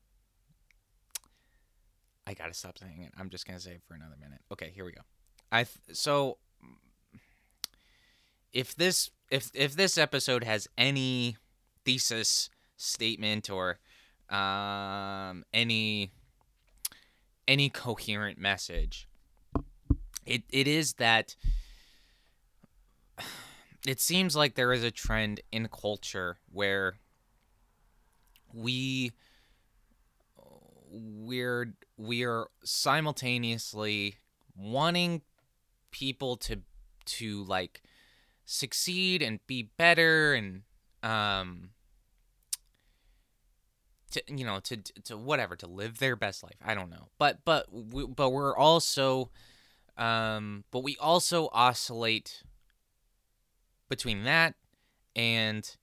I 2.28 2.34
gotta 2.34 2.54
stop 2.54 2.78
saying 2.78 3.02
it. 3.02 3.14
I'm 3.18 3.30
just 3.30 3.48
gonna 3.48 3.62
say 3.62 3.72
it 3.72 3.82
for 3.88 3.96
another 3.96 4.16
minute. 4.20 4.42
Okay, 4.52 4.72
here 4.76 4.86
we 4.86 4.92
go. 4.92 5.02
I 5.52 5.64
th- 5.64 5.98
so 5.98 6.38
if 8.52 8.76
this 8.76 9.10
if 9.32 9.52
if 9.54 9.76
this 9.76 9.98
episode 9.98 10.44
has 10.44 10.68
any 10.78 11.38
thesis 11.86 12.50
statement 12.76 13.50
or 13.50 13.80
um 14.30 15.46
any 15.54 16.12
any 17.48 17.70
coherent 17.70 18.38
message, 18.38 19.08
it 20.26 20.44
it 20.50 20.68
is 20.68 20.94
that 20.94 21.36
it 23.88 24.00
seems 24.00 24.36
like 24.36 24.56
there 24.56 24.74
is 24.74 24.84
a 24.84 24.92
trend 24.92 25.42
in 25.52 25.68
culture 25.68 26.38
where 26.52 26.96
we 28.54 29.12
we're 30.94 31.74
we're 31.98 32.46
simultaneously 32.64 34.16
wanting 34.56 35.22
people 35.92 36.38
to 36.38 36.60
to 37.06 37.44
like 37.46 37.82
succeed 38.46 39.22
and 39.22 39.40
be 39.48 39.70
better 39.78 40.34
and 40.34 40.62
um 41.02 41.70
to 44.14 44.24
you 44.28 44.46
know 44.46 44.60
to 44.60 44.78
to 44.78 45.18
whatever 45.18 45.56
to 45.56 45.68
live 45.68 46.00
their 46.00 46.16
best 46.16 46.44
life 46.44 46.56
i 46.64 46.74
don't 46.74 46.90
know 46.90 47.10
but 47.18 47.40
but 47.46 47.66
we, 47.72 48.06
but 48.06 48.30
we're 48.30 48.56
also 48.56 49.30
um 49.98 50.64
but 50.72 50.84
we 50.84 50.96
also 50.98 51.50
oscillate 51.52 52.44
between 53.90 54.24
that 54.24 54.56
and 55.16 55.78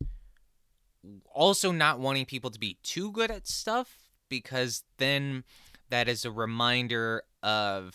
also 1.32 1.70
not 1.72 2.00
wanting 2.00 2.24
people 2.24 2.50
to 2.50 2.58
be 2.58 2.78
too 2.82 3.10
good 3.12 3.30
at 3.30 3.46
stuff 3.46 4.10
because 4.28 4.84
then 4.98 5.44
that 5.90 6.08
is 6.08 6.24
a 6.24 6.30
reminder 6.30 7.22
of 7.42 7.94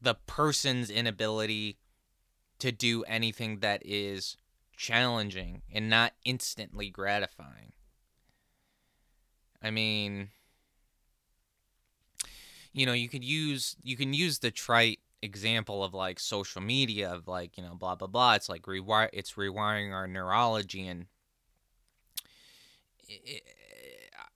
the 0.00 0.14
person's 0.26 0.90
inability 0.90 1.78
to 2.58 2.72
do 2.72 3.04
anything 3.04 3.60
that 3.60 3.82
is 3.84 4.36
challenging 4.76 5.62
and 5.72 5.88
not 5.88 6.12
instantly 6.24 6.90
gratifying. 6.90 7.72
I 9.62 9.70
mean, 9.70 10.30
you 12.72 12.86
know, 12.86 12.92
you 12.92 13.08
could 13.08 13.24
use 13.24 13.76
you 13.82 13.96
can 13.96 14.12
use 14.14 14.38
the 14.38 14.50
trite 14.50 15.00
example 15.22 15.84
of 15.84 15.94
like 15.94 16.18
social 16.18 16.60
media 16.60 17.12
of 17.12 17.28
like 17.28 17.56
you 17.56 17.62
know 17.62 17.74
blah 17.74 17.94
blah 17.94 18.08
blah. 18.08 18.34
It's 18.34 18.48
like 18.48 18.62
rewire 18.62 19.08
it's 19.12 19.34
rewiring 19.34 19.92
our 19.92 20.08
neurology 20.08 20.86
and 20.86 21.06
it, 23.08 23.42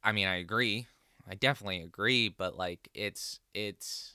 i 0.04 0.12
mean 0.12 0.28
i 0.28 0.36
agree. 0.36 0.86
I 1.28 1.34
definitely 1.34 1.82
agree 1.82 2.28
but 2.28 2.56
like 2.56 2.88
it's 2.94 3.40
it's 3.52 4.12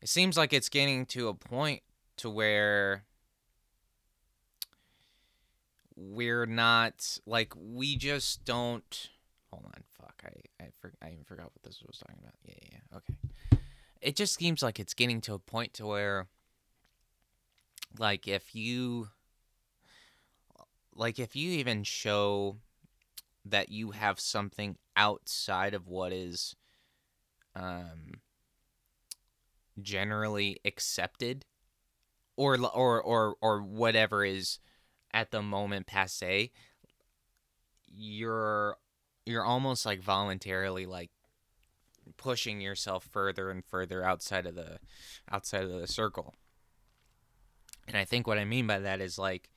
it 0.00 0.08
seems 0.08 0.36
like 0.36 0.52
it's 0.52 0.68
getting 0.68 1.06
to 1.06 1.28
a 1.28 1.34
point 1.34 1.82
to 2.18 2.30
where 2.30 3.04
we're 6.10 6.46
not 6.46 7.18
like 7.26 7.52
we 7.56 7.96
just 7.96 8.44
don't 8.44 9.10
hold 9.50 9.64
on 9.64 9.82
fuck 9.98 10.22
i 10.24 10.64
i, 10.64 10.68
for, 10.80 10.92
I 11.02 11.10
even 11.12 11.24
forgot 11.24 11.46
what 11.46 11.62
this 11.62 11.82
was 11.86 11.98
talking 11.98 12.18
about. 12.20 12.34
Yeah 12.44 12.54
yeah 12.72 12.96
okay. 12.96 13.60
It 14.00 14.16
just 14.16 14.34
seems 14.34 14.62
like 14.62 14.80
it's 14.80 14.94
getting 14.94 15.20
to 15.22 15.34
a 15.34 15.38
point 15.38 15.74
to 15.74 15.86
where 15.86 16.26
like 17.98 18.26
if 18.26 18.54
you 18.54 19.08
like 20.94 21.18
if 21.18 21.36
you 21.36 21.52
even 21.52 21.84
show 21.84 22.56
that 23.44 23.70
you 23.70 23.92
have 23.92 24.18
something 24.18 24.76
outside 24.96 25.74
of 25.74 25.86
what 25.88 26.12
is 26.12 26.56
um 27.54 28.20
generally 29.80 30.58
accepted 30.64 31.44
or 32.36 32.58
or 32.74 33.00
or 33.00 33.36
or 33.40 33.62
whatever 33.62 34.24
is 34.24 34.58
at 35.14 35.30
the 35.30 35.42
moment 35.42 35.86
passe 35.86 36.50
you're 37.94 38.76
you're 39.26 39.44
almost 39.44 39.84
like 39.86 40.00
voluntarily 40.00 40.86
like 40.86 41.10
pushing 42.16 42.60
yourself 42.60 43.04
further 43.04 43.50
and 43.50 43.64
further 43.64 44.04
outside 44.04 44.46
of 44.46 44.54
the 44.54 44.78
outside 45.30 45.62
of 45.62 45.80
the 45.80 45.86
circle. 45.86 46.34
And 47.86 47.96
I 47.96 48.04
think 48.04 48.26
what 48.26 48.38
I 48.38 48.44
mean 48.44 48.66
by 48.66 48.78
that 48.78 49.00
is 49.00 49.18
like 49.18 49.50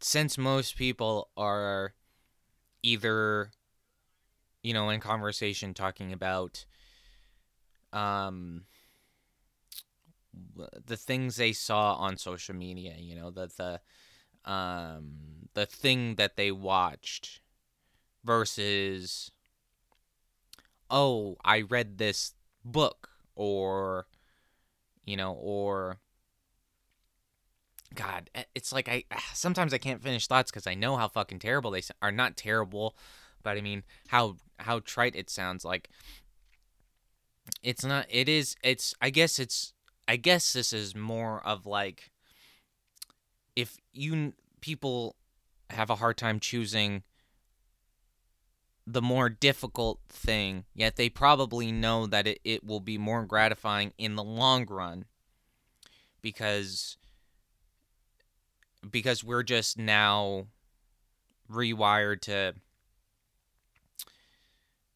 since 0.00 0.36
most 0.36 0.76
people 0.76 1.30
are 1.36 1.94
either 2.82 3.50
you 4.62 4.74
know 4.74 4.90
in 4.90 5.00
conversation 5.00 5.74
talking 5.74 6.12
about 6.12 6.64
um 7.92 8.62
the 10.86 10.96
things 10.96 11.36
they 11.36 11.52
saw 11.52 11.94
on 11.94 12.16
social 12.16 12.54
media, 12.54 12.94
you 12.98 13.14
know, 13.14 13.30
the 13.30 13.50
the 13.56 14.50
um 14.50 15.12
the 15.54 15.66
thing 15.66 16.16
that 16.16 16.36
they 16.36 16.50
watched 16.50 17.40
versus 18.24 19.30
oh, 20.90 21.36
I 21.44 21.62
read 21.62 21.98
this 21.98 22.34
book 22.64 23.10
or 23.34 24.06
you 25.04 25.16
know, 25.16 25.32
or 25.32 25.98
God, 27.94 28.30
eh, 28.34 28.44
it's 28.54 28.72
like 28.72 28.88
I 28.88 29.04
sometimes 29.32 29.72
I 29.74 29.78
can't 29.78 30.02
finish 30.02 30.26
thoughts 30.26 30.50
because 30.50 30.66
I 30.66 30.74
know 30.74 30.96
how 30.96 31.08
fucking 31.08 31.38
terrible 31.38 31.70
they 31.70 31.82
are. 32.02 32.12
Not 32.12 32.36
terrible, 32.36 32.96
but 33.42 33.56
I 33.56 33.60
mean 33.60 33.82
how 34.08 34.36
how 34.58 34.80
trite 34.80 35.16
it 35.16 35.30
sounds. 35.30 35.64
Like 35.64 35.88
it's 37.62 37.84
not. 37.84 38.06
It 38.08 38.28
is. 38.28 38.56
It's. 38.62 38.94
I 39.00 39.10
guess 39.10 39.38
it's. 39.38 39.73
I 40.06 40.16
guess 40.16 40.52
this 40.52 40.72
is 40.72 40.94
more 40.94 41.40
of 41.46 41.66
like 41.66 42.10
if 43.56 43.78
you 43.92 44.34
people 44.60 45.16
have 45.70 45.90
a 45.90 45.96
hard 45.96 46.16
time 46.16 46.40
choosing 46.40 47.02
the 48.86 49.02
more 49.02 49.30
difficult 49.30 50.00
thing, 50.08 50.64
yet 50.74 50.96
they 50.96 51.08
probably 51.08 51.72
know 51.72 52.06
that 52.06 52.26
it, 52.26 52.38
it 52.44 52.64
will 52.64 52.80
be 52.80 52.98
more 52.98 53.24
gratifying 53.24 53.92
in 53.96 54.14
the 54.14 54.24
long 54.24 54.66
run 54.66 55.06
because 56.20 56.98
because 58.90 59.24
we're 59.24 59.42
just 59.42 59.78
now 59.78 60.46
rewired 61.50 62.20
to 62.20 62.54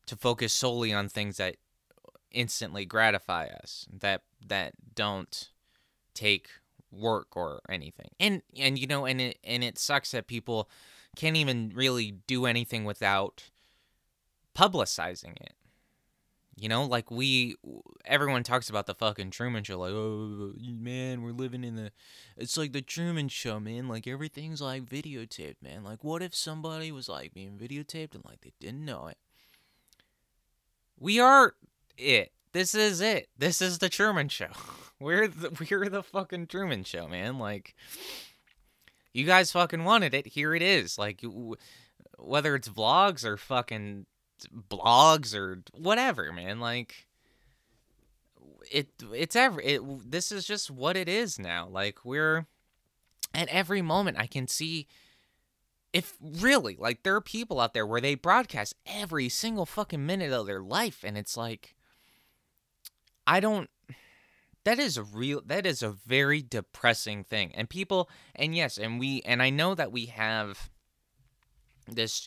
to 0.07 0.17
focus 0.17 0.53
solely 0.53 0.93
on 0.93 1.09
things 1.09 1.37
that 1.37 1.57
instantly 2.31 2.85
gratify 2.85 3.47
us 3.47 3.87
that 3.93 4.23
that 4.47 4.75
don't 4.95 5.51
take 6.15 6.49
work 6.91 7.37
or 7.37 7.61
anything 7.69 8.09
and 8.19 8.43
and 8.57 8.79
you 8.79 8.87
know 8.87 9.05
and 9.05 9.21
it 9.21 9.39
and 9.45 9.63
it 9.63 9.79
sucks 9.79 10.11
that 10.11 10.27
people 10.27 10.69
can't 11.17 11.37
even 11.37 11.73
really 11.75 12.13
do 12.27 12.47
anything 12.47 12.85
without 12.85 13.51
publicizing 14.59 15.37
it. 15.41 15.55
You 16.57 16.69
know, 16.69 16.85
like 16.85 17.11
we, 17.11 17.55
everyone 18.05 18.43
talks 18.43 18.69
about 18.69 18.87
the 18.87 18.95
fucking 18.95 19.31
Truman 19.31 19.63
Show, 19.63 19.79
like, 19.79 19.93
oh 19.93 20.55
man, 20.59 21.23
we're 21.23 21.31
living 21.31 21.63
in 21.63 21.77
the, 21.77 21.93
it's 22.37 22.57
like 22.57 22.73
the 22.73 22.83
Truman 22.83 23.29
Show, 23.29 23.61
man. 23.61 23.87
Like 23.87 24.09
everything's 24.09 24.61
like 24.61 24.85
videotaped, 24.85 25.63
man. 25.63 25.85
Like, 25.85 26.03
what 26.03 26.21
if 26.21 26.35
somebody 26.35 26.91
was 26.91 27.09
like 27.09 27.33
being 27.33 27.59
videotaped 27.59 28.15
and 28.15 28.25
like 28.25 28.41
they 28.41 28.53
didn't 28.59 28.85
know 28.85 29.07
it? 29.07 29.19
We 30.99 31.21
are 31.21 31.55
it. 31.99 32.33
This 32.53 32.75
is 32.75 33.01
it. 33.01 33.29
This 33.37 33.61
is 33.61 33.79
the 33.79 33.89
Truman 33.89 34.29
Show. 34.29 34.49
We're 35.01 35.29
the 35.29 35.51
we're 35.71 35.89
the 35.89 36.03
fucking 36.03 36.49
Truman 36.49 36.83
Show, 36.83 37.07
man. 37.07 37.39
Like, 37.39 37.77
you 39.13 39.25
guys 39.25 39.53
fucking 39.53 39.85
wanted 39.85 40.13
it. 40.13 40.27
Here 40.27 40.57
it 40.57 40.63
is. 40.63 40.99
Like, 40.99 41.23
whether 42.19 42.57
it's 42.57 42.69
vlogs 42.69 43.25
or 43.25 43.37
fucking 43.37 44.07
blogs 44.69 45.35
or 45.35 45.63
whatever, 45.73 46.33
man. 46.33 46.61
Like 46.61 47.07
it 48.71 48.89
it's 49.13 49.37
every 49.37 49.65
it 49.65 50.11
this 50.11 50.31
is 50.33 50.45
just 50.45 50.71
what 50.71 50.97
it 50.97 51.09
is 51.09 51.39
now. 51.39 51.69
Like 51.69 52.05
we're 52.05 52.47
at 53.35 53.49
every 53.49 53.83
moment 53.83 54.19
I 54.19 54.27
can 54.27 54.49
see 54.49 54.87
if 55.93 56.15
really 56.21 56.77
like 56.79 57.03
there 57.03 57.15
are 57.15 57.21
people 57.21 57.61
out 57.61 57.75
there 57.75 57.87
where 57.87 58.01
they 58.01 58.15
broadcast 58.15 58.75
every 58.87 59.29
single 59.29 59.67
fucking 59.67 60.05
minute 60.05 60.33
of 60.33 60.47
their 60.47 60.61
life 60.61 61.03
and 61.03 61.17
it's 61.17 61.37
like 61.37 61.75
I 63.29 63.41
don't 63.41 63.69
that 64.65 64.79
is 64.79 64.97
a 64.97 65.03
real 65.03 65.43
that 65.47 65.67
is 65.67 65.83
a 65.83 65.91
very 65.91 66.43
depressing 66.43 67.25
thing. 67.25 67.53
And 67.55 67.69
people 67.69 68.09
and 68.35 68.57
yes 68.57 68.79
and 68.79 68.99
we 68.99 69.23
and 69.25 69.43
I 69.43 69.51
know 69.51 69.75
that 69.75 69.93
we 69.93 70.07
have 70.07 70.71
this 71.87 72.27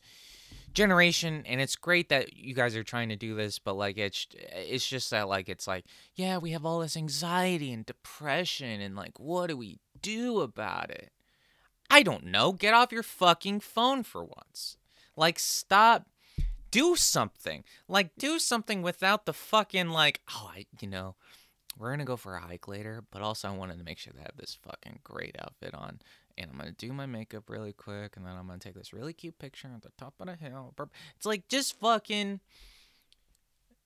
generation 0.73 1.43
and 1.45 1.59
it's 1.59 1.75
great 1.75 2.09
that 2.09 2.37
you 2.37 2.53
guys 2.53 2.75
are 2.75 2.83
trying 2.83 3.09
to 3.09 3.17
do 3.17 3.35
this 3.35 3.59
but 3.59 3.75
like 3.75 3.97
it's 3.97 4.25
it's 4.55 4.87
just 4.87 5.11
that 5.11 5.27
like 5.27 5.49
it's 5.49 5.67
like 5.67 5.83
yeah 6.15 6.37
we 6.37 6.51
have 6.51 6.65
all 6.65 6.79
this 6.79 6.95
anxiety 6.95 7.73
and 7.73 7.85
depression 7.85 8.79
and 8.79 8.95
like 8.95 9.19
what 9.19 9.47
do 9.47 9.57
we 9.57 9.79
do 10.01 10.39
about 10.39 10.89
it? 10.91 11.11
I 11.89 12.03
don't 12.03 12.25
know. 12.25 12.53
Get 12.53 12.73
off 12.73 12.91
your 12.91 13.03
fucking 13.03 13.59
phone 13.59 14.03
for 14.03 14.23
once. 14.23 14.77
Like 15.17 15.39
stop 15.39 16.07
do 16.71 16.95
something 16.95 17.63
like 17.87 18.11
do 18.17 18.39
something 18.39 18.81
without 18.81 19.25
the 19.25 19.33
fucking 19.33 19.89
like 19.89 20.21
oh 20.33 20.51
i 20.55 20.65
you 20.79 20.87
know 20.87 21.15
we're 21.77 21.91
gonna 21.91 22.05
go 22.05 22.17
for 22.17 22.35
a 22.35 22.41
hike 22.41 22.67
later 22.67 23.03
but 23.11 23.21
also 23.21 23.47
i 23.47 23.51
wanted 23.51 23.77
to 23.77 23.83
make 23.83 23.97
sure 23.97 24.13
to 24.13 24.19
have 24.19 24.35
this 24.37 24.57
fucking 24.63 24.99
great 25.03 25.35
outfit 25.39 25.73
on 25.73 25.99
and 26.37 26.51
I'm 26.51 26.57
gonna 26.57 26.71
do 26.71 26.93
my 26.93 27.05
makeup 27.05 27.49
really 27.49 27.73
quick, 27.73 28.17
and 28.17 28.25
then 28.25 28.35
I'm 28.35 28.47
gonna 28.47 28.59
take 28.59 28.75
this 28.75 28.93
really 28.93 29.13
cute 29.13 29.39
picture 29.39 29.69
at 29.73 29.83
the 29.83 29.91
top 29.97 30.13
of 30.19 30.27
the 30.27 30.35
hill. 30.35 30.73
It's 31.15 31.25
like 31.25 31.47
just 31.47 31.79
fucking. 31.79 32.39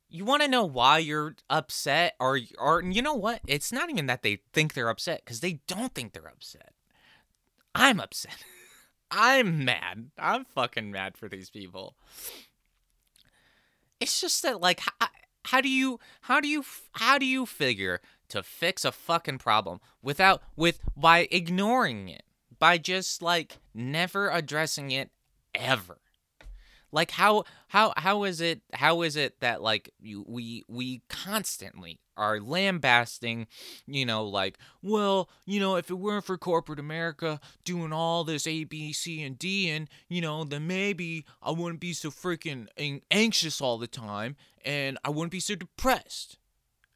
You 0.08 0.24
want 0.24 0.44
to 0.44 0.48
know 0.48 0.64
why 0.64 1.00
you're 1.00 1.36
upset, 1.50 2.16
or 2.20 2.40
or 2.58 2.84
you 2.84 3.02
know 3.02 3.16
what? 3.16 3.42
It's 3.48 3.72
not 3.72 3.90
even 3.90 4.06
that 4.06 4.22
they 4.22 4.40
think 4.54 4.74
they're 4.74 4.90
upset 4.90 5.22
because 5.26 5.40
they 5.40 5.60
don't 5.68 5.94
think 5.94 6.14
they're 6.14 6.28
upset. 6.28 6.74
I'm 7.74 8.00
upset. 8.00 8.38
I'm 9.12 9.66
mad. 9.66 10.12
I'm 10.18 10.46
fucking 10.46 10.92
mad 10.92 11.18
for 11.18 11.28
these 11.28 11.50
people. 11.50 11.96
It's 14.00 14.20
just 14.22 14.44
that 14.44 14.62
like 14.62 14.82
how, 14.82 15.08
how 15.46 15.62
do 15.62 15.70
you 15.70 16.00
how 16.22 16.40
do 16.40 16.48
you 16.48 16.64
how 16.94 17.18
do 17.18 17.26
you 17.26 17.46
figure 17.46 18.02
to 18.30 18.44
fix 18.44 18.84
a 18.84 18.92
fucking 18.92 19.38
problem 19.38 19.80
without 20.02 20.42
with 20.56 20.80
by 20.96 21.28
ignoring 21.32 22.10
it? 22.10 22.24
by 22.60 22.78
just 22.78 23.22
like 23.22 23.58
never 23.74 24.30
addressing 24.30 24.92
it 24.92 25.12
ever 25.54 26.00
like 26.96 27.12
how 27.12 27.44
how 27.68 27.94
how 27.98 28.24
is 28.24 28.42
it 28.42 28.62
how 28.74 29.02
is 29.04 29.16
it 29.16 29.40
that 29.40 29.62
like 29.62 29.92
you 30.00 30.26
we 30.28 30.64
we 30.68 31.02
constantly 31.10 32.00
are 32.18 32.40
lambasting 32.40 33.46
you 33.86 34.06
know 34.06 34.24
like 34.26 34.58
well 34.82 35.30
you 35.46 35.60
know 35.60 35.76
if 35.76 35.90
it 35.90 35.96
weren't 35.96 36.26
for 36.26 36.38
corporate 36.38 36.80
america 36.80 37.40
doing 37.64 37.92
all 37.94 38.24
this 38.24 38.48
a 38.48 38.64
b 38.64 38.92
c 38.94 39.22
and 39.22 39.38
d 39.38 39.70
and 39.70 39.90
you 40.10 40.22
know 40.22 40.44
then 40.44 40.66
maybe 40.66 41.26
i 41.44 41.52
wouldn't 41.52 41.82
be 41.82 41.94
so 41.94 42.10
freaking 42.10 42.68
anxious 43.12 43.60
all 43.60 43.78
the 43.78 43.88
time 43.88 44.36
and 44.64 44.98
i 45.04 45.10
wouldn't 45.10 45.32
be 45.32 45.40
so 45.40 45.54
depressed 45.54 46.38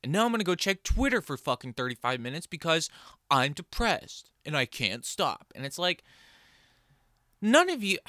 and 0.02 0.14
now 0.14 0.26
i'm 0.26 0.32
gonna 0.32 0.44
go 0.44 0.56
check 0.56 0.82
twitter 0.82 1.22
for 1.22 1.36
fucking 1.36 1.74
35 1.74 2.20
minutes 2.20 2.48
because 2.48 2.90
i'm 3.30 3.52
depressed 3.52 4.32
and 4.50 4.58
I 4.58 4.66
can't 4.66 5.06
stop. 5.06 5.54
And 5.56 5.66
it's 5.66 5.80
like 5.80 6.04
none 7.42 7.70
of 7.70 7.84
you 7.84 8.00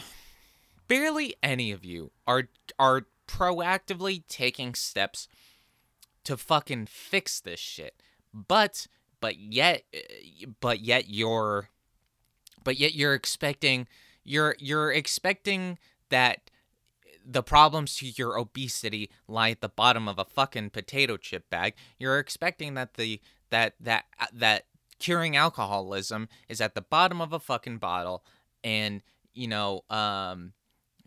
barely 0.91 1.37
any 1.41 1.71
of 1.71 1.85
you 1.85 2.11
are 2.27 2.49
are 2.77 3.07
proactively 3.29 4.25
taking 4.29 4.75
steps 4.75 5.29
to 6.25 6.37
fucking 6.37 6.87
fix 6.87 7.41
this 7.41 7.61
shit. 7.61 8.03
But 8.35 8.89
but 9.21 9.39
yet 9.39 9.85
but 10.59 10.81
yet 10.81 11.09
you're 11.09 11.71
but 12.65 12.79
yet 12.79 12.93
you're 12.93 13.15
expecting 13.15 13.87
you're 14.25 14.57
you're 14.59 14.91
expecting 14.91 15.79
that 16.09 16.51
the 17.25 17.43
problems 17.43 17.95
to 17.97 18.07
your 18.07 18.37
obesity 18.37 19.11
lie 19.29 19.51
at 19.51 19.61
the 19.61 19.69
bottom 19.69 20.09
of 20.09 20.19
a 20.19 20.25
fucking 20.25 20.71
potato 20.71 21.17
chip 21.17 21.49
bag. 21.51 21.75
You're 22.01 22.19
expecting 22.19 22.75
that 22.75 22.95
the 22.95 23.21
that 23.51 23.75
that 23.79 24.07
that 24.33 24.65
curing 24.99 25.37
alcoholism 25.37 26.29
is 26.49 26.61
at 26.61 26.75
the 26.75 26.83
bottom 26.83 27.21
of 27.21 27.33
a 27.33 27.39
fucking 27.39 27.79
bottle 27.79 28.25
and 28.65 29.03
you 29.33 29.47
know 29.47 29.83
um 29.89 30.53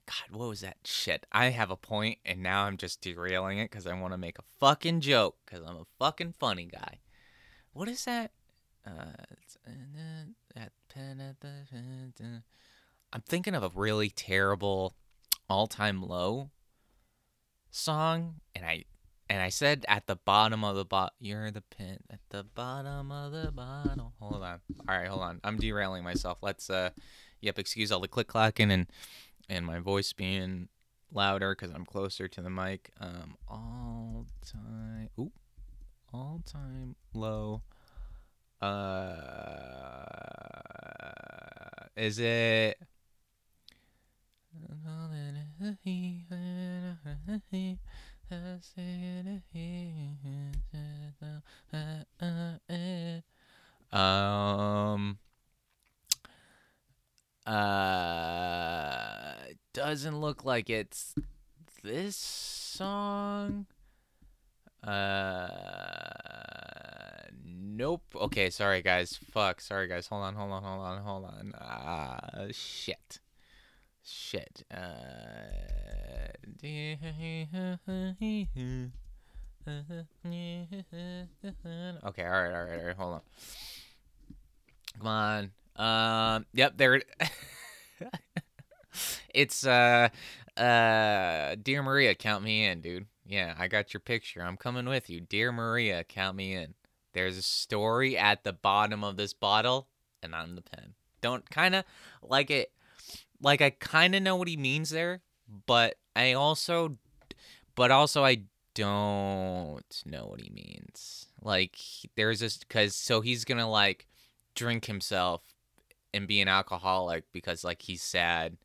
god 0.06 0.38
what 0.38 0.50
was 0.50 0.62
that 0.62 0.78
shit 0.84 1.26
i 1.32 1.46
have 1.46 1.72
a 1.72 1.76
point 1.76 2.18
and 2.26 2.42
now 2.42 2.64
i'm 2.64 2.78
just 2.78 3.02
derailing 3.02 3.58
it 3.58 3.70
because 3.70 3.88
i 3.88 3.94
want 3.94 4.14
to 4.14 4.18
make 4.18 4.38
a 4.38 4.44
fucking 4.60 5.02
joke 5.02 5.36
because 5.46 5.64
i'm 5.66 5.76
a 5.76 5.86
fucking 6.00 6.34
funny 6.40 6.66
guy 6.66 7.00
what 7.74 7.88
is 7.88 8.06
that 8.06 8.32
uh 8.86 9.14
i'm 13.14 13.22
thinking 13.22 13.56
of 13.56 13.64
a 13.64 13.72
really 13.76 14.10
terrible 14.10 14.94
all-time 15.50 16.02
low 16.02 16.50
song 17.70 18.36
and 18.56 18.66
i 18.66 18.84
and 19.30 19.42
I 19.42 19.50
said 19.50 19.86
at 19.88 20.06
the 20.06 20.16
bottom 20.16 20.64
of 20.64 20.76
the 20.76 20.86
bot, 20.86 21.14
you're 21.20 21.50
the 21.50 21.62
pin 21.62 21.98
at 22.12 22.20
the 22.30 22.44
bottom 22.44 23.12
of 23.12 23.32
the 23.32 23.52
bottle. 23.52 24.14
Hold 24.20 24.44
on. 24.44 24.60
All 24.88 24.96
right, 24.96 25.08
hold 25.08 25.22
on. 25.22 25.40
I'm 25.44 25.58
derailing 25.58 26.04
myself. 26.04 26.38
Let's 26.42 26.70
uh, 26.70 26.92
yep. 27.42 27.58
Excuse 27.58 27.92
all 27.92 28.00
the 28.00 28.08
click 28.08 28.28
clacking 28.28 28.72
and 28.72 28.86
and 29.50 29.66
my 29.66 29.80
voice 29.80 30.14
being 30.14 30.70
louder 31.12 31.56
because 31.56 31.74
I'm 31.74 31.86
closer 31.86 32.28
to 32.28 32.42
the 32.42 32.50
mic. 32.50 32.92
Um, 33.00 33.38
all 33.48 34.26
time. 34.46 35.10
Oop. 35.20 35.32
All 36.14 36.42
time 36.46 36.96
low. 37.14 37.62
Uh, 38.62 38.70
is 41.96 42.20
it? 42.20 42.80
Um. 53.92 55.18
Uh. 57.46 58.83
Doesn't 59.94 60.20
look 60.20 60.44
like 60.44 60.72
it's 60.72 61.14
this 61.84 62.16
song. 62.16 63.68
Uh. 64.82 65.48
Nope. 67.46 68.02
Okay, 68.16 68.50
sorry 68.50 68.82
guys. 68.82 69.20
Fuck. 69.30 69.62
Sorry 69.62 69.88
guys. 69.88 70.08
Hold 70.08 70.24
on. 70.24 70.34
Hold 70.34 70.52
on. 70.52 70.64
Hold 70.64 70.82
on. 70.82 71.02
Hold 71.04 71.26
on. 71.26 71.54
Ah, 71.62 72.48
shit. 72.50 73.20
Shit. 74.04 74.64
Uh. 74.74 74.78
Okay, 82.04 82.26
all 82.26 82.32
right, 82.32 82.52
all 82.52 82.64
right, 82.64 82.80
all 82.80 82.86
right. 82.88 82.96
Hold 82.98 83.14
on. 83.14 83.22
Come 84.98 85.08
on. 85.08 85.52
Um. 85.76 86.48
Yep. 86.56 86.78
There. 86.78 87.04
it's 89.34 89.66
uh 89.66 90.10
uh 90.58 91.56
dear 91.62 91.84
Maria, 91.84 92.16
count 92.16 92.44
me 92.44 92.66
in, 92.66 92.82
dude. 92.82 93.06
Yeah, 93.26 93.56
I 93.58 93.68
got 93.68 93.94
your 93.94 94.02
picture. 94.02 94.42
I'm 94.42 94.58
coming 94.58 94.86
with 94.86 95.10
you, 95.10 95.22
dear 95.22 95.52
Maria. 95.52 96.04
Count 96.04 96.36
me 96.36 96.54
in. 96.54 96.74
There's 97.14 97.38
a 97.38 97.42
story 97.44 98.18
at 98.18 98.44
the 98.44 98.54
bottom 98.54 99.04
of 99.04 99.18
this 99.18 99.34
bottle, 99.34 99.88
and 100.22 100.36
I'm 100.36 100.56
the 100.56 100.62
pen. 100.62 100.94
Don't 101.22 101.50
kind 101.50 101.76
of 101.76 101.86
like 102.22 102.52
it. 102.52 102.72
Like 103.42 103.62
I 103.62 103.70
kind 103.70 104.16
of 104.16 104.24
know 104.24 104.36
what 104.36 104.48
he 104.48 104.58
means 104.58 104.90
there, 104.90 105.22
but 105.66 105.96
I 106.16 106.34
also, 106.34 106.98
but 107.76 107.92
also 107.92 108.24
I 108.24 108.44
don't 108.74 110.04
know 110.06 110.26
what 110.26 110.42
he 110.42 110.50
means. 110.50 111.28
Like 111.42 111.78
there's 112.16 112.40
this 112.40 112.58
because 112.58 112.96
so 112.96 113.22
he's 113.22 113.46
gonna 113.46 113.70
like 113.70 114.08
drink 114.56 114.86
himself 114.86 115.42
and 116.14 116.28
be 116.28 116.42
an 116.42 116.48
alcoholic 116.48 117.26
because 117.32 117.64
like 117.64 117.82
he's 117.82 118.02
sad 118.02 118.58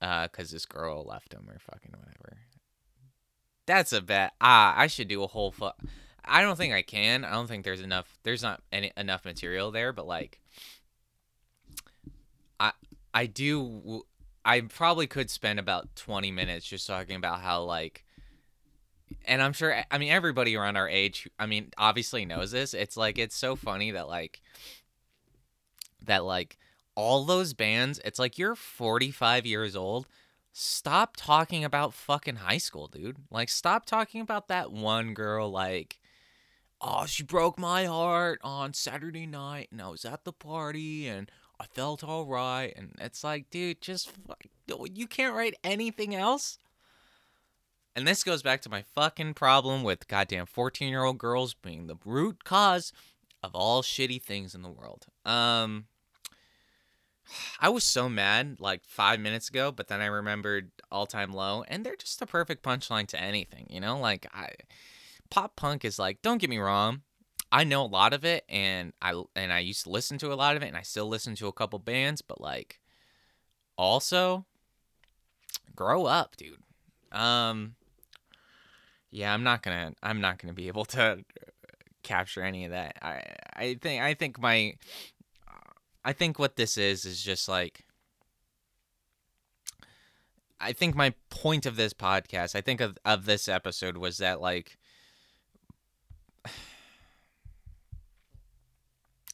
uh 0.00 0.28
because 0.28 0.50
this 0.50 0.66
girl 0.66 1.04
left 1.04 1.32
him 1.32 1.48
or 1.48 1.58
fucking 1.58 1.92
whatever. 1.96 2.38
That's 3.66 3.92
a 3.92 4.00
bet. 4.00 4.32
Ah, 4.40 4.74
I 4.76 4.86
should 4.86 5.08
do 5.08 5.22
a 5.22 5.26
whole 5.26 5.50
fu- 5.50 5.70
I 6.24 6.42
don't 6.42 6.56
think 6.56 6.74
I 6.74 6.82
can. 6.82 7.24
I 7.24 7.32
don't 7.32 7.46
think 7.46 7.64
there's 7.64 7.80
enough. 7.80 8.18
There's 8.22 8.42
not 8.42 8.62
any 8.72 8.92
enough 8.96 9.24
material 9.24 9.70
there, 9.70 9.92
but 9.92 10.06
like, 10.06 10.40
I 12.58 12.72
I 13.14 13.26
do 13.26 14.04
I 14.44 14.60
probably 14.60 15.06
could 15.06 15.30
spend 15.30 15.58
about 15.58 15.94
20 15.96 16.30
minutes 16.30 16.66
just 16.66 16.86
talking 16.86 17.16
about 17.16 17.40
how 17.40 17.62
like 17.62 18.04
and 19.24 19.40
I'm 19.42 19.52
sure 19.52 19.82
I 19.90 19.98
mean 19.98 20.10
everybody 20.10 20.56
around 20.56 20.76
our 20.76 20.88
age 20.88 21.28
I 21.38 21.46
mean 21.46 21.70
obviously 21.78 22.24
knows 22.24 22.50
this. 22.50 22.74
It's 22.74 22.96
like 22.96 23.18
it's 23.18 23.36
so 23.36 23.56
funny 23.56 23.92
that 23.92 24.08
like 24.08 24.40
that 26.02 26.24
like 26.24 26.58
all 26.96 27.24
those 27.24 27.54
bands, 27.54 28.00
it's 28.04 28.18
like 28.18 28.38
you're 28.38 28.56
45 28.56 29.46
years 29.46 29.76
old. 29.76 30.06
Stop 30.52 31.16
talking 31.16 31.64
about 31.64 31.94
fucking 31.94 32.36
high 32.36 32.58
school, 32.58 32.88
dude. 32.88 33.18
Like 33.30 33.48
stop 33.48 33.84
talking 33.86 34.20
about 34.20 34.48
that 34.48 34.72
one 34.72 35.14
girl 35.14 35.50
like 35.50 35.98
oh, 36.80 37.06
she 37.06 37.22
broke 37.22 37.58
my 37.58 37.84
heart 37.84 38.40
on 38.42 38.74
Saturday 38.74 39.26
night, 39.26 39.68
and 39.70 39.80
I 39.80 39.88
was 39.88 40.04
at 40.04 40.24
the 40.24 40.32
party, 40.32 41.06
and 41.06 41.30
I 41.58 41.66
felt 41.66 42.04
all 42.04 42.26
right. 42.26 42.72
And 42.76 42.92
it's 43.00 43.24
like, 43.24 43.50
dude, 43.50 43.80
just 43.80 44.12
you 44.92 45.06
can't 45.06 45.34
write 45.34 45.54
anything 45.64 46.14
else. 46.14 46.58
And 47.94 48.06
this 48.06 48.24
goes 48.24 48.42
back 48.42 48.60
to 48.62 48.70
my 48.70 48.82
fucking 48.82 49.34
problem 49.34 49.82
with 49.82 50.06
goddamn 50.06 50.46
14 50.46 50.88
year 50.88 51.04
old 51.04 51.16
girls 51.16 51.54
being 51.54 51.86
the 51.86 51.96
root 52.04 52.44
cause 52.44 52.92
of 53.42 53.54
all 53.54 53.82
shitty 53.82 54.20
things 54.20 54.54
in 54.54 54.60
the 54.60 54.68
world. 54.68 55.06
Um, 55.24 55.86
I 57.60 57.68
was 57.68 57.84
so 57.84 58.08
mad 58.08 58.56
like 58.60 58.84
five 58.84 59.20
minutes 59.20 59.48
ago, 59.48 59.72
but 59.72 59.88
then 59.88 60.00
I 60.00 60.06
remembered 60.06 60.70
All 60.90 61.06
Time 61.06 61.32
Low, 61.32 61.64
and 61.68 61.84
they're 61.84 61.96
just 61.96 62.18
the 62.18 62.26
perfect 62.26 62.62
punchline 62.62 63.06
to 63.08 63.20
anything, 63.20 63.66
you 63.70 63.80
know? 63.80 63.98
Like, 63.98 64.26
I 64.32 64.50
pop 65.30 65.56
punk 65.56 65.84
is 65.84 65.98
like, 65.98 66.22
don't 66.22 66.38
get 66.38 66.50
me 66.50 66.58
wrong, 66.58 67.02
I 67.50 67.64
know 67.64 67.82
a 67.82 67.86
lot 67.86 68.12
of 68.12 68.24
it, 68.24 68.44
and 68.48 68.92
I 69.00 69.20
and 69.34 69.52
I 69.52 69.60
used 69.60 69.84
to 69.84 69.90
listen 69.90 70.18
to 70.18 70.32
a 70.32 70.34
lot 70.34 70.56
of 70.56 70.62
it, 70.62 70.68
and 70.68 70.76
I 70.76 70.82
still 70.82 71.08
listen 71.08 71.34
to 71.36 71.46
a 71.46 71.52
couple 71.52 71.78
bands, 71.78 72.22
but 72.22 72.40
like, 72.40 72.80
also, 73.78 74.46
grow 75.74 76.06
up, 76.06 76.36
dude. 76.36 76.62
Um, 77.12 77.76
yeah, 79.10 79.32
I'm 79.32 79.42
not 79.42 79.62
gonna, 79.62 79.94
I'm 80.02 80.20
not 80.20 80.38
gonna 80.38 80.54
be 80.54 80.68
able 80.68 80.84
to 80.86 81.24
capture 82.02 82.42
any 82.42 82.64
of 82.64 82.72
that. 82.72 82.96
I, 83.02 83.22
I 83.54 83.74
think, 83.80 84.02
I 84.02 84.14
think 84.14 84.40
my, 84.40 84.74
I 86.06 86.12
think 86.12 86.38
what 86.38 86.54
this 86.54 86.78
is 86.78 87.04
is 87.04 87.20
just 87.20 87.48
like. 87.48 87.84
I 90.60 90.72
think 90.72 90.94
my 90.94 91.12
point 91.30 91.66
of 91.66 91.74
this 91.74 91.92
podcast, 91.92 92.54
I 92.54 92.60
think 92.60 92.80
of, 92.80 92.96
of 93.04 93.26
this 93.26 93.48
episode 93.48 93.96
was 93.96 94.18
that 94.18 94.40
like 94.40 94.78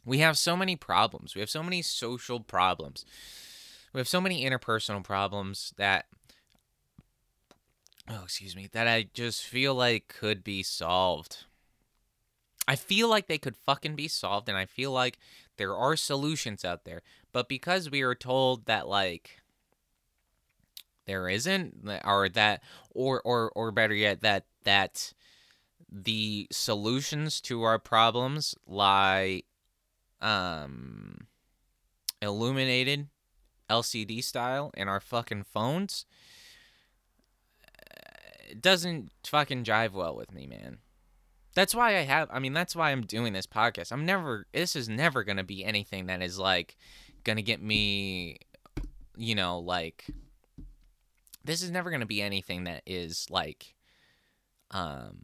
we 0.07 0.20
have 0.20 0.39
so 0.39 0.57
many 0.57 0.75
problems. 0.75 1.35
We 1.35 1.41
have 1.41 1.51
so 1.51 1.62
many 1.62 1.83
social 1.83 2.41
problems. 2.41 3.05
We 3.93 4.01
have 4.01 4.09
so 4.09 4.23
many 4.23 4.43
interpersonal 4.43 5.05
problems 5.05 5.75
that 5.77 6.07
oh, 8.09 8.23
excuse 8.25 8.57
me, 8.57 8.70
that 8.73 8.89
I 8.89 9.11
just 9.12 9.45
feel 9.45 9.75
like 9.75 10.09
could 10.09 10.43
be 10.43 10.62
solved. 10.62 11.45
I 12.66 12.77
feel 12.77 13.09
like 13.09 13.27
they 13.27 13.39
could 13.39 13.57
fucking 13.59 13.95
be 13.95 14.09
solved 14.09 14.49
and 14.49 14.57
I 14.57 14.64
feel 14.64 14.91
like 14.91 15.18
there 15.63 15.77
are 15.77 15.95
solutions 15.95 16.65
out 16.65 16.85
there. 16.85 17.03
But 17.31 17.49
because 17.49 17.89
we 17.89 18.03
are 18.03 18.17
told 18.17 18.67
that 18.67 18.89
like 18.89 19.41
there 21.07 21.29
isn't 21.29 21.89
or 22.05 22.29
that 22.31 22.65
or 22.91 23.23
or 23.23 23.53
or 23.55 23.71
better 23.71 23.95
yet 23.95 24.23
that 24.23 24.47
that 24.65 25.13
the 25.89 26.49
solutions 26.51 27.41
to 27.43 27.63
our 27.63 27.79
problems 27.79 28.57
lie 28.67 29.43
um 30.21 31.29
illuminated 32.21 33.07
LCD 33.71 34.23
style 34.25 34.73
in 34.77 34.89
our 34.89 35.01
fucking 35.01 35.45
phones 35.45 36.07
it 38.51 38.61
doesn't 38.61 39.13
fucking 39.25 39.63
jive 39.63 39.93
well 39.93 40.17
with 40.17 40.33
me, 40.33 40.47
man. 40.49 40.79
That's 41.55 41.75
why 41.75 41.97
I 41.99 42.03
have 42.03 42.29
I 42.31 42.39
mean 42.39 42.53
that's 42.53 42.75
why 42.75 42.91
I'm 42.91 43.03
doing 43.03 43.33
this 43.33 43.47
podcast. 43.47 43.93
I'm 43.93 44.07
never 44.07 44.47
this 44.53 44.77
is 44.77 44.89
never 44.89 45.25
going 45.25 45.37
to 45.37 45.45
be 45.45 45.65
anything 45.65 46.07
that 46.07 46.23
is 46.23 46.39
like 46.39 46.77
going 47.25 47.37
to 47.37 47.43
get 47.43 47.63
me 47.63 48.39
you 49.17 49.35
know 49.35 49.59
like 49.59 50.07
this 51.45 51.63
is 51.63 51.71
never 51.71 51.91
going 51.91 52.01
to 52.01 52.07
be 52.07 52.23
anything 52.23 52.65
that 52.65 52.83
is 52.87 53.27
like 53.31 53.75
um 54.71 55.19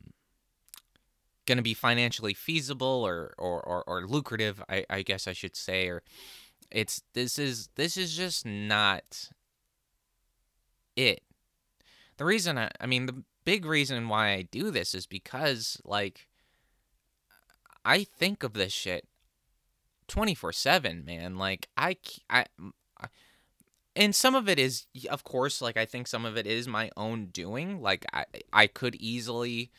going 1.47 1.57
to 1.57 1.63
be 1.63 1.75
financially 1.75 2.35
feasible 2.35 3.03
or, 3.07 3.35
or, 3.39 3.63
or, 3.63 3.83
or 3.87 4.07
lucrative 4.07 4.63
I, 4.69 4.85
I 4.91 5.03
guess 5.03 5.27
i 5.27 5.33
should 5.33 5.57
say 5.57 5.89
or 5.89 6.03
it's 6.71 7.03
this 7.15 7.39
is 7.39 7.71
this 7.77 7.97
is 7.97 8.15
just 8.15 8.45
not 8.45 9.31
it 10.95 11.23
the 12.19 12.25
reason 12.27 12.59
I, 12.59 12.71
I 12.81 12.87
mean 12.87 13.07
the 13.07 13.25
big 13.49 13.65
reason 13.65 14.09
why 14.09 14.33
i 14.33 14.43
do 14.43 14.71
this 14.71 14.95
is 14.95 15.07
because 15.07 15.81
like 15.83 16.29
i 17.83 18.05
think 18.05 18.43
of 18.43 18.53
this 18.53 18.75
shit 18.75 19.09
24/7 20.09 21.05
man. 21.05 21.37
Like 21.37 21.69
i 21.77 21.97
i 22.29 22.45
and 23.95 24.15
some 24.15 24.35
of 24.35 24.49
it 24.49 24.59
is 24.59 24.87
of 25.11 25.25
course 25.25 25.63
like 25.63 25.77
i 25.77 25.85
think 25.85 26.07
some 26.07 26.25
of 26.25 26.37
it 26.37 26.47
is 26.47 26.67
my 26.67 26.91
own 26.97 27.27
doing. 27.27 27.81
Like 27.81 28.05
i 28.13 28.25
i 28.53 28.67
could 28.67 28.95
easily 28.97 29.71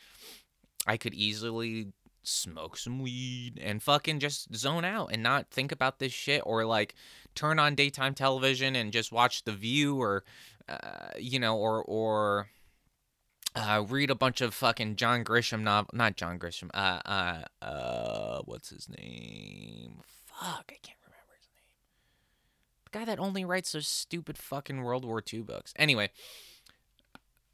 I 0.86 0.96
could 0.96 1.14
easily 1.14 1.92
smoke 2.22 2.76
some 2.76 3.00
weed 3.00 3.60
and 3.62 3.82
fucking 3.82 4.18
just 4.18 4.54
zone 4.54 4.84
out 4.84 5.10
and 5.12 5.22
not 5.22 5.50
think 5.50 5.70
about 5.72 5.98
this 5.98 6.12
shit 6.12 6.42
or 6.44 6.64
like 6.64 6.94
turn 7.34 7.58
on 7.58 7.74
daytime 7.74 8.14
television 8.14 8.74
and 8.74 8.92
just 8.92 9.12
watch 9.12 9.44
the 9.44 9.52
view 9.52 10.00
or 10.00 10.24
uh, 10.68 11.10
you 11.18 11.38
know 11.38 11.56
or 11.56 11.84
or 11.84 12.48
uh, 13.56 13.84
read 13.88 14.10
a 14.10 14.14
bunch 14.14 14.40
of 14.40 14.54
fucking 14.54 14.96
John 14.96 15.24
Grisham 15.24 15.62
novel 15.62 15.90
not 15.92 16.16
John 16.16 16.38
Grisham 16.38 16.70
uh 16.74 17.00
uh 17.04 17.64
uh 17.64 18.42
what's 18.44 18.70
his 18.70 18.88
name 18.88 20.00
fuck 20.26 20.70
I 20.70 20.78
can't 20.82 20.98
remember 21.04 21.34
his 21.38 21.48
name 21.48 21.64
the 22.90 22.98
guy 22.98 23.04
that 23.04 23.18
only 23.18 23.44
writes 23.44 23.72
those 23.72 23.88
stupid 23.88 24.38
fucking 24.38 24.82
World 24.82 25.04
War 25.04 25.22
II 25.32 25.40
books 25.42 25.74
anyway 25.76 26.10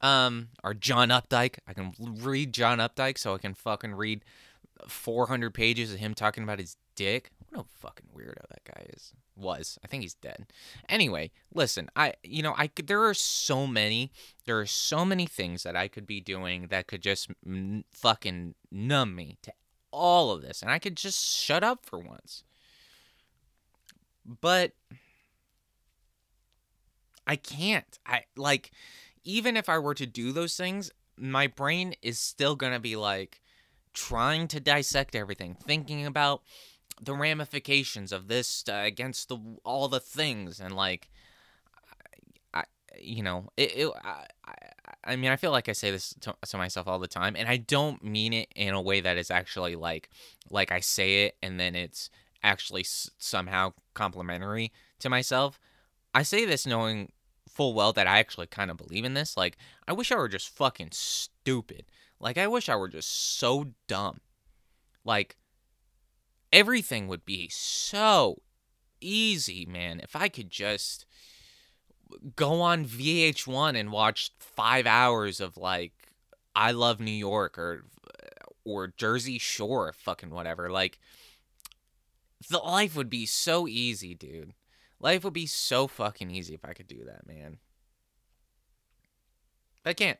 um, 0.01 0.49
or 0.63 0.73
John 0.73 1.09
Updike. 1.09 1.59
I 1.67 1.73
can 1.73 1.93
read 1.99 2.53
John 2.53 2.79
Updike, 2.79 3.17
so 3.17 3.33
I 3.33 3.37
can 3.37 3.53
fucking 3.53 3.95
read 3.95 4.23
400 4.87 5.53
pages 5.53 5.93
of 5.93 5.99
him 5.99 6.13
talking 6.13 6.43
about 6.43 6.59
his 6.59 6.77
dick. 6.95 7.31
What 7.49 7.65
a 7.65 7.79
fucking 7.79 8.07
weirdo 8.15 8.47
that 8.49 8.63
guy 8.65 8.85
is. 8.93 9.13
Was 9.35 9.77
I 9.83 9.87
think 9.87 10.03
he's 10.03 10.15
dead. 10.15 10.47
Anyway, 10.89 11.31
listen, 11.53 11.89
I 11.95 12.13
you 12.23 12.41
know 12.41 12.53
I 12.57 12.67
could. 12.67 12.87
There 12.87 13.03
are 13.03 13.13
so 13.13 13.67
many. 13.67 14.11
There 14.45 14.59
are 14.59 14.65
so 14.65 15.05
many 15.05 15.25
things 15.25 15.63
that 15.63 15.75
I 15.75 15.87
could 15.87 16.07
be 16.07 16.19
doing 16.19 16.67
that 16.67 16.87
could 16.87 17.01
just 17.01 17.29
n- 17.45 17.85
fucking 17.91 18.55
numb 18.71 19.15
me 19.15 19.37
to 19.43 19.53
all 19.91 20.31
of 20.31 20.41
this, 20.41 20.61
and 20.61 20.71
I 20.71 20.79
could 20.79 20.97
just 20.97 21.23
shut 21.37 21.63
up 21.63 21.85
for 21.85 21.99
once. 21.99 22.43
But 24.25 24.73
I 27.25 27.35
can't. 27.35 27.99
I 28.05 28.23
like 28.35 28.71
even 29.23 29.57
if 29.57 29.69
I 29.69 29.77
were 29.77 29.93
to 29.95 30.05
do 30.05 30.31
those 30.31 30.55
things, 30.55 30.91
my 31.17 31.47
brain 31.47 31.95
is 32.01 32.17
still 32.17 32.55
going 32.55 32.73
to 32.73 32.79
be 32.79 32.95
like 32.95 33.41
trying 33.93 34.47
to 34.49 34.59
dissect 34.59 35.15
everything, 35.15 35.55
thinking 35.55 36.05
about 36.05 36.41
the 37.01 37.13
ramifications 37.13 38.11
of 38.11 38.27
this 38.27 38.63
uh, 38.69 38.73
against 38.73 39.29
the 39.29 39.37
all 39.63 39.87
the 39.87 39.99
things 39.99 40.59
and 40.59 40.75
like 40.75 41.09
I, 42.53 42.63
you 42.99 43.23
know 43.23 43.49
it, 43.57 43.71
it 43.75 43.91
I, 44.03 44.25
I 45.03 45.15
mean 45.15 45.31
I 45.31 45.35
feel 45.35 45.51
like 45.51 45.69
I 45.69 45.73
say 45.73 45.91
this 45.91 46.13
to, 46.21 46.35
to, 46.47 46.57
myself 46.57 46.87
all 46.87 46.99
the 46.99 47.07
time 47.07 47.35
and 47.35 47.47
I 47.47 47.57
don't 47.57 48.03
mean 48.03 48.33
it 48.33 48.49
in 48.55 48.73
a 48.73 48.81
way 48.81 49.01
that 49.01 49.17
is 49.17 49.29
actually 49.29 49.75
like 49.75 50.09
like 50.49 50.71
I 50.71 50.79
say 50.79 51.25
it 51.25 51.37
and 51.43 51.59
then 51.59 51.75
it's 51.75 52.09
actually 52.43 52.81
s- 52.81 53.11
somehow 53.17 53.73
complimentary 53.93 54.71
to 54.99 55.09
myself 55.09 55.59
I 56.13 56.23
say 56.23 56.45
this 56.45 56.65
knowing 56.65 57.11
full 57.57 57.73
well 57.73 57.93
that 57.93 58.07
I 58.07 58.19
actually 58.19 58.47
kind 58.47 58.69
of 58.69 58.77
believe 58.77 59.03
in 59.03 59.15
this. 59.15 59.35
Like, 59.35 59.57
I 59.87 59.93
wish 59.93 60.11
I 60.11 60.15
were 60.15 60.27
just 60.27 60.49
fucking 60.49 60.89
stupid. 60.91 61.85
Like, 62.19 62.37
I 62.37 62.47
wish 62.47 62.69
I 62.69 62.75
were 62.75 62.87
just 62.87 63.37
so 63.37 63.67
dumb. 63.87 64.19
Like, 65.03 65.37
everything 66.51 67.07
would 67.07 67.25
be 67.25 67.49
so 67.49 68.41
easy, 69.01 69.65
man. 69.65 69.99
If 69.99 70.15
I 70.15 70.29
could 70.29 70.49
just 70.49 71.05
go 72.35 72.61
on 72.61 72.85
VH1 72.85 73.77
and 73.77 73.91
watch 73.91 74.31
five 74.39 74.85
hours 74.87 75.39
of 75.39 75.57
like 75.57 75.93
I 76.55 76.71
Love 76.71 76.99
New 76.99 77.11
York 77.11 77.57
or 77.57 77.83
or 78.67 78.87
Jersey 78.87 79.37
Shore, 79.37 79.93
fucking 79.93 80.29
whatever. 80.29 80.69
Like, 80.69 80.99
the 82.49 82.57
life 82.57 82.95
would 82.97 83.09
be 83.09 83.25
so 83.25 83.67
easy, 83.67 84.13
dude. 84.13 84.53
Life 84.99 85.23
would 85.23 85.33
be 85.33 85.45
so 85.45 85.87
fucking 85.87 86.29
easy 86.29 86.53
if 86.53 86.65
I 86.65 86.73
could 86.73 86.87
do 86.87 87.05
that, 87.05 87.25
man. 87.25 87.59
But 89.83 89.91
I 89.91 89.93
can't. 89.93 90.19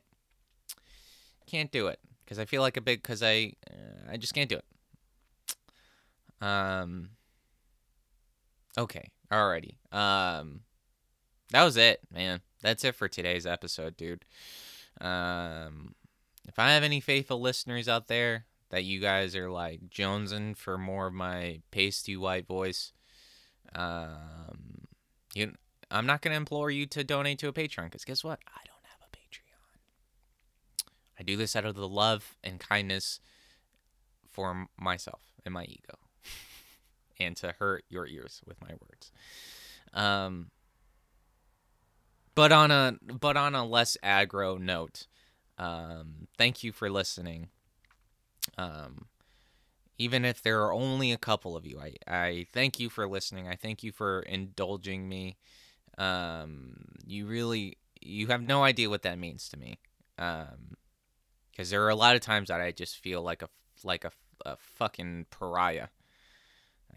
Can't 1.46 1.70
do 1.70 1.88
it 1.88 2.00
because 2.24 2.38
I 2.38 2.44
feel 2.46 2.62
like 2.62 2.76
a 2.76 2.80
big 2.80 3.02
because 3.02 3.22
I 3.22 3.52
uh, 3.70 4.12
I 4.12 4.16
just 4.16 4.34
can't 4.34 4.48
do 4.48 4.56
it. 4.56 4.64
Um. 6.40 7.10
Okay. 8.76 9.10
Alrighty. 9.30 9.76
Um. 9.92 10.60
That 11.50 11.64
was 11.64 11.76
it, 11.76 12.00
man. 12.12 12.40
That's 12.62 12.84
it 12.84 12.94
for 12.94 13.08
today's 13.08 13.46
episode, 13.46 13.96
dude. 13.96 14.24
Um. 15.00 15.94
If 16.46 16.58
I 16.58 16.70
have 16.70 16.82
any 16.82 17.00
faithful 17.00 17.40
listeners 17.40 17.88
out 17.88 18.08
there 18.08 18.46
that 18.70 18.84
you 18.84 19.00
guys 19.00 19.36
are 19.36 19.50
like 19.50 19.80
jonesing 19.90 20.56
for 20.56 20.78
more 20.78 21.08
of 21.08 21.14
my 21.14 21.60
pasty 21.70 22.16
white 22.16 22.46
voice, 22.46 22.92
um, 23.74 24.86
you, 25.34 25.52
I'm 25.90 26.06
not 26.06 26.22
to 26.22 26.32
implore 26.32 26.70
you 26.70 26.86
to 26.86 27.04
donate 27.04 27.38
to 27.40 27.48
a 27.48 27.52
Patreon 27.52 27.84
because 27.84 28.04
guess 28.04 28.24
what? 28.24 28.40
I 28.48 28.60
don't 28.64 28.84
have 28.84 29.00
a 29.02 29.16
Patreon. 29.16 30.88
I 31.20 31.22
do 31.22 31.36
this 31.36 31.54
out 31.54 31.66
of 31.66 31.74
the 31.74 31.88
love 31.88 32.36
and 32.42 32.58
kindness 32.58 33.20
for 34.30 34.68
myself 34.78 35.20
and 35.44 35.52
my 35.52 35.64
ego 35.64 35.98
and 37.20 37.36
to 37.36 37.54
hurt 37.58 37.84
your 37.88 38.06
ears 38.06 38.40
with 38.46 38.60
my 38.60 38.70
words. 38.70 39.12
Um, 39.94 40.50
but 42.34 42.52
on 42.52 42.70
a 42.70 42.96
but 43.02 43.36
on 43.36 43.54
a 43.54 43.64
less 43.64 43.96
aggro 44.04 44.58
note, 44.60 45.06
um, 45.58 46.28
thank 46.36 46.62
you 46.62 46.72
for 46.72 46.88
listening. 46.88 47.48
Um, 48.56 49.06
even 49.98 50.24
if 50.24 50.42
there 50.42 50.62
are 50.62 50.72
only 50.72 51.10
a 51.12 51.18
couple 51.18 51.56
of 51.56 51.66
you, 51.66 51.80
I, 51.80 51.94
I 52.06 52.46
thank 52.52 52.78
you 52.78 52.88
for 52.88 53.08
listening. 53.08 53.48
I 53.48 53.56
thank 53.56 53.82
you 53.82 53.90
for 53.90 54.20
indulging 54.20 55.08
me. 55.08 55.36
Um, 55.96 56.84
you 57.04 57.26
really 57.26 57.78
you 58.00 58.28
have 58.28 58.42
no 58.42 58.62
idea 58.62 58.88
what 58.88 59.02
that 59.02 59.18
means 59.18 59.48
to 59.48 59.56
me. 59.56 59.80
Um, 60.18 60.76
because 61.50 61.70
there 61.70 61.84
are 61.84 61.88
a 61.88 61.96
lot 61.96 62.14
of 62.14 62.20
times 62.20 62.48
that 62.48 62.60
I 62.60 62.70
just 62.70 62.98
feel 62.98 63.20
like 63.20 63.42
a 63.42 63.48
like 63.82 64.04
a, 64.04 64.12
a 64.46 64.56
fucking 64.56 65.26
pariah. 65.30 65.88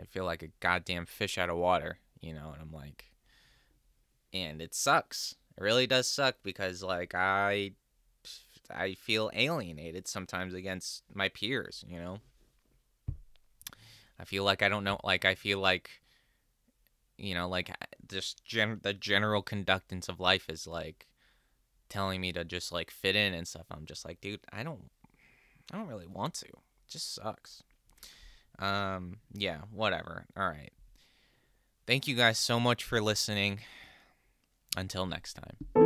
I 0.01 0.05
feel 0.05 0.25
like 0.25 0.43
a 0.43 0.49
goddamn 0.59 1.05
fish 1.05 1.37
out 1.37 1.49
of 1.49 1.57
water, 1.57 1.99
you 2.21 2.33
know, 2.33 2.51
and 2.53 2.61
I'm 2.61 2.73
like, 2.73 3.05
and 4.33 4.61
it 4.61 4.73
sucks. 4.73 5.35
It 5.57 5.61
really 5.61 5.87
does 5.87 6.07
suck 6.07 6.37
because 6.43 6.81
like 6.81 7.13
I 7.13 7.73
I 8.69 8.93
feel 8.93 9.29
alienated 9.33 10.07
sometimes 10.07 10.53
against 10.53 11.03
my 11.13 11.29
peers, 11.29 11.83
you 11.87 11.99
know. 11.99 12.19
I 14.19 14.25
feel 14.25 14.43
like 14.43 14.61
I 14.61 14.69
don't 14.69 14.83
know 14.83 14.99
like 15.03 15.25
I 15.25 15.35
feel 15.35 15.59
like 15.59 15.89
you 17.17 17.33
know 17.33 17.49
like 17.49 17.71
just 18.07 18.43
gen- 18.45 18.79
the 18.83 18.93
general 18.93 19.43
conductance 19.43 20.07
of 20.09 20.19
life 20.19 20.49
is 20.49 20.65
like 20.65 21.07
telling 21.89 22.21
me 22.21 22.31
to 22.31 22.45
just 22.45 22.71
like 22.71 22.89
fit 22.89 23.15
in 23.15 23.33
and 23.33 23.47
stuff. 23.47 23.65
I'm 23.69 23.85
just 23.85 24.05
like, 24.05 24.21
dude, 24.21 24.39
I 24.51 24.63
don't 24.63 24.89
I 25.71 25.77
don't 25.77 25.87
really 25.87 26.07
want 26.07 26.33
to. 26.35 26.47
It 26.47 26.87
just 26.87 27.13
sucks. 27.13 27.63
Um 28.61 29.17
yeah, 29.33 29.61
whatever. 29.71 30.25
All 30.37 30.47
right. 30.47 30.71
Thank 31.87 32.07
you 32.07 32.15
guys 32.15 32.39
so 32.39 32.59
much 32.59 32.83
for 32.83 33.01
listening. 33.01 33.61
Until 34.77 35.05
next 35.05 35.33
time. 35.33 35.80